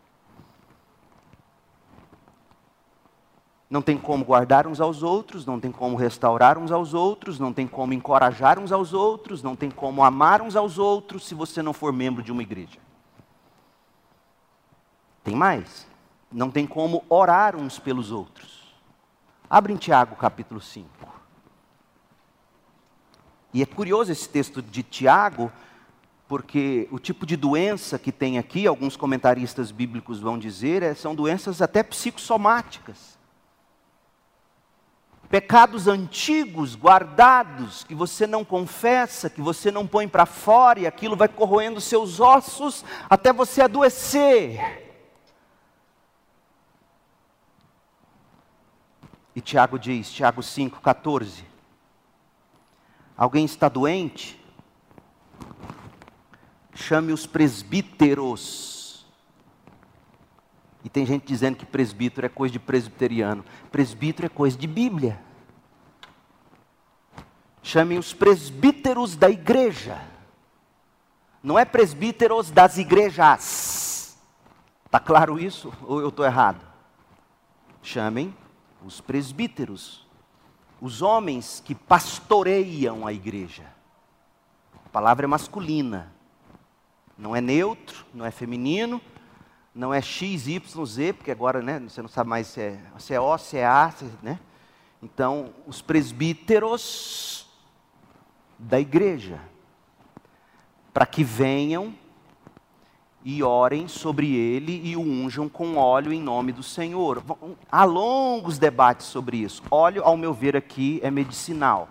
Não 3.75 3.83
tem 3.83 3.99
como 3.99 4.25
guardar 4.25 4.68
uns 4.68 4.81
aos 4.81 5.03
outros, 5.03 5.45
não 5.45 5.59
tem 5.59 5.72
como 5.72 5.97
restaurar 5.97 6.57
uns 6.57 6.70
aos 6.70 6.95
outros, 6.95 7.41
não 7.41 7.53
tem 7.53 7.66
como 7.66 7.93
encorajar 7.93 8.57
uns 8.57 8.70
aos 8.70 8.93
outros, 8.93 9.43
não 9.43 9.57
tem 9.57 9.68
como 9.68 10.05
amar 10.05 10.41
uns 10.41 10.55
aos 10.55 10.79
outros 10.79 11.27
se 11.27 11.35
você 11.35 11.61
não 11.61 11.72
for 11.72 11.93
membro 11.93 12.22
de 12.22 12.31
uma 12.31 12.41
igreja. 12.41 12.79
Tem 15.25 15.35
mais. 15.35 15.89
Não 16.31 16.53
tem 16.53 16.68
como 16.68 17.03
orar 17.09 17.57
uns 17.57 17.77
pelos 17.77 18.12
outros. 18.12 18.72
Abre 19.51 19.72
em 19.72 19.77
Tiago 19.77 20.14
capítulo 20.14 20.61
5. 20.61 20.89
E 23.53 23.61
é 23.61 23.66
curioso 23.66 24.12
esse 24.12 24.29
texto 24.29 24.62
de 24.62 24.85
Tiago, 24.85 25.51
porque 26.29 26.87
o 26.93 27.01
tipo 27.01 27.27
de 27.27 27.37
doença 27.37 27.99
que 27.99 28.12
tem 28.12 28.39
aqui, 28.39 28.68
alguns 28.68 28.97
comentaristas 28.97 29.72
bíblicos 29.72 30.20
vão 30.20 30.39
dizer, 30.39 30.81
é, 30.85 30.95
são 30.95 31.12
doenças 31.12 31.61
até 31.61 31.83
psicossomáticas 31.83 33.14
pecados 35.29 35.89
antigos 35.89 36.75
guardados 36.75 37.85
que 37.85 37.95
você 37.95 38.27
não 38.27 38.45
confessa, 38.45 39.31
que 39.31 39.41
você 39.41 39.70
não 39.70 39.87
põe 39.87 40.07
para 40.07 40.27
fora 40.27 40.81
e 40.81 40.87
aquilo 40.87 41.16
vai 41.16 41.29
corroendo 41.29 41.81
seus 41.81 42.20
ossos 42.20 42.85
até 43.09 43.33
você 43.33 43.62
adoecer. 43.62 44.83
E 49.35 49.41
Tiago 49.41 49.79
diz, 49.79 50.12
Tiago 50.12 50.41
5,14: 50.41 51.43
Alguém 53.16 53.45
está 53.45 53.68
doente? 53.68 54.41
Chame 56.75 57.12
os 57.12 57.27
presbíteros. 57.27 58.84
E 60.85 60.89
tem 60.91 61.07
gente 61.07 61.26
dizendo 61.26 61.57
que 61.57 61.64
presbítero 61.64 62.26
é 62.26 62.28
coisa 62.28 62.53
de 62.53 62.59
presbiteriano. 62.59 63.43
Presbítero 63.72 64.26
é 64.26 64.28
coisa 64.28 64.57
de 64.57 64.66
Bíblia. 64.66 65.18
Chamem 67.62 67.99
os 67.99 68.12
presbíteros 68.12 69.16
da 69.16 69.30
igreja. 69.30 69.99
Não 71.43 71.59
é 71.59 71.64
presbíteros 71.64 72.51
das 72.51 72.76
igrejas. 72.76 74.18
Está 74.85 75.01
claro 75.01 75.41
isso? 75.41 75.72
Ou 75.82 76.01
eu 76.01 76.11
estou 76.11 76.26
errado? 76.26 76.64
Chamem 77.82 78.35
os 78.85 79.01
presbíteros, 79.01 80.07
os 80.80 81.01
homens 81.01 81.62
que 81.64 81.74
pastoreiam 81.74 83.07
a 83.07 83.12
igreja. 83.12 83.64
A 84.85 84.89
palavra 84.91 85.24
é 85.24 85.26
masculina, 85.26 86.12
não 87.16 87.35
é 87.35 87.41
neutro, 87.41 88.05
não 88.12 88.24
é 88.24 88.30
feminino, 88.30 89.01
não 89.75 89.93
é 89.93 90.01
X, 90.01 90.47
Y, 90.47 90.87
Z, 90.87 91.12
porque 91.14 91.31
agora 91.31 91.61
né, 91.61 91.81
você 91.81 92.01
não 92.01 92.09
sabe 92.09 92.31
mais 92.31 92.47
se 92.47 92.61
é, 92.61 92.81
se 92.99 93.12
é 93.12 93.20
O, 93.20 93.37
se 93.37 93.57
é 93.57 93.66
A, 93.66 93.91
se, 93.91 94.05
né? 94.22 94.39
Então, 95.03 95.51
os 95.66 95.83
presbíteros 95.83 97.47
da 98.59 98.81
igreja, 98.81 99.41
para 100.93 101.05
que 101.05 101.25
venham 101.25 101.95
e 103.25 103.43
orem 103.43 103.89
sobre 103.89 104.35
ele 104.35 104.81
e 104.85 104.97
o 104.97 105.01
unjam 105.01 105.49
com 105.49 105.77
óleo 105.77 106.12
em 106.12 106.20
nome 106.20 106.53
do 106.53 106.62
Senhor. 106.62 107.22
Há 107.70 107.85
longos 107.85 108.59
debates 108.59 109.07
sobre 109.07 109.39
isso. 109.39 109.62
Óleo, 109.70 110.03
ao 110.05 110.16
meu 110.16 110.33
ver, 110.33 110.57
aqui 110.57 111.01
é 111.03 111.11
medicinal. 111.11 111.89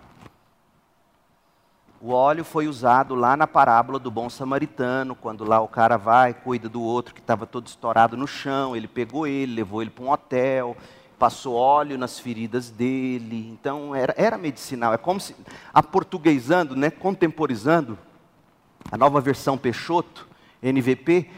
O 2.05 2.11
óleo 2.11 2.43
foi 2.43 2.67
usado 2.67 3.15
lá 3.15 3.37
na 3.37 3.47
parábola 3.47 3.97
do 3.97 4.11
bom 4.11 4.29
samaritano, 4.29 5.15
quando 5.15 5.45
lá 5.45 5.61
o 5.61 5.69
cara 5.69 5.95
vai, 5.95 6.33
cuida 6.33 6.67
do 6.67 6.81
outro 6.81 7.13
que 7.13 7.21
estava 7.21 7.47
todo 7.47 7.67
estourado 7.67 8.17
no 8.17 8.27
chão, 8.27 8.75
ele 8.75 8.89
pegou 8.89 9.25
ele, 9.25 9.55
levou 9.55 9.81
ele 9.81 9.89
para 9.89 10.03
um 10.03 10.11
hotel, 10.11 10.75
passou 11.17 11.55
óleo 11.55 11.97
nas 11.97 12.19
feridas 12.19 12.69
dele. 12.69 13.47
Então 13.49 13.95
era, 13.95 14.13
era 14.17 14.37
medicinal. 14.37 14.93
É 14.93 14.97
como 14.97 15.17
se, 15.17 15.33
aportuguesando, 15.73 16.75
né, 16.75 16.89
contemporizando, 16.89 17.97
a 18.91 18.97
nova 18.97 19.21
versão 19.21 19.57
Peixoto, 19.57 20.27
NVP, 20.61 21.29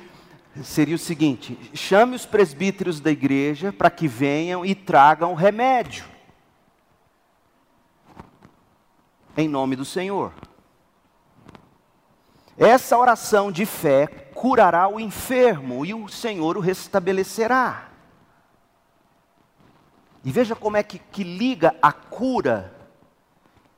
seria 0.63 0.95
o 0.95 0.97
seguinte: 0.97 1.55
chame 1.76 2.16
os 2.16 2.26
presbíteros 2.26 2.99
da 2.99 3.11
igreja 3.11 3.72
para 3.72 3.91
que 3.91 4.07
venham 4.07 4.66
e 4.66 4.74
tragam 4.74 5.36
remédio. 5.36 6.05
Em 9.38 9.47
nome 9.47 9.76
do 9.76 9.86
Senhor. 9.86 10.34
Essa 12.58 12.97
oração 12.97 13.51
de 13.51 13.66
fé 13.66 14.08
curará 14.34 14.88
o 14.88 14.99
enfermo 14.99 15.86
e 15.86 15.93
o 15.93 16.08
Senhor 16.08 16.58
o 16.58 16.62
restabelecerá. 16.62 17.89
E 20.24 20.32
veja 20.32 20.56
como 20.56 20.78
é 20.78 20.84
que, 20.84 20.97
que 20.97 21.24
liga 21.24 21.76
a 21.82 21.91
cura 21.91 22.74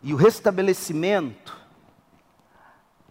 e 0.01 0.13
o 0.13 0.17
restabelecimento 0.17 1.57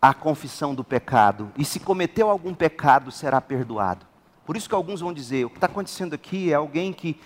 à 0.01 0.15
confissão 0.15 0.75
do 0.75 0.85
pecado. 0.85 1.53
E 1.59 1.65
se 1.65 1.81
cometeu 1.81 2.31
algum 2.31 2.55
pecado, 2.55 3.11
será 3.11 3.41
perdoado. 3.41 4.07
Por 4.45 4.57
isso 4.57 4.69
que 4.69 4.75
alguns 4.75 5.01
vão 5.01 5.13
dizer: 5.13 5.45
o 5.45 5.51
que 5.51 5.57
está 5.57 5.67
acontecendo 5.67 6.15
aqui 6.15 6.53
é 6.53 6.55
alguém 6.55 6.93
que, 6.93 7.21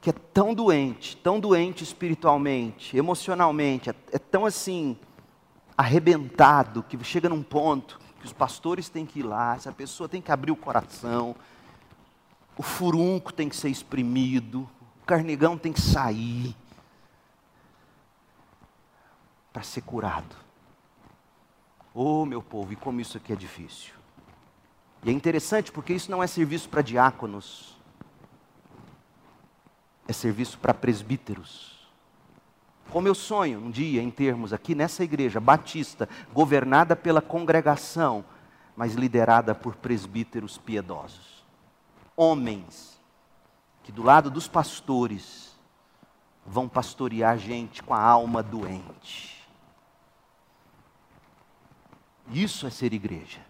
que 0.00 0.10
é 0.10 0.12
tão 0.12 0.54
doente, 0.54 1.16
tão 1.18 1.38
doente 1.38 1.84
espiritualmente, 1.84 2.96
emocionalmente, 2.96 3.90
é, 3.90 3.94
é 4.12 4.18
tão 4.18 4.46
assim, 4.46 4.96
arrebentado, 5.76 6.82
que 6.82 7.02
chega 7.04 7.28
num 7.28 7.42
ponto 7.42 7.98
que 8.20 8.26
os 8.26 8.32
pastores 8.32 8.88
têm 8.88 9.04
que 9.04 9.20
ir 9.20 9.24
lá, 9.24 9.54
essa 9.54 9.72
pessoa 9.72 10.08
tem 10.08 10.22
que 10.22 10.32
abrir 10.32 10.50
o 10.50 10.56
coração, 10.56 11.36
o 12.56 12.62
furunco 12.62 13.32
tem 13.32 13.48
que 13.48 13.56
ser 13.56 13.68
exprimido, 13.68 14.68
o 15.02 15.06
carnegão 15.06 15.58
tem 15.58 15.72
que 15.72 15.80
sair 15.80 16.56
para 19.52 19.62
ser 19.62 19.82
curado. 19.82 20.34
Oh, 21.92 22.24
meu 22.24 22.42
povo, 22.42 22.72
e 22.72 22.76
como 22.76 23.00
isso 23.00 23.16
aqui 23.16 23.32
é 23.32 23.36
difícil. 23.36 23.94
E 25.02 25.10
é 25.10 25.12
interessante 25.12 25.70
porque 25.70 25.92
isso 25.92 26.10
não 26.10 26.22
é 26.22 26.26
serviço 26.26 26.68
para 26.68 26.82
diáconos, 26.82 27.76
é 30.08 30.12
serviço 30.12 30.58
para 30.58 30.72
presbíteros. 30.72 31.83
Como 32.90 33.08
eu 33.08 33.14
sonho 33.14 33.58
um 33.58 33.70
dia 33.70 34.02
em 34.02 34.10
termos 34.10 34.52
aqui 34.52 34.74
nessa 34.74 35.02
igreja 35.02 35.40
batista, 35.40 36.08
governada 36.32 36.94
pela 36.94 37.20
congregação, 37.20 38.24
mas 38.76 38.94
liderada 38.94 39.54
por 39.54 39.76
presbíteros 39.76 40.58
piedosos. 40.58 41.44
Homens 42.16 43.00
que 43.82 43.92
do 43.92 44.02
lado 44.02 44.30
dos 44.30 44.48
pastores 44.48 45.54
vão 46.46 46.68
pastorear 46.68 47.38
gente 47.38 47.82
com 47.82 47.94
a 47.94 48.00
alma 48.00 48.42
doente. 48.42 49.46
Isso 52.30 52.66
é 52.66 52.70
ser 52.70 52.92
igreja. 52.92 53.40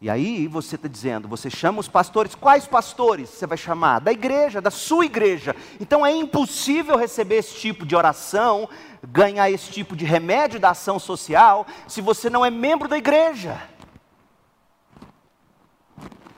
E 0.00 0.08
aí 0.08 0.46
você 0.46 0.76
está 0.76 0.86
dizendo, 0.86 1.26
você 1.26 1.50
chama 1.50 1.80
os 1.80 1.88
pastores, 1.88 2.32
quais 2.32 2.66
pastores 2.68 3.30
você 3.30 3.48
vai 3.48 3.58
chamar? 3.58 3.98
Da 3.98 4.12
igreja, 4.12 4.60
da 4.60 4.70
sua 4.70 5.04
igreja. 5.04 5.56
Então 5.80 6.06
é 6.06 6.12
impossível 6.12 6.96
receber 6.96 7.38
esse 7.38 7.56
tipo 7.56 7.84
de 7.84 7.96
oração, 7.96 8.68
ganhar 9.02 9.50
esse 9.50 9.72
tipo 9.72 9.96
de 9.96 10.04
remédio 10.04 10.60
da 10.60 10.70
ação 10.70 11.00
social, 11.00 11.66
se 11.88 12.00
você 12.00 12.30
não 12.30 12.46
é 12.46 12.50
membro 12.50 12.88
da 12.88 12.96
igreja. 12.96 13.60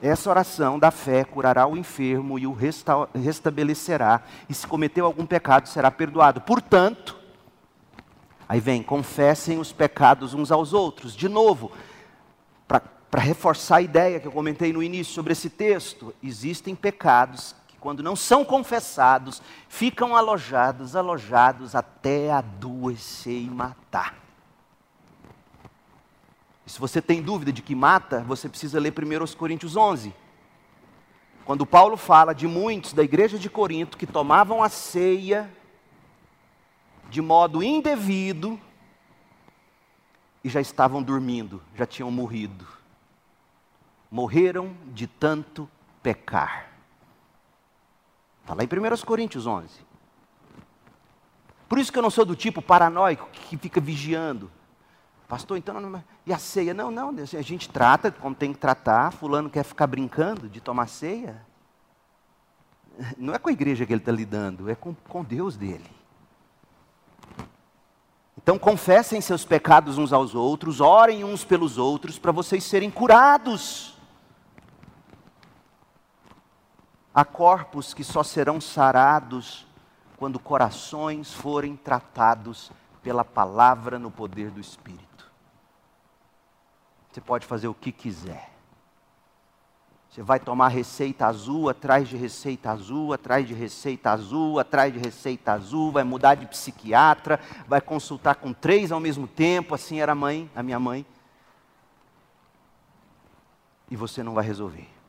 Essa 0.03 0.31
oração 0.31 0.79
da 0.79 0.91
fé 0.91 1.23
curará 1.25 1.67
o 1.67 1.77
enfermo 1.77 2.39
e 2.39 2.47
o 2.47 2.57
restabelecerá, 3.15 4.23
e 4.49 4.55
se 4.55 4.67
cometeu 4.67 5.05
algum 5.05 5.27
pecado, 5.27 5.69
será 5.69 5.91
perdoado. 5.91 6.41
Portanto, 6.41 7.15
aí 8.49 8.59
vem, 8.59 8.83
confessem 8.83 9.59
os 9.59 9.71
pecados 9.71 10.33
uns 10.33 10.51
aos 10.51 10.73
outros. 10.73 11.15
De 11.15 11.29
novo, 11.29 11.71
para 12.67 12.81
reforçar 13.19 13.77
a 13.77 13.83
ideia 13.83 14.21
que 14.21 14.29
eu 14.29 14.33
comentei 14.33 14.73
no 14.73 14.83
início 14.83 15.13
sobre 15.13 15.33
esse 15.33 15.51
texto, 15.51 16.15
existem 16.23 16.77
pecados 16.77 17.57
que, 17.67 17.77
quando 17.79 18.05
não 18.05 18.15
são 18.15 18.45
confessados, 18.45 19.43
ficam 19.69 20.15
alojados, 20.15 20.95
alojados 20.95 21.75
até 21.75 22.31
adoecer 22.31 23.43
e 23.43 23.51
matar. 23.51 24.15
Se 26.65 26.79
você 26.79 27.03
tem 27.03 27.21
dúvida 27.21 27.53
de 27.53 27.63
que 27.63 27.75
mata, 27.75 28.21
você 28.21 28.49
precisa 28.49 28.79
ler 28.79 28.93
1 28.93 29.37
Coríntios 29.37 29.75
11. 29.75 30.15
quando 31.45 31.67
Paulo 31.67 31.97
fala 31.97 32.33
de 32.33 32.47
muitos 32.47 32.93
da 32.93 33.03
igreja 33.03 33.37
de 33.37 33.51
Corinto 33.51 33.99
que 33.99 34.07
tomavam 34.07 34.63
a 34.63 34.69
ceia 34.69 35.53
de 37.11 37.21
modo 37.21 37.61
indevido 37.61 38.57
e 40.45 40.49
já 40.49 40.61
estavam 40.61 41.03
dormindo, 41.03 41.61
já 41.75 41.85
tinham 41.85 42.09
morrido. 42.09 42.80
Morreram 44.11 44.75
de 44.87 45.07
tanto 45.07 45.69
pecar. 46.03 46.69
Está 48.43 48.55
lá 48.55 48.63
em 48.65 48.67
1 48.67 49.07
Coríntios 49.07 49.47
11. 49.47 49.69
Por 51.69 51.79
isso 51.79 51.93
que 51.93 51.99
eu 51.99 52.03
não 52.03 52.11
sou 52.11 52.25
do 52.25 52.35
tipo 52.35 52.61
paranoico 52.61 53.29
que 53.31 53.57
fica 53.57 53.81
vigiando. 53.81 54.51
Pastor, 55.29 55.57
então, 55.57 55.81
não... 55.81 56.03
e 56.27 56.33
a 56.33 56.39
ceia? 56.39 56.75
Não, 56.75 56.91
não, 56.91 57.11
a 57.11 57.43
gente 57.43 57.69
trata 57.69 58.11
como 58.11 58.35
tem 58.35 58.53
que 58.53 58.59
tratar. 58.59 59.13
Fulano 59.13 59.49
quer 59.49 59.63
ficar 59.63 59.87
brincando 59.87 60.49
de 60.49 60.61
tomar 60.61 60.89
ceia. 60.89 61.47
Não 63.17 63.33
é 63.33 63.39
com 63.39 63.49
a 63.49 63.53
igreja 63.53 63.87
que 63.87 63.93
ele 63.93 64.01
está 64.01 64.11
lidando, 64.11 64.69
é 64.69 64.75
com, 64.75 64.93
com 64.93 65.23
Deus 65.23 65.57
dele. 65.57 65.89
Então 68.43 68.59
confessem 68.59 69.21
seus 69.21 69.45
pecados 69.45 69.99
uns 69.99 70.13
aos 70.13 70.35
outros, 70.35 70.81
orem 70.81 71.23
uns 71.23 71.45
pelos 71.45 71.79
outros 71.79 72.19
para 72.19 72.33
vocês 72.33 72.65
serem 72.65 72.91
curados. 72.91 73.90
Há 77.15 77.25
corpos 77.25 77.93
que 77.93 78.05
só 78.05 78.23
serão 78.23 78.61
sarados 78.61 79.67
quando 80.17 80.39
corações 80.39 81.33
forem 81.33 81.75
tratados 81.77 82.71
pela 83.03 83.25
palavra 83.25 83.99
no 83.99 84.11
poder 84.11 84.51
do 84.51 84.61
Espírito. 84.61 85.31
Você 87.11 87.21
pode 87.21 87.47
fazer 87.47 87.67
o 87.67 87.75
que 87.75 87.91
quiser. 87.91 88.51
Você 90.09 90.23
vai 90.23 90.41
tomar 90.41 90.69
receita 90.69 91.27
azul, 91.27 91.69
atrás 91.69 92.09
de 92.09 92.17
receita 92.17 92.71
azul, 92.71 93.13
atrás 93.13 93.47
de 93.47 93.55
receita 93.55 94.11
azul, 94.11 94.59
atrás 94.59 94.93
de 94.93 94.99
receita 94.99 95.53
azul, 95.53 95.93
vai 95.93 96.03
mudar 96.03 96.35
de 96.35 96.47
psiquiatra, 96.47 97.41
vai 97.69 97.81
consultar 97.81 98.35
com 98.37 98.53
três 98.53 98.91
ao 98.91 98.99
mesmo 98.99 99.29
tempo, 99.29 99.75
assim 99.75 100.01
era 100.01 100.13
a 100.13 100.17
mãe, 100.17 100.51
a 100.55 100.63
minha 100.63 100.81
mãe. 100.81 101.07
E 103.89 103.97
você 103.97 104.23
não 104.23 104.35
vai 104.35 104.45
resolver. 104.45 105.00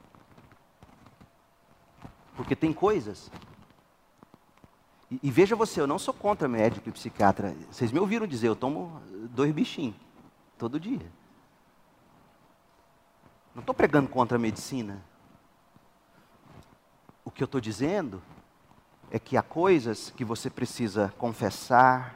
Porque 2.36 2.56
tem 2.56 2.72
coisas. 2.74 3.32
E, 5.10 5.20
e, 5.24 5.32
veja 5.32 5.56
você, 5.56 5.82
eu 5.82 5.88
não 5.88 6.00
sou 6.00 6.14
contra 6.14 6.48
médico 6.48 6.88
e 6.88 6.92
psiquiatra. 6.92 7.56
Vocês 7.70 7.92
me 7.92 8.00
ouviram 8.00 8.26
dizer, 8.26 8.48
eu 8.48 8.56
tomo 8.56 9.02
dois 9.30 9.52
bichinhos 9.52 9.96
todo 10.58 10.80
dia. 10.80 11.12
Não 13.54 13.60
estou 13.60 13.76
pregando 13.76 14.08
contra 14.08 14.38
a 14.38 14.40
medicina. 14.40 15.04
O 17.26 17.30
que 17.30 17.44
eu 17.44 17.46
estou 17.46 17.60
dizendo 17.60 18.22
é 19.12 19.20
que 19.20 19.36
há 19.36 19.42
coisas 19.42 20.10
que 20.12 20.24
você 20.24 20.50
precisa 20.50 21.14
confessar, 21.18 22.16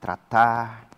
tratar, 0.00 0.88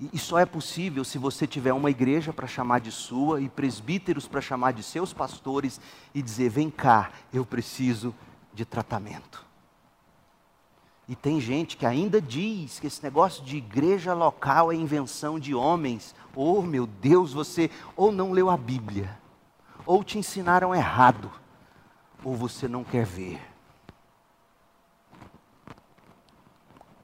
e 0.00 0.18
só 0.18 0.38
é 0.38 0.44
possível 0.44 1.04
se 1.04 1.18
você 1.18 1.46
tiver 1.46 1.72
uma 1.72 1.90
igreja 1.90 2.32
para 2.32 2.48
chamar 2.48 2.80
de 2.80 2.90
sua 2.90 3.40
e 3.40 3.48
presbíteros 3.48 4.26
para 4.26 4.40
chamar 4.40 4.72
de 4.72 4.82
seus 4.82 5.12
pastores 5.12 5.80
e 6.12 6.20
dizer: 6.20 6.48
vem 6.48 6.68
cá, 6.68 7.10
eu 7.32 7.46
preciso 7.46 8.14
de 8.52 8.64
tratamento. 8.64 9.44
E 11.06 11.14
tem 11.14 11.40
gente 11.40 11.76
que 11.76 11.86
ainda 11.86 12.20
diz 12.20 12.80
que 12.80 12.86
esse 12.86 13.02
negócio 13.02 13.44
de 13.44 13.58
igreja 13.58 14.14
local 14.14 14.72
é 14.72 14.74
invenção 14.74 15.38
de 15.38 15.54
homens. 15.54 16.14
Oh, 16.34 16.62
meu 16.62 16.86
Deus, 16.86 17.32
você 17.32 17.70
ou 17.94 18.10
não 18.10 18.32
leu 18.32 18.48
a 18.48 18.56
Bíblia, 18.56 19.16
ou 19.84 20.02
te 20.02 20.18
ensinaram 20.18 20.74
errado, 20.74 21.30
ou 22.24 22.34
você 22.34 22.66
não 22.66 22.82
quer 22.82 23.04
ver. 23.04 23.40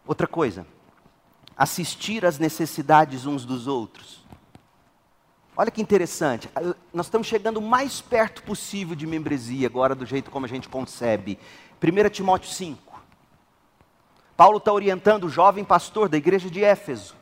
Outra 0.07 0.27
coisa, 0.27 0.67
assistir 1.61 2.25
às 2.25 2.39
necessidades 2.39 3.27
uns 3.27 3.45
dos 3.45 3.67
outros. 3.67 4.25
Olha 5.55 5.71
que 5.71 5.83
interessante, 5.83 6.49
nós 6.91 7.05
estamos 7.05 7.27
chegando 7.27 7.59
o 7.59 7.63
mais 7.63 8.01
perto 8.01 8.43
possível 8.45 8.97
de 8.97 9.07
membresia 9.07 9.67
agora, 9.67 9.95
do 9.95 10.07
jeito 10.07 10.31
como 10.31 10.47
a 10.47 10.49
gente 10.49 10.71
concebe. 10.71 11.39
1 11.83 12.09
Timóteo 12.09 12.51
5. 12.51 13.03
Paulo 14.39 14.57
está 14.57 14.73
orientando 14.73 15.25
o 15.25 15.29
jovem 15.29 15.63
pastor 15.63 16.09
da 16.09 16.17
igreja 16.17 16.49
de 16.49 16.65
Éfeso. 16.65 17.15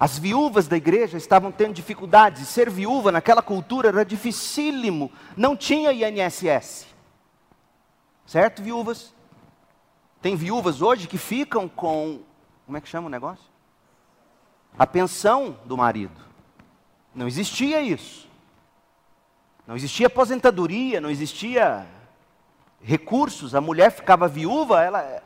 As 0.00 0.18
viúvas 0.18 0.66
da 0.66 0.76
igreja 0.76 1.16
estavam 1.16 1.52
tendo 1.52 1.74
dificuldades, 1.74 2.42
e 2.42 2.46
ser 2.46 2.68
viúva 2.68 3.12
naquela 3.12 3.42
cultura 3.42 3.90
era 3.90 4.04
dificílimo, 4.04 5.08
não 5.36 5.56
tinha 5.56 5.92
INSS. 5.92 6.88
Certo, 8.26 8.60
viúvas? 8.60 9.14
Tem 10.20 10.34
viúvas 10.34 10.82
hoje 10.82 11.06
que 11.06 11.16
ficam 11.16 11.68
com 11.68 12.22
como 12.66 12.76
é 12.76 12.80
que 12.80 12.88
chama 12.88 13.06
o 13.06 13.10
negócio? 13.10 13.44
A 14.78 14.86
pensão 14.86 15.58
do 15.64 15.76
marido. 15.76 16.20
Não 17.14 17.26
existia 17.26 17.82
isso. 17.82 18.28
Não 19.66 19.76
existia 19.76 20.06
aposentadoria, 20.06 21.00
não 21.00 21.10
existia 21.10 21.86
recursos. 22.80 23.54
A 23.54 23.60
mulher 23.60 23.90
ficava 23.90 24.26
viúva, 24.26 24.82
ela, 24.82 25.22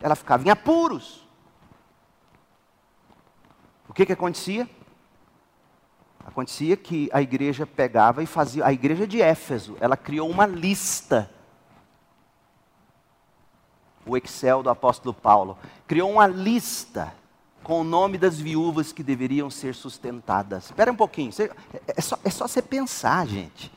ela 0.00 0.14
ficava 0.14 0.46
em 0.46 0.50
apuros. 0.50 1.26
O 3.88 3.92
que, 3.92 4.06
que 4.06 4.12
acontecia? 4.12 4.68
Acontecia 6.24 6.76
que 6.76 7.10
a 7.12 7.20
igreja 7.20 7.66
pegava 7.66 8.22
e 8.22 8.26
fazia, 8.26 8.64
a 8.64 8.72
igreja 8.72 9.06
de 9.06 9.20
Éfeso, 9.20 9.76
ela 9.80 9.96
criou 9.96 10.28
uma 10.28 10.46
lista 10.46 11.30
o 14.06 14.16
Excel 14.16 14.62
do 14.62 14.70
apóstolo 14.70 15.14
Paulo, 15.14 15.58
criou 15.86 16.10
uma 16.10 16.26
lista 16.26 17.12
com 17.62 17.80
o 17.80 17.84
nome 17.84 18.18
das 18.18 18.38
viúvas 18.38 18.92
que 18.92 19.02
deveriam 19.02 19.50
ser 19.50 19.74
sustentadas. 19.74 20.66
Espera 20.66 20.92
um 20.92 20.96
pouquinho, 20.96 21.32
é 21.86 22.00
só, 22.00 22.18
é 22.22 22.30
só 22.30 22.46
você 22.46 22.60
pensar, 22.60 23.26
gente. 23.26 23.72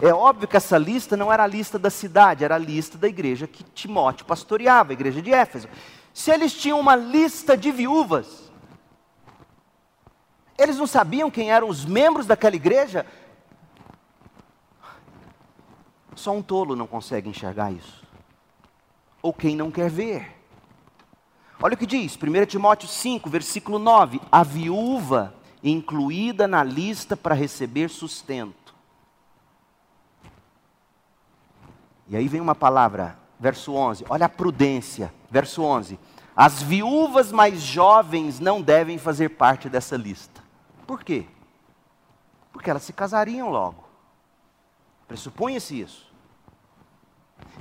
É 0.00 0.12
óbvio 0.12 0.46
que 0.46 0.56
essa 0.56 0.78
lista 0.78 1.16
não 1.16 1.32
era 1.32 1.42
a 1.42 1.46
lista 1.46 1.78
da 1.78 1.90
cidade, 1.90 2.44
era 2.44 2.54
a 2.54 2.58
lista 2.58 2.98
da 2.98 3.08
igreja 3.08 3.46
que 3.46 3.64
Timóteo 3.64 4.26
pastoreava, 4.26 4.92
a 4.92 4.92
igreja 4.92 5.20
de 5.22 5.32
Éfeso. 5.32 5.68
Se 6.12 6.30
eles 6.30 6.52
tinham 6.52 6.78
uma 6.78 6.94
lista 6.94 7.56
de 7.56 7.70
viúvas, 7.72 8.50
eles 10.58 10.76
não 10.76 10.86
sabiam 10.86 11.30
quem 11.30 11.50
eram 11.50 11.68
os 11.68 11.84
membros 11.84 12.26
daquela 12.26 12.56
igreja? 12.56 13.06
Só 16.14 16.32
um 16.32 16.42
tolo 16.42 16.76
não 16.76 16.86
consegue 16.86 17.30
enxergar 17.30 17.72
isso 17.72 17.99
ou 19.22 19.32
quem 19.32 19.56
não 19.56 19.70
quer 19.70 19.90
ver. 19.90 20.36
Olha 21.62 21.74
o 21.74 21.76
que 21.76 21.86
diz, 21.86 22.16
1 22.16 22.46
Timóteo 22.46 22.88
5, 22.88 23.28
versículo 23.28 23.78
9: 23.78 24.20
a 24.32 24.42
viúva 24.42 25.34
incluída 25.62 26.48
na 26.48 26.64
lista 26.64 27.16
para 27.16 27.34
receber 27.34 27.90
sustento. 27.90 28.74
E 32.08 32.16
aí 32.16 32.26
vem 32.26 32.40
uma 32.40 32.54
palavra, 32.54 33.18
verso 33.38 33.74
11, 33.74 34.04
olha 34.08 34.26
a 34.26 34.28
prudência, 34.28 35.12
verso 35.30 35.62
11: 35.62 35.98
as 36.34 36.62
viúvas 36.62 37.30
mais 37.30 37.60
jovens 37.60 38.40
não 38.40 38.62
devem 38.62 38.96
fazer 38.96 39.28
parte 39.30 39.68
dessa 39.68 39.96
lista. 39.96 40.42
Por 40.86 41.04
quê? 41.04 41.26
Porque 42.52 42.70
elas 42.70 42.82
se 42.82 42.92
casariam 42.92 43.50
logo. 43.50 43.84
Pressupunha-se 45.06 45.80
isso. 45.80 46.09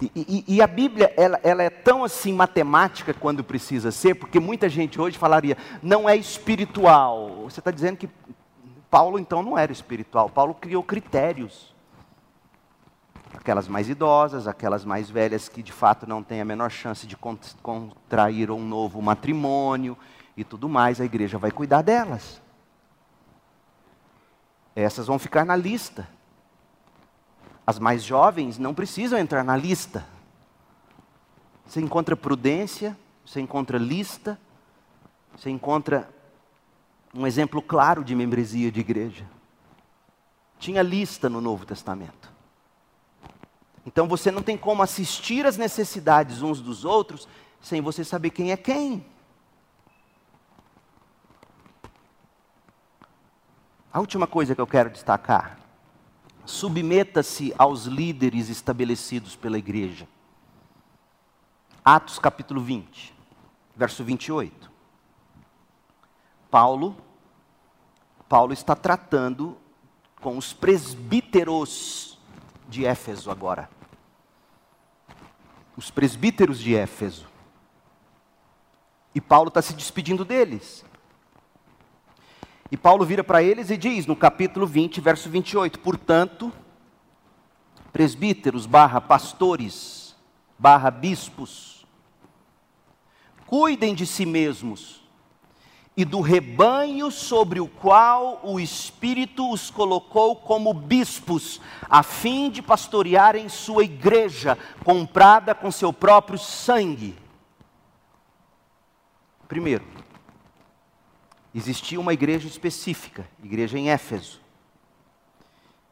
E, 0.02 0.12
e, 0.16 0.56
e, 0.56 0.62
a 0.62 0.68
Bíblia, 0.68 1.14
ela, 1.18 1.40
ela, 1.44 1.62
é 1.62 1.70
tão 1.70 2.04
assim 2.04 2.34
matemática 2.34 3.14
quando 3.14 3.44
precisa 3.44 3.92
ser, 3.92 4.16
porque 4.16 4.40
muita 4.40 4.70
gente 4.70 5.00
hoje 5.00 5.18
falaria, 5.18 5.58
não 5.84 6.08
é 6.08 6.16
espiritual. 6.16 7.44
Você 7.44 7.60
está 7.60 7.70
dizendo 7.70 7.98
que 7.98 8.10
Paulo 8.90 9.20
então 9.20 9.44
não 9.44 9.58
era 9.58 9.72
espiritual, 9.72 10.30
Paulo 10.30 10.54
criou 10.54 10.82
critérios. 10.84 11.76
Aquelas 13.34 13.68
mais 13.68 13.90
idosas, 13.90 14.48
aquelas 14.48 14.84
mais 14.84 15.10
velhas 15.10 15.50
que 15.50 15.62
de 15.62 15.72
fato 15.72 16.08
não 16.08 16.24
têm 16.24 16.42
a 16.42 16.46
menor 16.46 16.72
chance 16.72 17.06
de 17.06 17.16
contrair 17.62 18.50
um 18.50 18.64
novo 18.64 19.02
matrimônio 19.02 19.98
e 20.36 20.44
tudo 20.44 20.68
mais, 20.68 21.00
a 21.00 21.06
igreja 21.06 21.38
vai 21.38 21.52
cuidar 21.52 21.82
delas. 21.82 22.42
Essas 24.76 25.08
vão 25.08 25.20
ficar 25.20 25.46
na 25.46 25.56
lista. 25.56 26.08
As 27.70 27.78
mais 27.78 28.02
jovens 28.04 28.58
não 28.58 28.74
precisam 28.74 29.20
entrar 29.20 29.44
na 29.44 29.56
lista. 29.56 30.04
Você 31.68 31.80
encontra 31.80 32.16
prudência, 32.16 32.98
você 33.24 33.40
encontra 33.40 33.78
lista, 33.78 34.40
você 35.38 35.52
encontra 35.52 36.10
um 37.14 37.28
exemplo 37.28 37.62
claro 37.62 38.04
de 38.04 38.16
membresia 38.16 38.72
de 38.72 38.80
igreja. 38.80 39.24
Tinha 40.58 40.82
lista 40.82 41.30
no 41.30 41.40
Novo 41.40 41.64
Testamento. 41.64 42.34
Então 43.86 44.08
você 44.08 44.32
não 44.32 44.42
tem 44.42 44.58
como 44.58 44.82
assistir 44.82 45.46
às 45.46 45.56
necessidades 45.56 46.42
uns 46.42 46.60
dos 46.60 46.84
outros 46.84 47.28
sem 47.62 47.82
você 47.82 48.04
saber 48.04 48.32
quem 48.32 48.52
é 48.52 48.58
quem. 48.58 49.06
A 53.94 54.00
última 54.00 54.26
coisa 54.26 54.56
que 54.56 54.62
eu 54.62 54.66
quero 54.66 54.90
destacar 54.90 55.59
submeta-se 56.50 57.54
aos 57.58 57.86
líderes 57.86 58.50
estabelecidos 58.50 59.36
pela 59.36 59.58
igreja. 59.58 60.08
Atos 61.86 62.18
capítulo 62.18 62.60
20, 62.60 63.14
verso 63.76 64.04
28. 64.04 64.70
Paulo, 66.50 66.98
Paulo 68.28 68.52
está 68.52 68.76
tratando 68.76 69.58
com 70.20 70.38
os 70.38 70.52
presbíteros 70.52 72.18
de 72.68 72.84
Éfeso 72.84 73.30
agora. 73.30 73.70
Os 75.78 75.92
presbíteros 75.92 76.60
de 76.60 76.76
Éfeso. 76.76 77.28
E 79.14 79.22
Paulo 79.22 79.50
está 79.50 79.62
se 79.62 79.74
despedindo 79.74 80.26
deles. 80.26 80.84
E 82.72 82.78
Paulo 82.78 83.06
vira 83.06 83.24
para 83.24 83.42
eles 83.42 83.70
e 83.70 83.78
diz 83.78 84.06
no 84.06 84.16
capítulo 84.16 84.66
20, 84.68 85.02
verso 85.02 85.30
28, 85.30 85.80
portanto, 85.80 86.52
presbíteros 87.92 88.66
barra 88.66 89.02
pastores 89.02 90.00
barra 90.60 90.92
bispos, 90.92 91.88
cuidem 93.48 93.96
de 93.96 94.06
si 94.06 94.26
mesmos 94.26 95.02
e 95.96 96.04
do 96.04 96.20
rebanho 96.20 97.10
sobre 97.10 97.60
o 97.60 97.68
qual 97.68 98.42
o 98.44 98.60
Espírito 98.60 99.50
os 99.52 99.72
colocou 99.72 100.36
como 100.36 100.74
bispos, 100.74 101.60
a 101.90 102.04
fim 102.04 102.50
de 102.50 102.62
pastorearem 102.62 103.50
sua 103.50 103.84
igreja, 103.84 104.58
comprada 104.84 105.56
com 105.56 105.72
seu 105.72 105.92
próprio 105.92 106.38
sangue. 106.38 107.18
Primeiro, 109.48 109.84
existia 111.54 112.00
uma 112.00 112.14
igreja 112.14 112.48
específica, 112.48 113.28
igreja 113.44 113.78
em 113.78 113.90
Éfeso, 113.90 114.40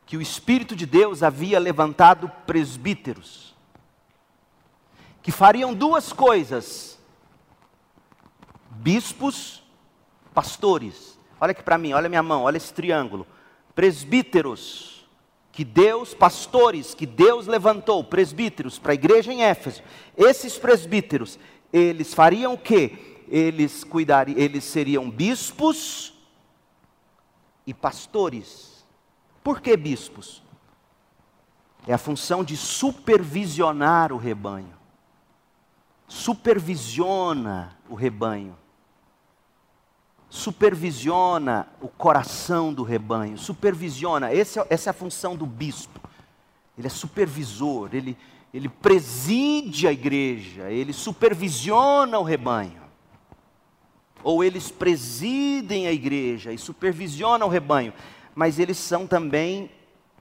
que 0.05 0.15
o 0.15 0.21
Espírito 0.21 0.75
de 0.75 0.85
Deus 0.85 1.23
havia 1.23 1.59
levantado 1.59 2.29
presbíteros, 2.45 3.55
que 5.21 5.31
fariam 5.31 5.73
duas 5.73 6.13
coisas: 6.13 6.97
bispos, 8.71 9.63
pastores. 10.33 11.17
Olha 11.39 11.51
aqui 11.51 11.61
para 11.61 11.77
mim, 11.77 11.93
olha 11.93 12.09
minha 12.09 12.23
mão, 12.23 12.43
olha 12.43 12.57
esse 12.57 12.73
triângulo. 12.73 13.27
Presbíteros, 13.75 15.07
que 15.51 15.63
Deus, 15.63 16.13
pastores, 16.13 16.93
que 16.93 17.05
Deus 17.05 17.47
levantou, 17.47 18.03
presbíteros, 18.03 18.79
para 18.79 18.91
a 18.91 18.95
igreja 18.95 19.33
em 19.33 19.43
Éfeso. 19.43 19.83
Esses 20.15 20.57
presbíteros, 20.57 21.37
eles 21.73 22.13
fariam 22.13 22.53
o 22.53 22.57
quê? 22.57 23.16
Eles 23.27 23.83
cuidariam, 23.83 24.37
eles 24.37 24.63
seriam 24.63 25.09
bispos 25.09 26.13
e 27.65 27.73
pastores. 27.73 28.85
Por 29.43 29.61
que 29.61 29.75
bispos? 29.75 30.41
É 31.85 31.93
a 31.93 31.97
função 31.97 32.43
de 32.43 32.55
supervisionar 32.55 34.11
o 34.11 34.17
rebanho. 34.17 34.75
Supervisiona 36.07 37.77
o 37.89 37.95
rebanho. 37.95 38.57
Supervisiona 40.29 41.67
o 41.81 41.87
coração 41.87 42.73
do 42.73 42.83
rebanho. 42.83 43.37
Supervisiona, 43.37 44.31
é, 44.31 44.39
essa 44.39 44.89
é 44.89 44.89
a 44.89 44.93
função 44.93 45.35
do 45.35 45.45
bispo. 45.45 45.99
Ele 46.77 46.87
é 46.87 46.89
supervisor, 46.89 47.89
ele, 47.93 48.17
ele 48.53 48.69
preside 48.69 49.87
a 49.87 49.91
igreja, 49.91 50.69
ele 50.69 50.93
supervisiona 50.93 52.19
o 52.19 52.23
rebanho 52.23 52.76
ou 54.27 54.43
eles 54.43 54.69
presidem 54.69 55.87
a 55.87 55.91
igreja 55.93 56.51
e 56.51 56.57
supervisionam 56.57 57.47
o 57.47 57.49
rebanho, 57.49 57.93
mas 58.35 58.59
eles 58.59 58.77
são 58.77 59.07
também, 59.07 59.71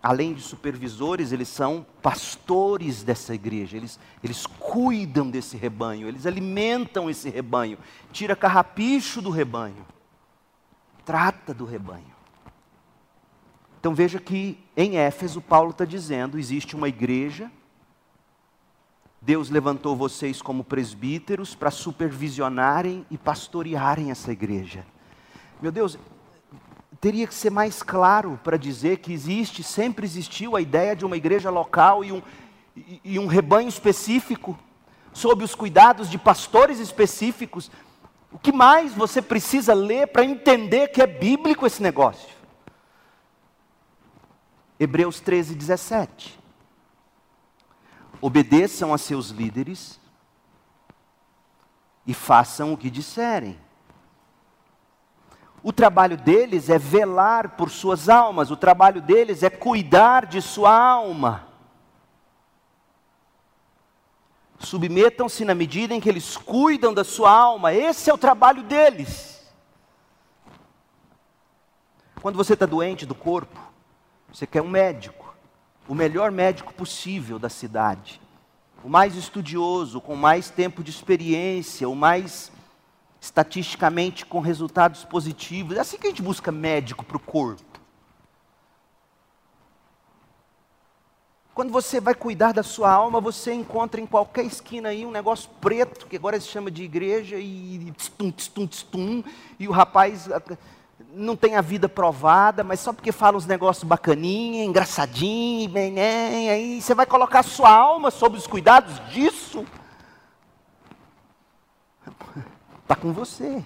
além 0.00 0.32
de 0.32 0.42
supervisores, 0.42 1.32
eles 1.32 1.48
são 1.48 1.84
pastores 2.00 3.02
dessa 3.02 3.34
igreja, 3.34 3.76
eles, 3.76 3.98
eles 4.22 4.46
cuidam 4.46 5.28
desse 5.28 5.56
rebanho, 5.56 6.06
eles 6.06 6.24
alimentam 6.24 7.10
esse 7.10 7.28
rebanho, 7.28 7.78
tira 8.12 8.36
carrapicho 8.36 9.20
do 9.20 9.30
rebanho, 9.30 9.84
trata 11.04 11.52
do 11.52 11.64
rebanho. 11.64 12.14
Então 13.80 13.92
veja 13.92 14.20
que 14.20 14.56
em 14.76 14.98
Éfeso, 14.98 15.40
Paulo 15.40 15.70
está 15.70 15.84
dizendo: 15.84 16.38
existe 16.38 16.76
uma 16.76 16.88
igreja 16.88 17.50
Deus 19.20 19.50
levantou 19.50 19.96
vocês 19.96 20.42
como 20.42 20.62
presbíteros 20.62 21.54
para 21.54 21.70
supervisionarem 21.70 23.04
e 23.10 23.16
pastorearem 23.16 24.10
essa 24.10 24.30
igreja. 24.30 24.86
Meu 25.60 25.72
Deus, 25.72 25.98
teria 27.00 27.26
que 27.26 27.34
ser 27.34 27.50
mais 27.50 27.82
claro 27.82 28.38
para 28.44 28.56
dizer 28.56 28.98
que 28.98 29.12
existe, 29.12 29.62
sempre 29.62 30.04
existiu 30.04 30.54
a 30.54 30.60
ideia 30.60 30.94
de 30.94 31.04
uma 31.04 31.16
igreja 31.16 31.50
local 31.50 32.04
e 32.04 32.12
um, 32.12 32.22
e, 32.76 33.00
e 33.04 33.18
um 33.18 33.26
rebanho 33.26 33.68
específico, 33.68 34.56
sob 35.12 35.42
os 35.42 35.54
cuidados 35.54 36.10
de 36.10 36.18
pastores 36.18 36.78
específicos. 36.78 37.70
O 38.30 38.38
que 38.38 38.52
mais 38.52 38.92
você 38.92 39.22
precisa 39.22 39.72
ler 39.72 40.08
para 40.08 40.24
entender 40.24 40.88
que 40.88 41.00
é 41.00 41.06
bíblico 41.06 41.66
esse 41.66 41.82
negócio? 41.82 42.36
Hebreus 44.78 45.20
13, 45.20 45.54
17 45.54 46.45
obedeçam 48.20 48.92
a 48.92 48.98
seus 48.98 49.28
líderes 49.28 50.00
e 52.06 52.14
façam 52.14 52.72
o 52.72 52.76
que 52.76 52.90
disserem. 52.90 53.58
O 55.62 55.72
trabalho 55.72 56.16
deles 56.16 56.70
é 56.70 56.78
velar 56.78 57.56
por 57.56 57.70
suas 57.70 58.08
almas, 58.08 58.50
o 58.50 58.56
trabalho 58.56 59.00
deles 59.00 59.42
é 59.42 59.50
cuidar 59.50 60.26
de 60.26 60.40
sua 60.40 60.72
alma. 60.72 61.48
Submetam-se 64.58 65.44
na 65.44 65.54
medida 65.54 65.92
em 65.92 66.00
que 66.00 66.08
eles 66.08 66.36
cuidam 66.36 66.94
da 66.94 67.04
sua 67.04 67.30
alma, 67.30 67.74
esse 67.74 68.08
é 68.08 68.14
o 68.14 68.18
trabalho 68.18 68.62
deles. 68.62 69.44
Quando 72.22 72.36
você 72.36 72.54
está 72.54 72.64
doente 72.64 73.04
do 73.04 73.14
corpo, 73.14 73.60
você 74.32 74.46
quer 74.46 74.62
um 74.62 74.68
médico 74.68 75.25
o 75.88 75.94
melhor 75.94 76.30
médico 76.30 76.74
possível 76.74 77.38
da 77.38 77.48
cidade, 77.48 78.20
o 78.82 78.88
mais 78.88 79.14
estudioso, 79.14 80.00
com 80.00 80.14
mais 80.14 80.50
tempo 80.50 80.82
de 80.82 80.90
experiência, 80.90 81.88
o 81.88 81.94
mais 81.94 82.52
estatisticamente 83.20 84.24
com 84.24 84.40
resultados 84.40 85.04
positivos. 85.04 85.76
É 85.76 85.80
assim 85.80 85.98
que 85.98 86.06
a 86.06 86.10
gente 86.10 86.22
busca 86.22 86.52
médico 86.52 87.04
para 87.04 87.16
o 87.16 87.20
corpo. 87.20 87.64
Quando 91.54 91.72
você 91.72 92.00
vai 92.00 92.14
cuidar 92.14 92.52
da 92.52 92.62
sua 92.62 92.92
alma, 92.92 93.18
você 93.18 93.50
encontra 93.52 93.98
em 93.98 94.06
qualquer 94.06 94.44
esquina 94.44 94.90
aí 94.90 95.06
um 95.06 95.10
negócio 95.10 95.48
preto, 95.58 96.06
que 96.06 96.14
agora 96.14 96.38
se 96.38 96.48
chama 96.48 96.70
de 96.70 96.82
igreja, 96.82 97.38
e 97.38 97.90
tstum, 97.96 98.30
tstum, 98.30 98.66
tstum, 98.66 99.24
e 99.58 99.66
o 99.66 99.72
rapaz 99.72 100.28
não 101.16 101.34
tem 101.34 101.56
a 101.56 101.62
vida 101.62 101.88
provada, 101.88 102.62
mas 102.62 102.80
só 102.80 102.92
porque 102.92 103.10
fala 103.10 103.38
uns 103.38 103.46
negócios 103.46 103.84
bacaninha, 103.84 104.64
engraçadinho, 104.64 105.68
bem, 105.70 105.94
bem, 105.94 106.50
aí 106.50 106.82
você 106.82 106.94
vai 106.94 107.06
colocar 107.06 107.40
a 107.40 107.42
sua 107.42 107.70
alma 107.70 108.10
sob 108.10 108.36
os 108.36 108.46
cuidados 108.46 109.00
disso? 109.10 109.66
Está 112.82 112.94
com 112.94 113.12
você. 113.12 113.64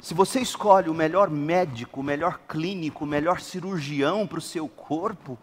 Se 0.00 0.12
você 0.12 0.40
escolhe 0.40 0.90
o 0.90 0.94
melhor 0.94 1.30
médico, 1.30 2.00
o 2.00 2.04
melhor 2.04 2.40
clínico, 2.46 3.04
o 3.04 3.06
melhor 3.06 3.40
cirurgião 3.40 4.26
para 4.26 4.38
o 4.38 4.42
seu 4.42 4.68
corpo, 4.68 5.38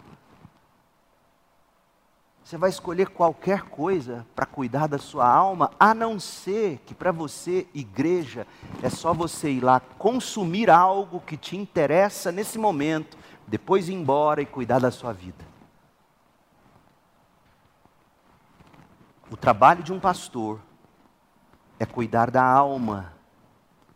você 2.51 2.57
vai 2.57 2.69
escolher 2.69 3.07
qualquer 3.07 3.61
coisa 3.61 4.27
para 4.35 4.45
cuidar 4.45 4.85
da 4.85 4.97
sua 4.97 5.25
alma, 5.25 5.71
a 5.79 5.93
não 5.93 6.19
ser 6.19 6.79
que 6.85 6.93
para 6.93 7.09
você, 7.09 7.65
igreja, 7.73 8.45
é 8.83 8.89
só 8.89 9.13
você 9.13 9.51
ir 9.51 9.63
lá 9.63 9.79
consumir 9.79 10.69
algo 10.69 11.21
que 11.21 11.37
te 11.37 11.55
interessa 11.55 12.29
nesse 12.29 12.59
momento, 12.59 13.17
depois 13.47 13.87
ir 13.87 13.93
embora 13.93 14.41
e 14.41 14.45
cuidar 14.45 14.79
da 14.79 14.91
sua 14.91 15.13
vida. 15.13 15.45
O 19.29 19.37
trabalho 19.37 19.81
de 19.81 19.93
um 19.93 19.99
pastor 20.01 20.59
é 21.79 21.85
cuidar 21.85 22.29
da 22.29 22.43
alma, 22.43 23.13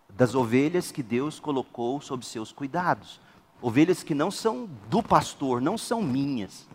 das 0.07 0.33
ovelhas 0.33 0.93
que 0.93 1.03
Deus 1.03 1.41
colocou 1.41 1.99
sob 1.99 2.25
seus 2.25 2.53
cuidados. 2.53 3.19
Ovelhas 3.61 4.01
que 4.01 4.15
não 4.15 4.31
são 4.31 4.65
do 4.89 5.03
pastor, 5.03 5.59
não 5.59 5.77
são 5.77 6.01
minhas 6.01 6.65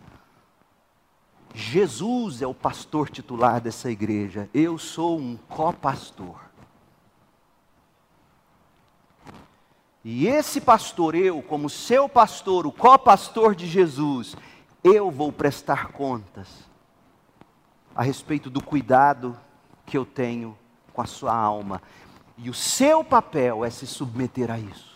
Jesus 1.53 2.41
é 2.41 2.47
o 2.47 2.53
pastor 2.53 3.09
titular 3.09 3.59
dessa 3.59 3.91
igreja, 3.91 4.49
eu 4.53 4.77
sou 4.77 5.19
um 5.19 5.37
copastor. 5.49 6.39
E 10.03 10.27
esse 10.27 10.59
pastor, 10.59 11.13
eu, 11.13 11.41
como 11.43 11.69
seu 11.69 12.09
pastor, 12.09 12.65
o 12.65 12.71
copastor 12.71 13.53
de 13.53 13.67
Jesus, 13.67 14.35
eu 14.83 15.11
vou 15.11 15.31
prestar 15.31 15.89
contas 15.89 16.47
a 17.95 18.01
respeito 18.01 18.49
do 18.49 18.63
cuidado 18.63 19.37
que 19.85 19.97
eu 19.97 20.05
tenho 20.05 20.57
com 20.93 21.01
a 21.01 21.05
sua 21.05 21.35
alma. 21.35 21.81
E 22.37 22.49
o 22.49 22.53
seu 22.53 23.03
papel 23.03 23.63
é 23.63 23.69
se 23.69 23.85
submeter 23.85 24.49
a 24.49 24.57
isso. 24.57 24.90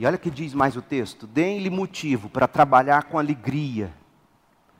E 0.00 0.06
olha 0.06 0.16
que 0.16 0.30
diz 0.30 0.54
mais 0.54 0.78
o 0.78 0.82
texto: 0.82 1.26
deem-lhe 1.26 1.68
motivo 1.68 2.30
para 2.30 2.48
trabalhar 2.48 3.02
com 3.02 3.18
alegria. 3.18 3.92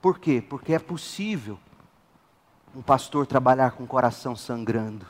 Por 0.01 0.19
quê? 0.19 0.41
Porque 0.41 0.73
é 0.73 0.79
possível 0.79 1.59
um 2.75 2.81
pastor 2.81 3.27
trabalhar 3.27 3.73
com 3.73 3.85
o 3.85 3.87
coração 3.87 4.35
sangrando. 4.35 5.05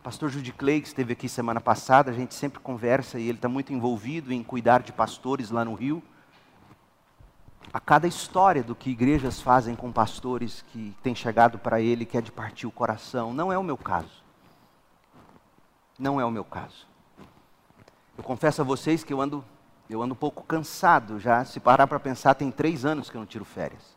O 0.00 0.02
pastor 0.02 0.30
Judy 0.30 0.50
Clay, 0.50 0.80
que 0.80 0.86
esteve 0.86 1.12
aqui 1.12 1.28
semana 1.28 1.60
passada, 1.60 2.10
a 2.10 2.14
gente 2.14 2.34
sempre 2.34 2.58
conversa 2.58 3.18
e 3.18 3.28
ele 3.28 3.36
está 3.36 3.50
muito 3.50 3.70
envolvido 3.70 4.32
em 4.32 4.42
cuidar 4.42 4.82
de 4.82 4.94
pastores 4.94 5.50
lá 5.50 5.62
no 5.62 5.74
Rio. 5.74 6.02
A 7.74 7.80
cada 7.80 8.08
história 8.08 8.62
do 8.62 8.74
que 8.74 8.88
igrejas 8.88 9.42
fazem 9.42 9.76
com 9.76 9.92
pastores 9.92 10.64
que 10.72 10.96
têm 11.02 11.14
chegado 11.14 11.58
para 11.58 11.82
ele, 11.82 12.06
que 12.06 12.16
é 12.16 12.22
de 12.22 12.32
partir 12.32 12.66
o 12.66 12.72
coração, 12.72 13.34
não 13.34 13.52
é 13.52 13.58
o 13.58 13.62
meu 13.62 13.76
caso. 13.76 14.24
Não 15.98 16.18
é 16.18 16.24
o 16.24 16.30
meu 16.30 16.44
caso. 16.44 16.95
Eu 18.16 18.24
confesso 18.24 18.62
a 18.62 18.64
vocês 18.64 19.04
que 19.04 19.12
eu 19.12 19.20
ando, 19.20 19.44
eu 19.88 20.02
ando 20.02 20.14
um 20.14 20.16
pouco 20.16 20.42
cansado 20.42 21.20
já. 21.20 21.44
Se 21.44 21.60
parar 21.60 21.86
para 21.86 22.00
pensar, 22.00 22.34
tem 22.34 22.50
três 22.50 22.84
anos 22.84 23.10
que 23.10 23.16
eu 23.16 23.20
não 23.20 23.26
tiro 23.26 23.44
férias. 23.44 23.96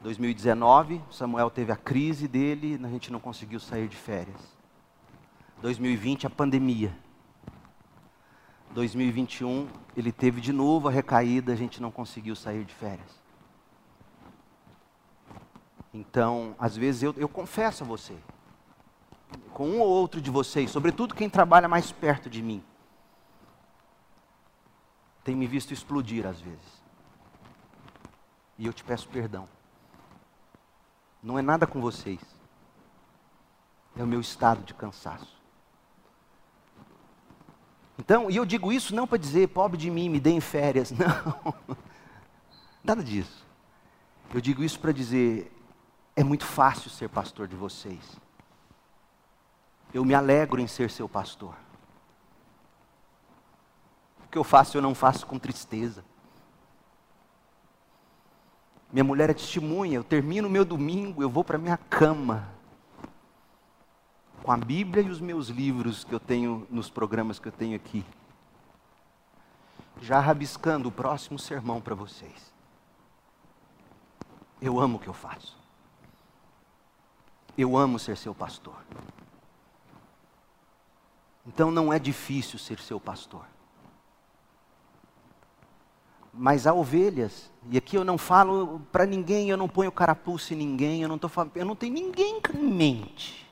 2019, 0.00 1.02
Samuel 1.10 1.50
teve 1.50 1.72
a 1.72 1.76
crise 1.76 2.28
dele, 2.28 2.80
a 2.84 2.88
gente 2.88 3.10
não 3.10 3.18
conseguiu 3.18 3.58
sair 3.58 3.88
de 3.88 3.96
férias. 3.96 4.40
2020, 5.60 6.26
a 6.26 6.30
pandemia. 6.30 6.96
2021, 8.70 9.66
ele 9.96 10.12
teve 10.12 10.40
de 10.40 10.52
novo 10.52 10.86
a 10.86 10.90
recaída, 10.90 11.52
a 11.52 11.56
gente 11.56 11.80
não 11.80 11.90
conseguiu 11.90 12.36
sair 12.36 12.64
de 12.64 12.74
férias. 12.74 13.26
Então, 15.92 16.54
às 16.58 16.76
vezes 16.76 17.02
eu, 17.02 17.14
eu 17.16 17.28
confesso 17.28 17.82
a 17.82 17.86
você, 17.86 18.14
com 19.56 19.70
um 19.70 19.80
ou 19.80 19.88
outro 19.88 20.20
de 20.20 20.30
vocês, 20.30 20.70
sobretudo 20.70 21.14
quem 21.14 21.30
trabalha 21.30 21.66
mais 21.66 21.90
perto 21.90 22.28
de 22.28 22.42
mim, 22.42 22.62
tem 25.24 25.34
me 25.34 25.46
visto 25.46 25.72
explodir 25.72 26.26
às 26.26 26.38
vezes. 26.38 26.82
E 28.58 28.66
eu 28.66 28.72
te 28.74 28.84
peço 28.84 29.08
perdão. 29.08 29.48
Não 31.22 31.38
é 31.38 31.42
nada 31.42 31.66
com 31.66 31.80
vocês. 31.80 32.20
É 33.96 34.02
o 34.02 34.06
meu 34.06 34.20
estado 34.20 34.62
de 34.62 34.74
cansaço. 34.74 35.40
Então, 37.98 38.30
e 38.30 38.36
eu 38.36 38.44
digo 38.44 38.70
isso 38.70 38.94
não 38.94 39.06
para 39.06 39.16
dizer, 39.16 39.48
pobre 39.48 39.78
de 39.78 39.90
mim, 39.90 40.10
me 40.10 40.20
deem 40.20 40.38
férias. 40.38 40.92
Não. 40.92 41.54
Nada 42.84 43.02
disso. 43.02 43.46
Eu 44.34 44.40
digo 44.42 44.62
isso 44.62 44.78
para 44.78 44.92
dizer, 44.92 45.50
é 46.14 46.22
muito 46.22 46.44
fácil 46.44 46.90
ser 46.90 47.08
pastor 47.08 47.48
de 47.48 47.56
vocês. 47.56 48.25
Eu 49.92 50.04
me 50.04 50.14
alegro 50.14 50.60
em 50.60 50.66
ser 50.66 50.90
seu 50.90 51.08
pastor. 51.08 51.54
O 54.24 54.28
que 54.28 54.38
eu 54.38 54.44
faço, 54.44 54.76
eu 54.76 54.82
não 54.82 54.94
faço 54.94 55.26
com 55.26 55.38
tristeza. 55.38 56.04
Minha 58.92 59.04
mulher 59.04 59.30
é 59.30 59.34
testemunha, 59.34 59.96
eu 59.96 60.04
termino 60.04 60.48
meu 60.48 60.64
domingo, 60.64 61.22
eu 61.22 61.28
vou 61.28 61.44
para 61.44 61.58
minha 61.58 61.76
cama 61.76 62.48
com 64.42 64.52
a 64.52 64.56
Bíblia 64.56 65.02
e 65.02 65.10
os 65.10 65.20
meus 65.20 65.48
livros 65.48 66.04
que 66.04 66.14
eu 66.14 66.20
tenho 66.20 66.66
nos 66.70 66.88
programas 66.88 67.40
que 67.40 67.48
eu 67.48 67.52
tenho 67.52 67.74
aqui. 67.74 68.04
Já 70.00 70.20
rabiscando 70.20 70.88
o 70.88 70.92
próximo 70.92 71.36
sermão 71.36 71.80
para 71.80 71.96
vocês. 71.96 72.54
Eu 74.62 74.78
amo 74.78 74.98
o 74.98 75.00
que 75.00 75.08
eu 75.08 75.12
faço. 75.12 75.58
Eu 77.58 77.76
amo 77.76 77.98
ser 77.98 78.16
seu 78.16 78.34
pastor. 78.34 78.76
Então 81.46 81.70
não 81.70 81.92
é 81.92 81.98
difícil 81.98 82.58
ser 82.58 82.80
seu 82.80 82.98
pastor. 82.98 83.46
Mas 86.32 86.66
há 86.66 86.74
ovelhas, 86.74 87.50
e 87.70 87.78
aqui 87.78 87.96
eu 87.96 88.04
não 88.04 88.18
falo 88.18 88.82
para 88.92 89.06
ninguém, 89.06 89.48
eu 89.48 89.56
não 89.56 89.68
ponho 89.68 89.90
carapuça 89.90 90.52
em 90.52 90.56
ninguém, 90.56 91.02
eu 91.02 91.08
não, 91.08 91.18
tô, 91.18 91.30
eu 91.54 91.64
não 91.64 91.74
tenho 91.74 91.94
ninguém 91.94 92.40
em 92.54 92.58
mente. 92.58 93.46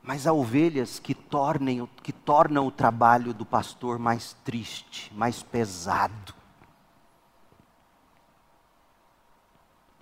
Mas 0.00 0.28
há 0.28 0.32
ovelhas 0.32 1.00
que, 1.00 1.12
tornem, 1.12 1.88
que 2.02 2.12
tornam 2.12 2.68
o 2.68 2.70
trabalho 2.70 3.34
do 3.34 3.44
pastor 3.44 3.98
mais 3.98 4.36
triste, 4.44 5.12
mais 5.12 5.42
pesado. 5.42 6.32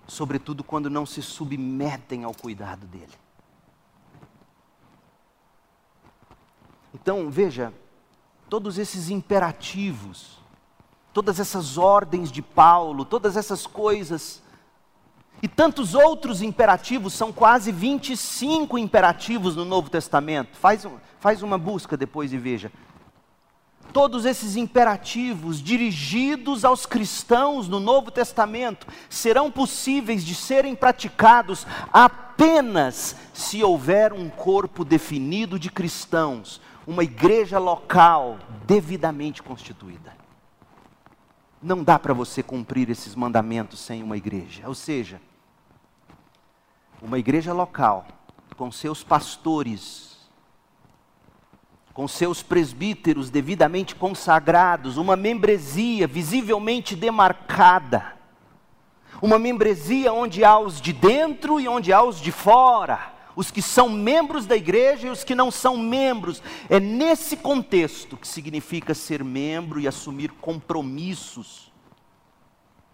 Sobretudo 0.07 0.63
quando 0.63 0.87
não 0.87 1.07
se 1.07 1.23
submetem 1.23 2.23
ao 2.23 2.35
cuidado 2.35 2.85
dele. 2.85 3.24
Então, 6.95 7.29
veja, 7.29 7.73
todos 8.49 8.77
esses 8.77 9.09
imperativos, 9.09 10.39
todas 11.13 11.41
essas 11.41 11.77
ordens 11.77 12.31
de 12.31 12.41
Paulo, 12.41 13.03
todas 13.03 13.35
essas 13.35 13.67
coisas, 13.67 14.41
e 15.43 15.47
tantos 15.47 15.93
outros 15.93 16.41
imperativos, 16.41 17.13
são 17.13 17.33
quase 17.33 17.69
25 17.69 18.77
imperativos 18.77 19.57
no 19.57 19.65
Novo 19.65 19.89
Testamento. 19.89 20.55
Faz, 20.55 20.87
faz 21.19 21.43
uma 21.43 21.57
busca 21.57 21.97
depois 21.97 22.31
e 22.31 22.37
veja. 22.37 22.71
Todos 23.91 24.23
esses 24.23 24.55
imperativos 24.55 25.61
dirigidos 25.61 26.63
aos 26.63 26.85
cristãos 26.85 27.67
no 27.67 27.81
Novo 27.81 28.09
Testamento 28.09 28.87
serão 29.09 29.51
possíveis 29.51 30.23
de 30.23 30.33
serem 30.33 30.73
praticados 30.75 31.67
apenas 31.91 33.15
se 33.33 33.63
houver 33.63 34.11
um 34.11 34.29
corpo 34.29 34.83
definido 34.83 35.57
de 35.57 35.69
cristãos, 35.69 36.59
uma 36.87 37.03
igreja 37.03 37.57
local 37.57 38.37
devidamente 38.65 39.41
constituída. 39.41 40.15
Não 41.61 41.83
dá 41.83 41.97
para 41.97 42.13
você 42.13 42.43
cumprir 42.43 42.89
esses 42.89 43.15
mandamentos 43.15 43.79
sem 43.79 44.03
uma 44.03 44.17
igreja. 44.17 44.67
Ou 44.67 44.75
seja, 44.75 45.19
uma 47.01 47.17
igreja 47.17 47.53
local, 47.53 48.05
com 48.55 48.71
seus 48.71 49.03
pastores, 49.03 50.29
com 51.91 52.07
seus 52.07 52.43
presbíteros 52.43 53.29
devidamente 53.29 53.95
consagrados, 53.95 54.97
uma 54.97 55.15
membresia 55.15 56.05
visivelmente 56.05 56.95
demarcada, 56.95 58.13
uma 59.21 59.39
membresia 59.39 60.13
onde 60.13 60.43
há 60.43 60.59
os 60.59 60.79
de 60.79 60.93
dentro 60.93 61.59
e 61.59 61.67
onde 61.67 61.91
há 61.91 62.03
os 62.03 62.19
de 62.21 62.31
fora 62.31 63.14
os 63.35 63.51
que 63.51 63.61
são 63.61 63.89
membros 63.89 64.45
da 64.45 64.55
igreja 64.55 65.07
e 65.07 65.09
os 65.09 65.23
que 65.23 65.35
não 65.35 65.49
são 65.49 65.77
membros. 65.77 66.41
É 66.69 66.79
nesse 66.79 67.37
contexto 67.37 68.17
que 68.17 68.27
significa 68.27 68.93
ser 68.93 69.23
membro 69.23 69.79
e 69.79 69.87
assumir 69.87 70.31
compromissos 70.31 71.71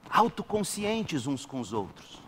autoconscientes 0.09 1.27
uns 1.27 1.45
com 1.45 1.59
os 1.59 1.71
outros 1.71 2.20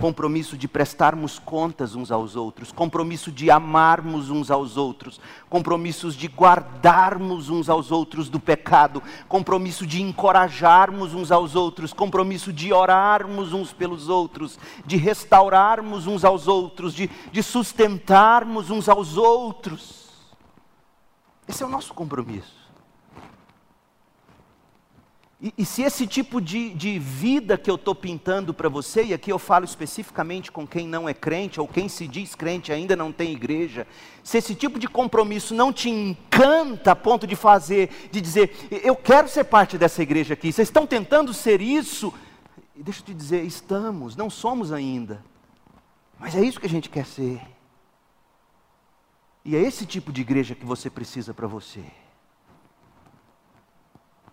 compromisso 0.00 0.56
de 0.56 0.66
prestarmos 0.66 1.38
contas 1.38 1.94
uns 1.94 2.10
aos 2.10 2.34
outros, 2.34 2.72
compromisso 2.72 3.30
de 3.30 3.50
amarmos 3.50 4.30
uns 4.30 4.50
aos 4.50 4.78
outros, 4.78 5.20
compromissos 5.48 6.14
de 6.14 6.26
guardarmos 6.26 7.50
uns 7.50 7.68
aos 7.68 7.90
outros 7.92 8.30
do 8.30 8.40
pecado, 8.40 9.02
compromisso 9.28 9.86
de 9.86 10.00
encorajarmos 10.00 11.12
uns 11.12 11.30
aos 11.30 11.54
outros, 11.54 11.92
compromisso 11.92 12.50
de 12.52 12.72
orarmos 12.72 13.52
uns 13.52 13.72
pelos 13.72 14.08
outros, 14.08 14.58
de 14.86 14.96
restaurarmos 14.96 16.06
uns 16.06 16.24
aos 16.24 16.48
outros, 16.48 16.94
de, 16.94 17.10
de 17.30 17.42
sustentarmos 17.42 18.70
uns 18.70 18.88
aos 18.88 19.18
outros. 19.18 20.08
Esse 21.46 21.62
é 21.62 21.66
o 21.66 21.70
nosso 21.70 21.92
compromisso. 21.92 22.59
E, 25.42 25.54
e, 25.56 25.64
se 25.64 25.82
esse 25.82 26.06
tipo 26.06 26.38
de, 26.38 26.74
de 26.74 26.98
vida 26.98 27.56
que 27.56 27.70
eu 27.70 27.76
estou 27.76 27.94
pintando 27.94 28.52
para 28.52 28.68
você, 28.68 29.04
e 29.04 29.14
aqui 29.14 29.32
eu 29.32 29.38
falo 29.38 29.64
especificamente 29.64 30.52
com 30.52 30.66
quem 30.66 30.86
não 30.86 31.08
é 31.08 31.14
crente, 31.14 31.58
ou 31.58 31.66
quem 31.66 31.88
se 31.88 32.06
diz 32.06 32.34
crente 32.34 32.70
ainda 32.70 32.94
não 32.94 33.10
tem 33.10 33.32
igreja, 33.32 33.86
se 34.22 34.36
esse 34.36 34.54
tipo 34.54 34.78
de 34.78 34.86
compromisso 34.86 35.54
não 35.54 35.72
te 35.72 35.88
encanta 35.88 36.92
a 36.92 36.96
ponto 36.96 37.26
de 37.26 37.34
fazer, 37.34 37.88
de 38.12 38.20
dizer, 38.20 38.68
eu 38.70 38.94
quero 38.94 39.28
ser 39.28 39.44
parte 39.44 39.78
dessa 39.78 40.02
igreja 40.02 40.34
aqui, 40.34 40.52
vocês 40.52 40.68
estão 40.68 40.86
tentando 40.86 41.32
ser 41.32 41.62
isso, 41.62 42.12
deixa 42.76 43.00
eu 43.00 43.06
te 43.06 43.14
dizer, 43.14 43.42
estamos, 43.42 44.14
não 44.14 44.28
somos 44.28 44.70
ainda, 44.70 45.24
mas 46.18 46.34
é 46.34 46.44
isso 46.44 46.60
que 46.60 46.66
a 46.66 46.70
gente 46.70 46.90
quer 46.90 47.06
ser. 47.06 47.40
E 49.42 49.56
é 49.56 49.58
esse 49.58 49.86
tipo 49.86 50.12
de 50.12 50.20
igreja 50.20 50.54
que 50.54 50.66
você 50.66 50.90
precisa 50.90 51.32
para 51.32 51.46
você. 51.46 51.82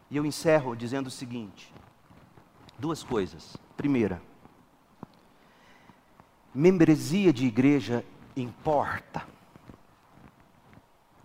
E 0.09 0.17
eu 0.17 0.25
encerro 0.25 0.75
dizendo 0.75 1.07
o 1.07 1.11
seguinte: 1.11 1.73
duas 2.77 3.03
coisas. 3.03 3.57
Primeira, 3.75 4.21
membresia 6.53 7.31
de 7.31 7.45
igreja 7.45 8.03
importa. 8.35 9.27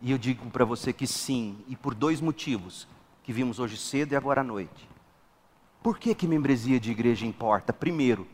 E 0.01 0.11
eu 0.11 0.19
digo 0.19 0.51
para 0.51 0.65
você 0.65 0.93
que 0.93 1.07
sim, 1.07 1.65
e 1.69 1.77
por 1.77 1.95
dois 1.95 2.21
motivos, 2.21 2.89
que 3.23 3.33
vimos 3.33 3.59
hoje 3.61 3.77
cedo 3.77 4.13
e 4.13 4.17
agora 4.17 4.41
à 4.41 4.45
noite. 4.45 4.89
Por 5.83 5.99
que, 5.99 6.15
que 6.15 6.27
membresia 6.27 6.79
de 6.79 6.91
igreja 6.91 7.25
importa? 7.25 7.73
Primeiro, 7.73 8.27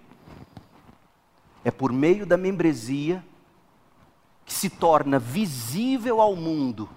é 1.62 1.70
por 1.70 1.92
meio 1.92 2.24
da 2.26 2.36
membresia 2.36 3.24
que 4.44 4.52
se 4.52 4.70
torna 4.70 5.18
visível 5.18 6.20
ao 6.20 6.34
mundo 6.34 6.88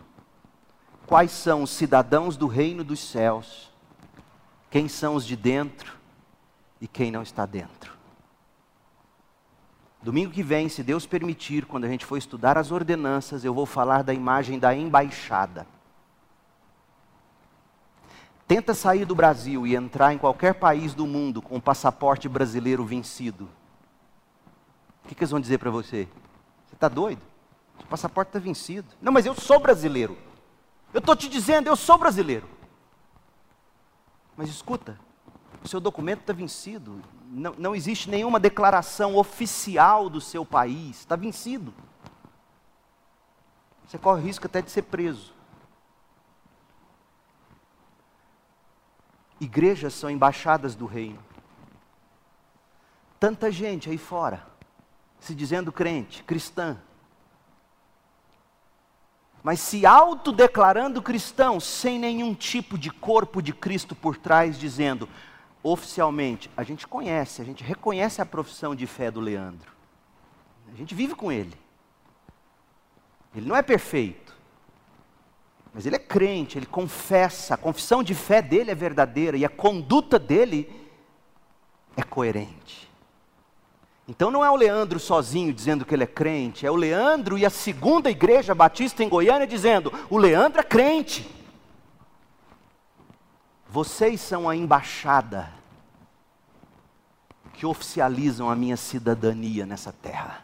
quais 1.11 1.31
são 1.31 1.63
os 1.63 1.71
cidadãos 1.71 2.37
do 2.37 2.47
reino 2.47 2.85
dos 2.85 3.01
céus, 3.01 3.69
quem 4.69 4.87
são 4.87 5.15
os 5.15 5.25
de 5.25 5.35
dentro 5.35 5.97
e 6.79 6.87
quem 6.87 7.11
não 7.11 7.21
está 7.21 7.45
dentro. 7.45 7.91
Domingo 10.01 10.31
que 10.31 10.41
vem, 10.41 10.69
se 10.69 10.81
Deus 10.81 11.05
permitir, 11.05 11.65
quando 11.65 11.83
a 11.83 11.89
gente 11.89 12.05
for 12.05 12.15
estudar 12.15 12.57
as 12.57 12.71
ordenanças, 12.71 13.43
eu 13.43 13.53
vou 13.53 13.65
falar 13.65 14.05
da 14.05 14.13
imagem 14.13 14.57
da 14.57 14.73
embaixada. 14.73 15.67
Tenta 18.47 18.73
sair 18.73 19.03
do 19.03 19.13
Brasil 19.13 19.67
e 19.67 19.75
entrar 19.75 20.13
em 20.13 20.17
qualquer 20.17 20.53
país 20.53 20.93
do 20.93 21.05
mundo 21.05 21.41
com 21.41 21.57
o 21.57 21.61
passaporte 21.61 22.29
brasileiro 22.29 22.85
vencido. 22.85 23.49
O 25.03 25.09
que, 25.09 25.15
que 25.15 25.23
eles 25.23 25.31
vão 25.31 25.41
dizer 25.41 25.57
para 25.57 25.71
você? 25.71 26.07
Você 26.67 26.75
está 26.75 26.87
doido? 26.87 27.21
O 27.81 27.87
passaporte 27.87 28.29
está 28.29 28.39
vencido. 28.39 28.87
Não, 29.01 29.11
mas 29.11 29.25
eu 29.25 29.35
sou 29.35 29.59
brasileiro. 29.59 30.30
Eu 30.93 30.99
estou 30.99 31.15
te 31.15 31.29
dizendo, 31.29 31.67
eu 31.67 31.75
sou 31.75 31.97
brasileiro. 31.97 32.47
Mas 34.35 34.49
escuta, 34.49 34.99
o 35.63 35.67
seu 35.67 35.79
documento 35.79 36.21
está 36.21 36.33
vencido. 36.33 37.01
Não, 37.27 37.53
não 37.57 37.75
existe 37.75 38.09
nenhuma 38.09 38.39
declaração 38.39 39.15
oficial 39.15 40.09
do 40.09 40.19
seu 40.19 40.45
país. 40.45 40.99
Está 40.99 41.15
vencido. 41.15 41.73
Você 43.87 43.97
corre 43.97 44.21
risco 44.21 44.45
até 44.45 44.61
de 44.61 44.71
ser 44.71 44.83
preso. 44.83 45.33
Igrejas 49.39 49.93
são 49.93 50.09
embaixadas 50.09 50.75
do 50.75 50.85
reino. 50.85 51.19
Tanta 53.19 53.51
gente 53.51 53.89
aí 53.89 53.97
fora, 53.97 54.45
se 55.19 55.35
dizendo 55.35 55.71
crente, 55.71 56.23
cristã, 56.23 56.81
mas 59.43 59.59
se 59.59 59.85
autodeclarando 59.85 61.01
cristão, 61.01 61.59
sem 61.59 61.97
nenhum 61.97 62.33
tipo 62.33 62.77
de 62.77 62.91
corpo 62.91 63.41
de 63.41 63.53
Cristo 63.53 63.95
por 63.95 64.17
trás, 64.17 64.59
dizendo, 64.59 65.09
oficialmente, 65.63 66.49
a 66.55 66.63
gente 66.63 66.87
conhece, 66.87 67.41
a 67.41 67.45
gente 67.45 67.63
reconhece 67.63 68.21
a 68.21 68.25
profissão 68.25 68.75
de 68.75 68.85
fé 68.85 69.09
do 69.09 69.19
Leandro. 69.19 69.71
A 70.71 70.75
gente 70.75 70.93
vive 70.93 71.15
com 71.15 71.31
ele. 71.31 71.57
Ele 73.35 73.47
não 73.47 73.55
é 73.55 73.61
perfeito, 73.61 74.35
mas 75.73 75.85
ele 75.85 75.95
é 75.95 75.99
crente, 75.99 76.57
ele 76.57 76.65
confessa, 76.65 77.53
a 77.53 77.57
confissão 77.57 78.03
de 78.03 78.13
fé 78.13 78.41
dele 78.41 78.71
é 78.71 78.75
verdadeira 78.75 79.37
e 79.37 79.45
a 79.45 79.49
conduta 79.49 80.19
dele 80.19 80.69
é 81.95 82.03
coerente. 82.03 82.90
Então 84.11 84.29
não 84.29 84.43
é 84.43 84.51
o 84.51 84.57
Leandro 84.57 84.99
sozinho 84.99 85.53
dizendo 85.53 85.85
que 85.85 85.95
ele 85.95 86.03
é 86.03 86.07
crente, 86.07 86.65
é 86.65 86.69
o 86.69 86.75
Leandro 86.75 87.37
e 87.37 87.45
a 87.45 87.49
segunda 87.49 88.11
igreja 88.11 88.53
batista 88.53 89.01
em 89.01 89.07
Goiânia 89.07 89.47
dizendo: 89.47 89.89
o 90.09 90.17
Leandro 90.17 90.59
é 90.59 90.63
crente. 90.65 91.33
Vocês 93.69 94.19
são 94.19 94.49
a 94.49 94.55
embaixada 94.55 95.49
que 97.53 97.65
oficializam 97.65 98.49
a 98.49 98.55
minha 98.55 98.75
cidadania 98.75 99.65
nessa 99.65 99.93
terra. 99.93 100.43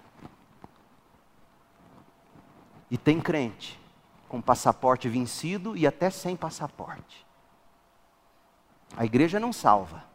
E 2.90 2.98
tem 2.98 3.20
crente 3.20 3.78
com 4.30 4.42
passaporte 4.42 5.10
vencido 5.10 5.76
e 5.76 5.86
até 5.86 6.10
sem 6.10 6.38
passaporte. 6.38 7.26
A 8.96 9.04
igreja 9.04 9.42
não 9.42 9.52
salva, 9.52 10.06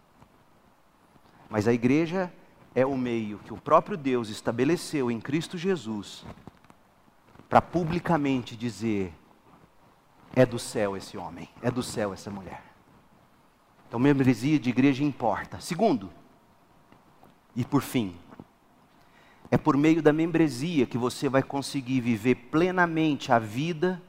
mas 1.50 1.68
a 1.68 1.72
igreja 1.74 2.32
é 2.74 2.86
o 2.86 2.96
meio 2.96 3.38
que 3.38 3.52
o 3.52 3.56
próprio 3.56 3.96
Deus 3.96 4.28
estabeleceu 4.28 5.10
em 5.10 5.20
Cristo 5.20 5.58
Jesus 5.58 6.24
para 7.48 7.60
publicamente 7.60 8.56
dizer: 8.56 9.12
é 10.34 10.46
do 10.46 10.58
céu 10.58 10.96
esse 10.96 11.16
homem, 11.16 11.48
é 11.60 11.70
do 11.70 11.82
céu 11.82 12.12
essa 12.12 12.30
mulher. 12.30 12.62
Então, 13.86 14.00
membresia 14.00 14.58
de 14.58 14.70
igreja 14.70 15.04
importa. 15.04 15.60
Segundo, 15.60 16.10
e 17.54 17.62
por 17.62 17.82
fim, 17.82 18.16
é 19.50 19.58
por 19.58 19.76
meio 19.76 20.02
da 20.02 20.14
membresia 20.14 20.86
que 20.86 20.96
você 20.96 21.28
vai 21.28 21.42
conseguir 21.42 22.00
viver 22.00 22.34
plenamente 22.34 23.30
a 23.30 23.38
vida 23.38 24.00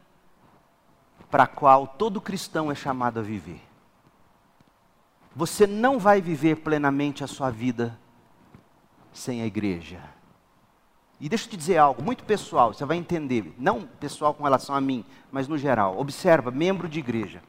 para 1.30 1.44
a 1.44 1.48
qual 1.48 1.86
todo 1.86 2.22
cristão 2.22 2.72
é 2.72 2.76
chamado 2.76 3.20
a 3.20 3.24
viver. 3.24 3.62
Você 5.36 5.68
não 5.68 6.00
vai 6.00 6.22
viver 6.22 6.58
plenamente 6.58 7.26
a 7.26 7.28
sua 7.28 7.50
vida 7.50 8.00
sem 9.14 9.42
a 9.42 9.46
igreja. 9.46 10.02
E 11.20 11.30
deixa 11.30 11.46
eu 11.46 11.52
te 11.52 11.58
dizer 11.58 11.78
algo 11.78 12.04
muito 12.04 12.24
pessoal, 12.26 12.74
você 12.74 12.84
vai 12.84 12.98
entender, 12.98 13.54
não 13.58 13.88
pessoal 13.88 14.34
com 14.34 14.44
relação 14.44 14.76
a 14.76 14.82
mim, 14.82 15.06
mas 15.32 15.48
no 15.48 15.58
geral. 15.58 15.98
Observa, 15.98 16.52
membro 16.52 16.90
de 16.90 17.00
igreja. 17.00 17.42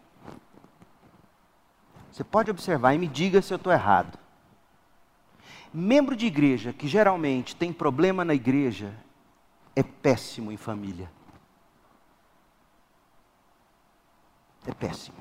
Você 2.13 2.23
pode 2.23 2.51
observar 2.51 2.95
e 2.95 2.99
me 2.99 3.09
diga 3.09 3.43
se 3.43 3.53
eu 3.53 3.57
estou 3.57 3.73
errado. 3.73 4.17
Membro 5.73 6.15
de 6.15 6.27
igreja 6.27 6.73
que 6.73 6.87
geralmente 6.87 7.57
tem 7.57 7.73
problema 7.73 8.25
na 8.25 8.33
igreja 8.33 8.95
é 9.75 9.83
péssimo 9.83 10.53
em 10.53 10.57
família. 10.57 11.11
É 14.65 14.73
péssimo. 14.73 15.19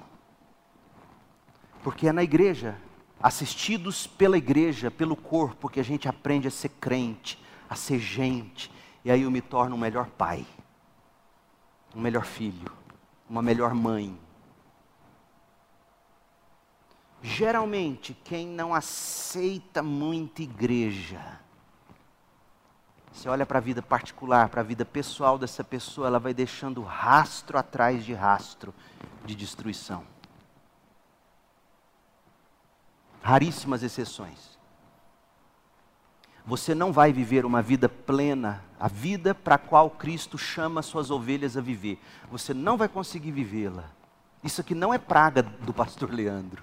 Porque 1.83 2.07
é 2.07 2.11
na 2.11 2.21
igreja 2.21 2.77
assistidos 3.23 4.05
pela 4.05 4.37
igreja, 4.37 4.91
pelo 4.91 5.15
corpo, 5.15 5.69
que 5.69 5.79
a 5.79 5.83
gente 5.83 6.09
aprende 6.09 6.45
a 6.45 6.51
ser 6.51 6.67
crente, 6.67 7.41
a 7.69 7.75
ser 7.75 7.97
gente, 7.97 8.69
e 9.05 9.09
aí 9.09 9.21
eu 9.21 9.31
me 9.31 9.39
torno 9.39 9.77
um 9.77 9.79
melhor 9.79 10.07
pai, 10.07 10.45
um 11.95 12.01
melhor 12.01 12.25
filho, 12.25 12.69
uma 13.29 13.41
melhor 13.41 13.73
mãe. 13.73 14.19
Geralmente, 17.21 18.13
quem 18.25 18.45
não 18.45 18.73
aceita 18.73 19.81
muito 19.81 20.41
igreja, 20.41 21.39
você 23.13 23.29
olha 23.29 23.45
para 23.45 23.59
a 23.59 23.61
vida 23.61 23.81
particular, 23.81 24.49
para 24.49 24.59
a 24.59 24.65
vida 24.65 24.83
pessoal 24.83 25.37
dessa 25.37 25.63
pessoa, 25.63 26.07
ela 26.07 26.19
vai 26.19 26.33
deixando 26.33 26.81
rastro 26.81 27.57
atrás 27.57 28.03
de 28.03 28.13
rastro 28.13 28.73
de 29.23 29.33
destruição. 29.33 30.03
Raríssimas 33.23 33.81
exceções. 33.81 34.53
Você 36.45 36.75
não 36.75 36.91
vai 36.91 37.13
viver 37.13 37.45
uma 37.45 37.61
vida 37.61 37.87
plena, 37.87 38.61
a 38.77 38.89
vida 38.89 39.33
para 39.33 39.55
a 39.55 39.57
qual 39.57 39.89
Cristo 39.89 40.37
chama 40.37 40.81
suas 40.81 41.09
ovelhas 41.09 41.55
a 41.55 41.61
viver. 41.61 41.97
Você 42.29 42.53
não 42.53 42.75
vai 42.75 42.89
conseguir 42.89 43.31
vivê-la. 43.31 43.85
Isso 44.43 44.59
aqui 44.59 44.75
não 44.75 44.93
é 44.93 44.97
praga 44.97 45.41
do 45.41 45.73
pastor 45.73 46.11
Leandro. 46.11 46.61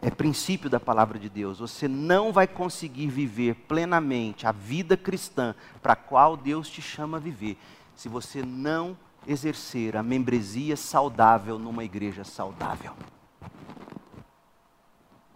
É 0.00 0.10
princípio 0.10 0.70
da 0.70 0.78
palavra 0.78 1.18
de 1.18 1.28
Deus. 1.28 1.58
Você 1.58 1.88
não 1.88 2.32
vai 2.32 2.46
conseguir 2.46 3.08
viver 3.08 3.54
plenamente 3.66 4.46
a 4.46 4.52
vida 4.52 4.96
cristã 4.96 5.56
para 5.82 5.94
a 5.94 5.96
qual 5.96 6.36
Deus 6.36 6.70
te 6.70 6.80
chama 6.80 7.16
a 7.16 7.20
viver, 7.20 7.58
se 7.96 8.08
você 8.08 8.42
não 8.44 8.96
exercer 9.26 9.96
a 9.96 10.04
membresia 10.04 10.76
saudável 10.76 11.58
numa 11.58 11.82
igreja 11.82 12.22
saudável. 12.22 12.94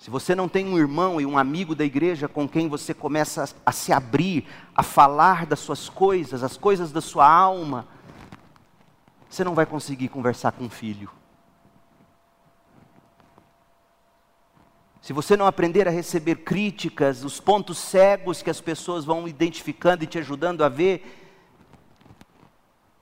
Se 0.00 0.08
você 0.08 0.34
não 0.34 0.48
tem 0.48 0.66
um 0.66 0.78
irmão 0.78 1.20
e 1.20 1.26
um 1.26 1.36
amigo 1.36 1.74
da 1.74 1.84
igreja 1.84 2.26
com 2.26 2.48
quem 2.48 2.70
você 2.70 2.94
começa 2.94 3.54
a, 3.66 3.70
se 3.70 3.92
abrir, 3.92 4.46
a 4.74 4.82
falar 4.82 5.44
das 5.44 5.60
suas 5.60 5.90
coisas, 5.90 6.42
as 6.42 6.56
coisas 6.56 6.90
da 6.90 7.02
sua 7.02 7.30
alma, 7.30 7.86
você 9.28 9.44
não 9.44 9.54
vai 9.54 9.66
conseguir 9.66 10.08
conversar 10.08 10.52
com 10.52 10.64
um 10.64 10.70
filho. 10.70 11.10
Se 15.02 15.12
você 15.12 15.36
não 15.36 15.46
aprender 15.46 15.86
a 15.86 15.90
receber 15.90 16.36
críticas, 16.36 17.22
os 17.22 17.38
pontos 17.38 17.76
cegos 17.76 18.40
que 18.40 18.48
as 18.48 18.60
pessoas 18.60 19.04
vão 19.04 19.28
identificando 19.28 20.02
e 20.02 20.06
te 20.06 20.18
ajudando 20.18 20.64
a 20.64 20.68
ver, 20.70 21.30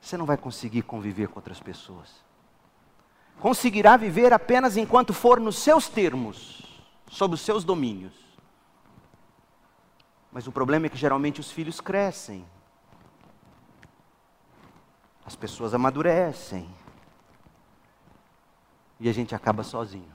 você 0.00 0.16
não 0.16 0.26
vai 0.26 0.36
conseguir 0.36 0.82
conviver 0.82 1.28
com 1.28 1.38
outras 1.38 1.60
pessoas. 1.60 2.08
Conseguirá 3.38 3.96
viver 3.96 4.32
apenas 4.32 4.76
enquanto 4.76 5.14
for 5.14 5.38
nos 5.38 5.58
seus 5.58 5.88
termos 5.88 6.66
sob 7.10 7.35
os 7.35 7.40
seus 7.40 7.64
domínios. 7.64 8.14
Mas 10.30 10.47
o 10.47 10.52
problema 10.52 10.86
é 10.86 10.89
que 10.89 10.97
geralmente 10.97 11.40
os 11.40 11.51
filhos 11.51 11.80
crescem, 11.80 12.44
as 15.24 15.35
pessoas 15.35 15.74
amadurecem, 15.74 16.68
e 19.01 19.09
a 19.09 19.12
gente 19.12 19.35
acaba 19.35 19.62
sozinho. 19.62 20.12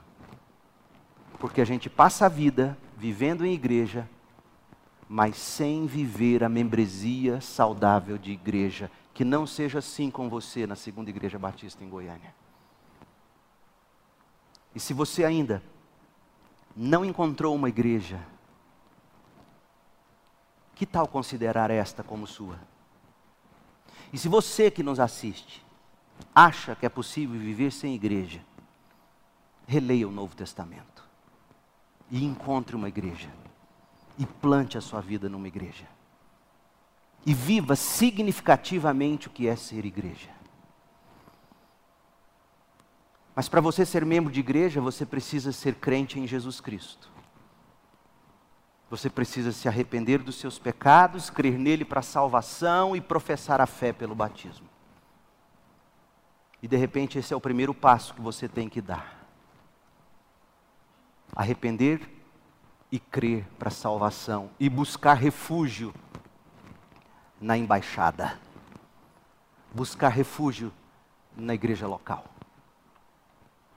Porque 1.38 1.60
a 1.60 1.64
gente 1.64 1.88
passa 1.90 2.26
a 2.26 2.28
vida 2.28 2.76
vivendo 2.96 3.44
em 3.44 3.52
igreja, 3.52 4.08
mas 5.08 5.36
sem 5.36 5.86
viver 5.86 6.42
a 6.42 6.48
membresia 6.48 7.40
saudável 7.40 8.18
de 8.18 8.32
igreja. 8.32 8.90
Que 9.12 9.24
não 9.24 9.46
seja 9.46 9.78
assim 9.78 10.10
com 10.10 10.28
você 10.28 10.66
na 10.66 10.74
segunda 10.74 11.10
igreja 11.10 11.38
batista 11.38 11.84
em 11.84 11.88
Goiânia. 11.88 12.34
E 14.74 14.80
se 14.80 14.92
você 14.92 15.24
ainda 15.24 15.62
não 16.76 17.04
encontrou 17.04 17.54
uma 17.54 17.68
igreja, 17.68 18.20
que 20.74 20.84
tal 20.84 21.06
considerar 21.06 21.70
esta 21.70 22.02
como 22.02 22.26
sua? 22.26 22.58
E 24.12 24.18
se 24.18 24.28
você 24.28 24.70
que 24.70 24.82
nos 24.82 24.98
assiste 24.98 25.64
acha 26.34 26.74
que 26.74 26.86
é 26.86 26.88
possível 26.88 27.38
viver 27.38 27.70
sem 27.72 27.94
igreja, 27.94 28.40
releia 29.66 30.06
o 30.06 30.12
Novo 30.12 30.34
Testamento 30.34 31.04
e 32.10 32.24
encontre 32.24 32.76
uma 32.76 32.88
igreja 32.88 33.30
e 34.18 34.26
plante 34.26 34.78
a 34.78 34.80
sua 34.80 35.00
vida 35.00 35.28
numa 35.28 35.48
igreja. 35.48 35.88
E 37.26 37.32
viva 37.32 37.74
significativamente 37.74 39.28
o 39.28 39.30
que 39.30 39.48
é 39.48 39.56
ser 39.56 39.84
igreja. 39.84 40.30
Mas 43.34 43.48
para 43.48 43.60
você 43.60 43.84
ser 43.84 44.04
membro 44.04 44.32
de 44.32 44.40
igreja, 44.40 44.80
você 44.80 45.04
precisa 45.04 45.50
ser 45.50 45.74
crente 45.74 46.20
em 46.20 46.26
Jesus 46.26 46.60
Cristo. 46.60 47.10
Você 48.88 49.10
precisa 49.10 49.50
se 49.50 49.66
arrepender 49.66 50.22
dos 50.22 50.36
seus 50.36 50.58
pecados, 50.58 51.30
crer 51.30 51.58
nele 51.58 51.84
para 51.84 52.00
salvação 52.00 52.94
e 52.94 53.00
professar 53.00 53.60
a 53.60 53.66
fé 53.66 53.92
pelo 53.92 54.14
batismo. 54.14 54.68
E 56.62 56.68
de 56.68 56.76
repente 56.76 57.18
esse 57.18 57.34
é 57.34 57.36
o 57.36 57.40
primeiro 57.40 57.74
passo 57.74 58.14
que 58.14 58.20
você 58.20 58.48
tem 58.48 58.68
que 58.68 58.80
dar. 58.80 59.26
Arrepender 61.34 62.08
e 62.90 63.00
crer 63.00 63.44
para 63.58 63.70
salvação 63.70 64.50
e 64.60 64.68
buscar 64.68 65.14
refúgio 65.14 65.92
na 67.40 67.58
embaixada. 67.58 68.38
Buscar 69.74 70.10
refúgio 70.10 70.72
na 71.36 71.52
igreja 71.52 71.88
local. 71.88 72.33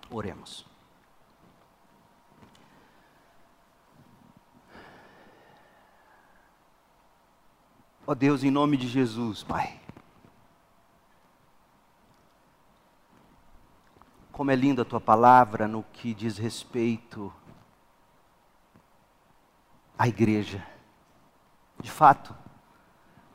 Oremos. 0.09 0.65
Ó 8.05 8.13
oh 8.13 8.15
Deus, 8.15 8.41
em 8.41 8.49
nome 8.49 8.77
de 8.77 8.87
Jesus, 8.87 9.43
Pai. 9.43 9.81
Como 14.31 14.49
é 14.49 14.55
linda 14.55 14.83
a 14.83 14.85
tua 14.85 15.01
palavra 15.01 15.67
no 15.67 15.83
que 15.83 16.13
diz 16.13 16.37
respeito 16.37 17.33
à 19.97 20.07
igreja. 20.07 20.65
De 21.81 21.91
fato, 21.91 22.33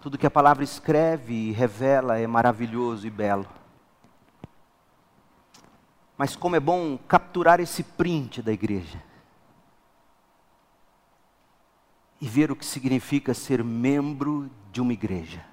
tudo 0.00 0.16
que 0.16 0.26
a 0.26 0.30
palavra 0.30 0.64
escreve 0.64 1.34
e 1.34 1.52
revela 1.52 2.18
é 2.18 2.26
maravilhoso 2.26 3.06
e 3.06 3.10
belo. 3.10 3.46
Mas 6.16 6.36
como 6.36 6.56
é 6.56 6.60
bom 6.60 6.98
capturar 7.08 7.60
esse 7.60 7.82
print 7.82 8.42
da 8.42 8.52
igreja 8.52 9.02
e 12.22 12.28
ver 12.28 12.52
o 12.52 12.56
que 12.56 12.64
significa 12.64 13.34
ser 13.34 13.64
membro 13.64 14.48
de 14.70 14.80
uma 14.80 14.92
igreja. 14.92 15.44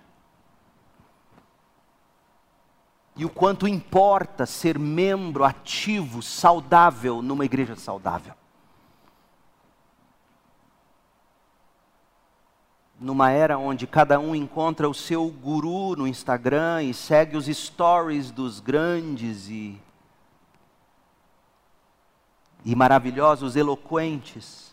E 3.15 3.25
o 3.25 3.29
quanto 3.29 3.67
importa 3.67 4.45
ser 4.45 4.77
membro 4.77 5.43
ativo, 5.43 6.21
saudável 6.21 7.23
numa 7.23 7.43
igreja 7.43 7.75
saudável. 7.75 8.35
Numa 12.99 13.31
era 13.31 13.57
onde 13.57 13.87
cada 13.87 14.19
um 14.19 14.35
encontra 14.35 14.87
o 14.87 14.93
seu 14.93 15.27
guru 15.27 15.95
no 15.95 16.07
Instagram 16.07 16.83
e 16.83 16.93
segue 16.93 17.35
os 17.35 17.47
stories 17.47 18.29
dos 18.29 18.59
grandes 18.59 19.49
e, 19.49 19.81
e 22.65 22.75
maravilhosos, 22.75 23.55
eloquentes 23.55 24.69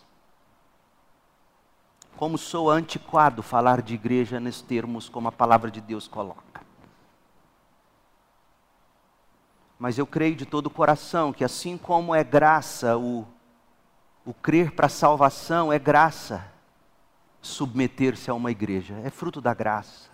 como 2.17 2.39
sou 2.39 2.71
antiquado 2.71 3.43
falar 3.43 3.83
de 3.83 3.95
igreja 3.95 4.41
nesses 4.41 4.63
termos 4.63 5.09
como 5.09 5.29
a 5.29 5.33
palavra 5.33 5.71
de 5.71 5.81
Deus 5.81 6.09
coloca. 6.09 6.65
Mas 9.79 9.99
eu 9.99 10.07
creio 10.07 10.35
de 10.35 10.47
todo 10.47 10.67
o 10.67 10.71
coração 10.71 11.33
que 11.33 11.45
assim 11.45 11.77
como 11.77 12.15
é 12.15 12.25
graça 12.25 12.97
o, 12.97 13.27
o 14.25 14.33
crer 14.33 14.73
para 14.73 14.87
a 14.87 14.91
salvação, 14.91 15.71
é 15.71 15.79
graça 15.79 16.51
submeter-se 17.43 18.31
a 18.31 18.35
uma 18.35 18.51
igreja, 18.51 18.99
é 19.05 19.11
fruto 19.11 19.41
da 19.41 19.53
graça. 19.53 20.11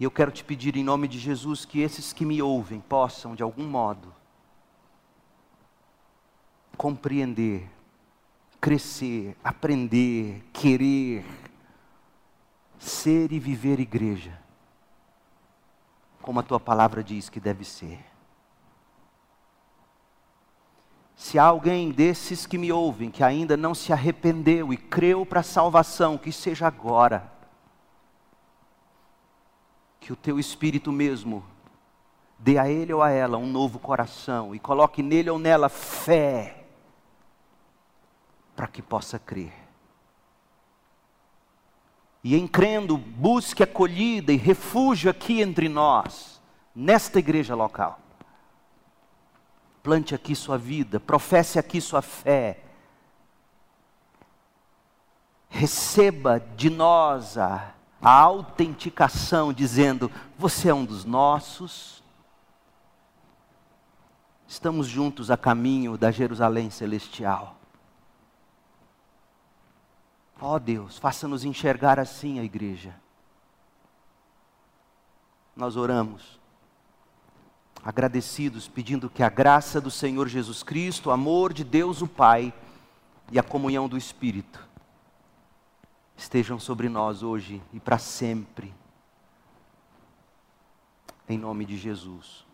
E 0.00 0.04
eu 0.04 0.10
quero 0.10 0.32
te 0.32 0.42
pedir 0.42 0.76
em 0.76 0.82
nome 0.82 1.06
de 1.06 1.18
Jesus 1.18 1.64
que 1.64 1.80
esses 1.80 2.12
que 2.12 2.24
me 2.24 2.42
ouvem 2.42 2.80
possam, 2.80 3.36
de 3.36 3.42
algum 3.42 3.64
modo, 3.64 4.12
compreender 6.80 7.68
crescer, 8.60 9.36
aprender, 9.42 10.44
querer 10.52 11.24
ser 12.78 13.32
e 13.32 13.38
viver 13.38 13.80
igreja, 13.80 14.38
como 16.20 16.40
a 16.40 16.42
tua 16.42 16.60
palavra 16.60 17.02
diz 17.02 17.28
que 17.28 17.40
deve 17.40 17.64
ser. 17.64 18.04
Se 21.16 21.38
há 21.38 21.44
alguém 21.44 21.90
desses 21.90 22.46
que 22.46 22.56
me 22.56 22.72
ouvem 22.72 23.10
que 23.10 23.22
ainda 23.22 23.56
não 23.56 23.74
se 23.74 23.92
arrependeu 23.92 24.72
e 24.72 24.76
creu 24.76 25.26
para 25.26 25.40
a 25.40 25.44
salvação, 25.44 26.16
que 26.16 26.32
seja 26.32 26.66
agora. 26.66 27.30
Que 30.00 30.14
o 30.14 30.16
teu 30.16 30.38
espírito 30.38 30.90
mesmo 30.90 31.44
dê 32.38 32.56
a 32.56 32.70
ele 32.70 32.94
ou 32.94 33.02
a 33.02 33.10
ela 33.10 33.36
um 33.36 33.46
novo 33.46 33.78
coração 33.78 34.54
e 34.54 34.58
coloque 34.58 35.02
nele 35.02 35.28
ou 35.28 35.38
nela 35.38 35.68
fé 35.68 36.59
para 38.60 38.68
que 38.68 38.82
possa 38.82 39.18
crer. 39.18 39.54
E 42.22 42.36
em 42.36 42.46
crendo, 42.46 42.98
busque 42.98 43.62
acolhida 43.62 44.34
e 44.34 44.36
refúgio 44.36 45.10
aqui 45.10 45.40
entre 45.40 45.66
nós, 45.66 46.42
nesta 46.74 47.18
igreja 47.18 47.54
local. 47.54 47.98
Plante 49.82 50.14
aqui 50.14 50.36
sua 50.36 50.58
vida, 50.58 51.00
professe 51.00 51.58
aqui 51.58 51.80
sua 51.80 52.02
fé. 52.02 52.62
Receba 55.48 56.38
de 56.38 56.68
nós 56.68 57.38
a, 57.38 57.72
a 58.02 58.10
autenticação, 58.10 59.54
dizendo: 59.54 60.12
Você 60.36 60.68
é 60.68 60.74
um 60.74 60.84
dos 60.84 61.06
nossos. 61.06 62.04
Estamos 64.46 64.86
juntos 64.86 65.30
a 65.30 65.38
caminho 65.38 65.96
da 65.96 66.10
Jerusalém 66.10 66.68
celestial. 66.68 67.56
Ó 70.40 70.54
oh 70.54 70.58
Deus, 70.58 70.98
faça-nos 70.98 71.44
enxergar 71.44 72.00
assim 72.00 72.38
a 72.38 72.42
igreja. 72.42 72.94
Nós 75.54 75.76
oramos, 75.76 76.40
agradecidos, 77.84 78.66
pedindo 78.66 79.10
que 79.10 79.22
a 79.22 79.28
graça 79.28 79.80
do 79.80 79.90
Senhor 79.90 80.26
Jesus 80.28 80.62
Cristo, 80.62 81.10
o 81.10 81.12
amor 81.12 81.52
de 81.52 81.62
Deus 81.62 82.00
o 82.00 82.08
Pai 82.08 82.54
e 83.30 83.38
a 83.38 83.42
comunhão 83.42 83.88
do 83.88 83.98
Espírito 83.98 84.66
estejam 86.16 86.58
sobre 86.58 86.88
nós 86.88 87.22
hoje 87.22 87.62
e 87.72 87.80
para 87.80 87.98
sempre. 87.98 88.74
Em 91.28 91.38
nome 91.38 91.64
de 91.64 91.76
Jesus. 91.76 92.44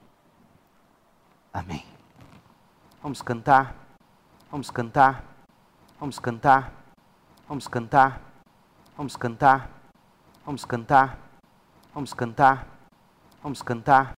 Amém. 1.53 1.85
Vamos 3.03 3.23
cantar, 3.23 3.75
vamos 4.51 4.71
cantar, 4.71 5.25
vamos 5.99 6.19
cantar. 6.19 6.76
Vamos 7.49 7.69
cantar, 7.69 8.21
vamos 8.97 9.17
cantar, 9.17 9.71
vamos 10.45 10.65
cantar, 10.65 11.17
vamos 11.95 12.13
cantar, 12.13 12.67
vamos 13.41 13.63
cantar. 13.63 14.15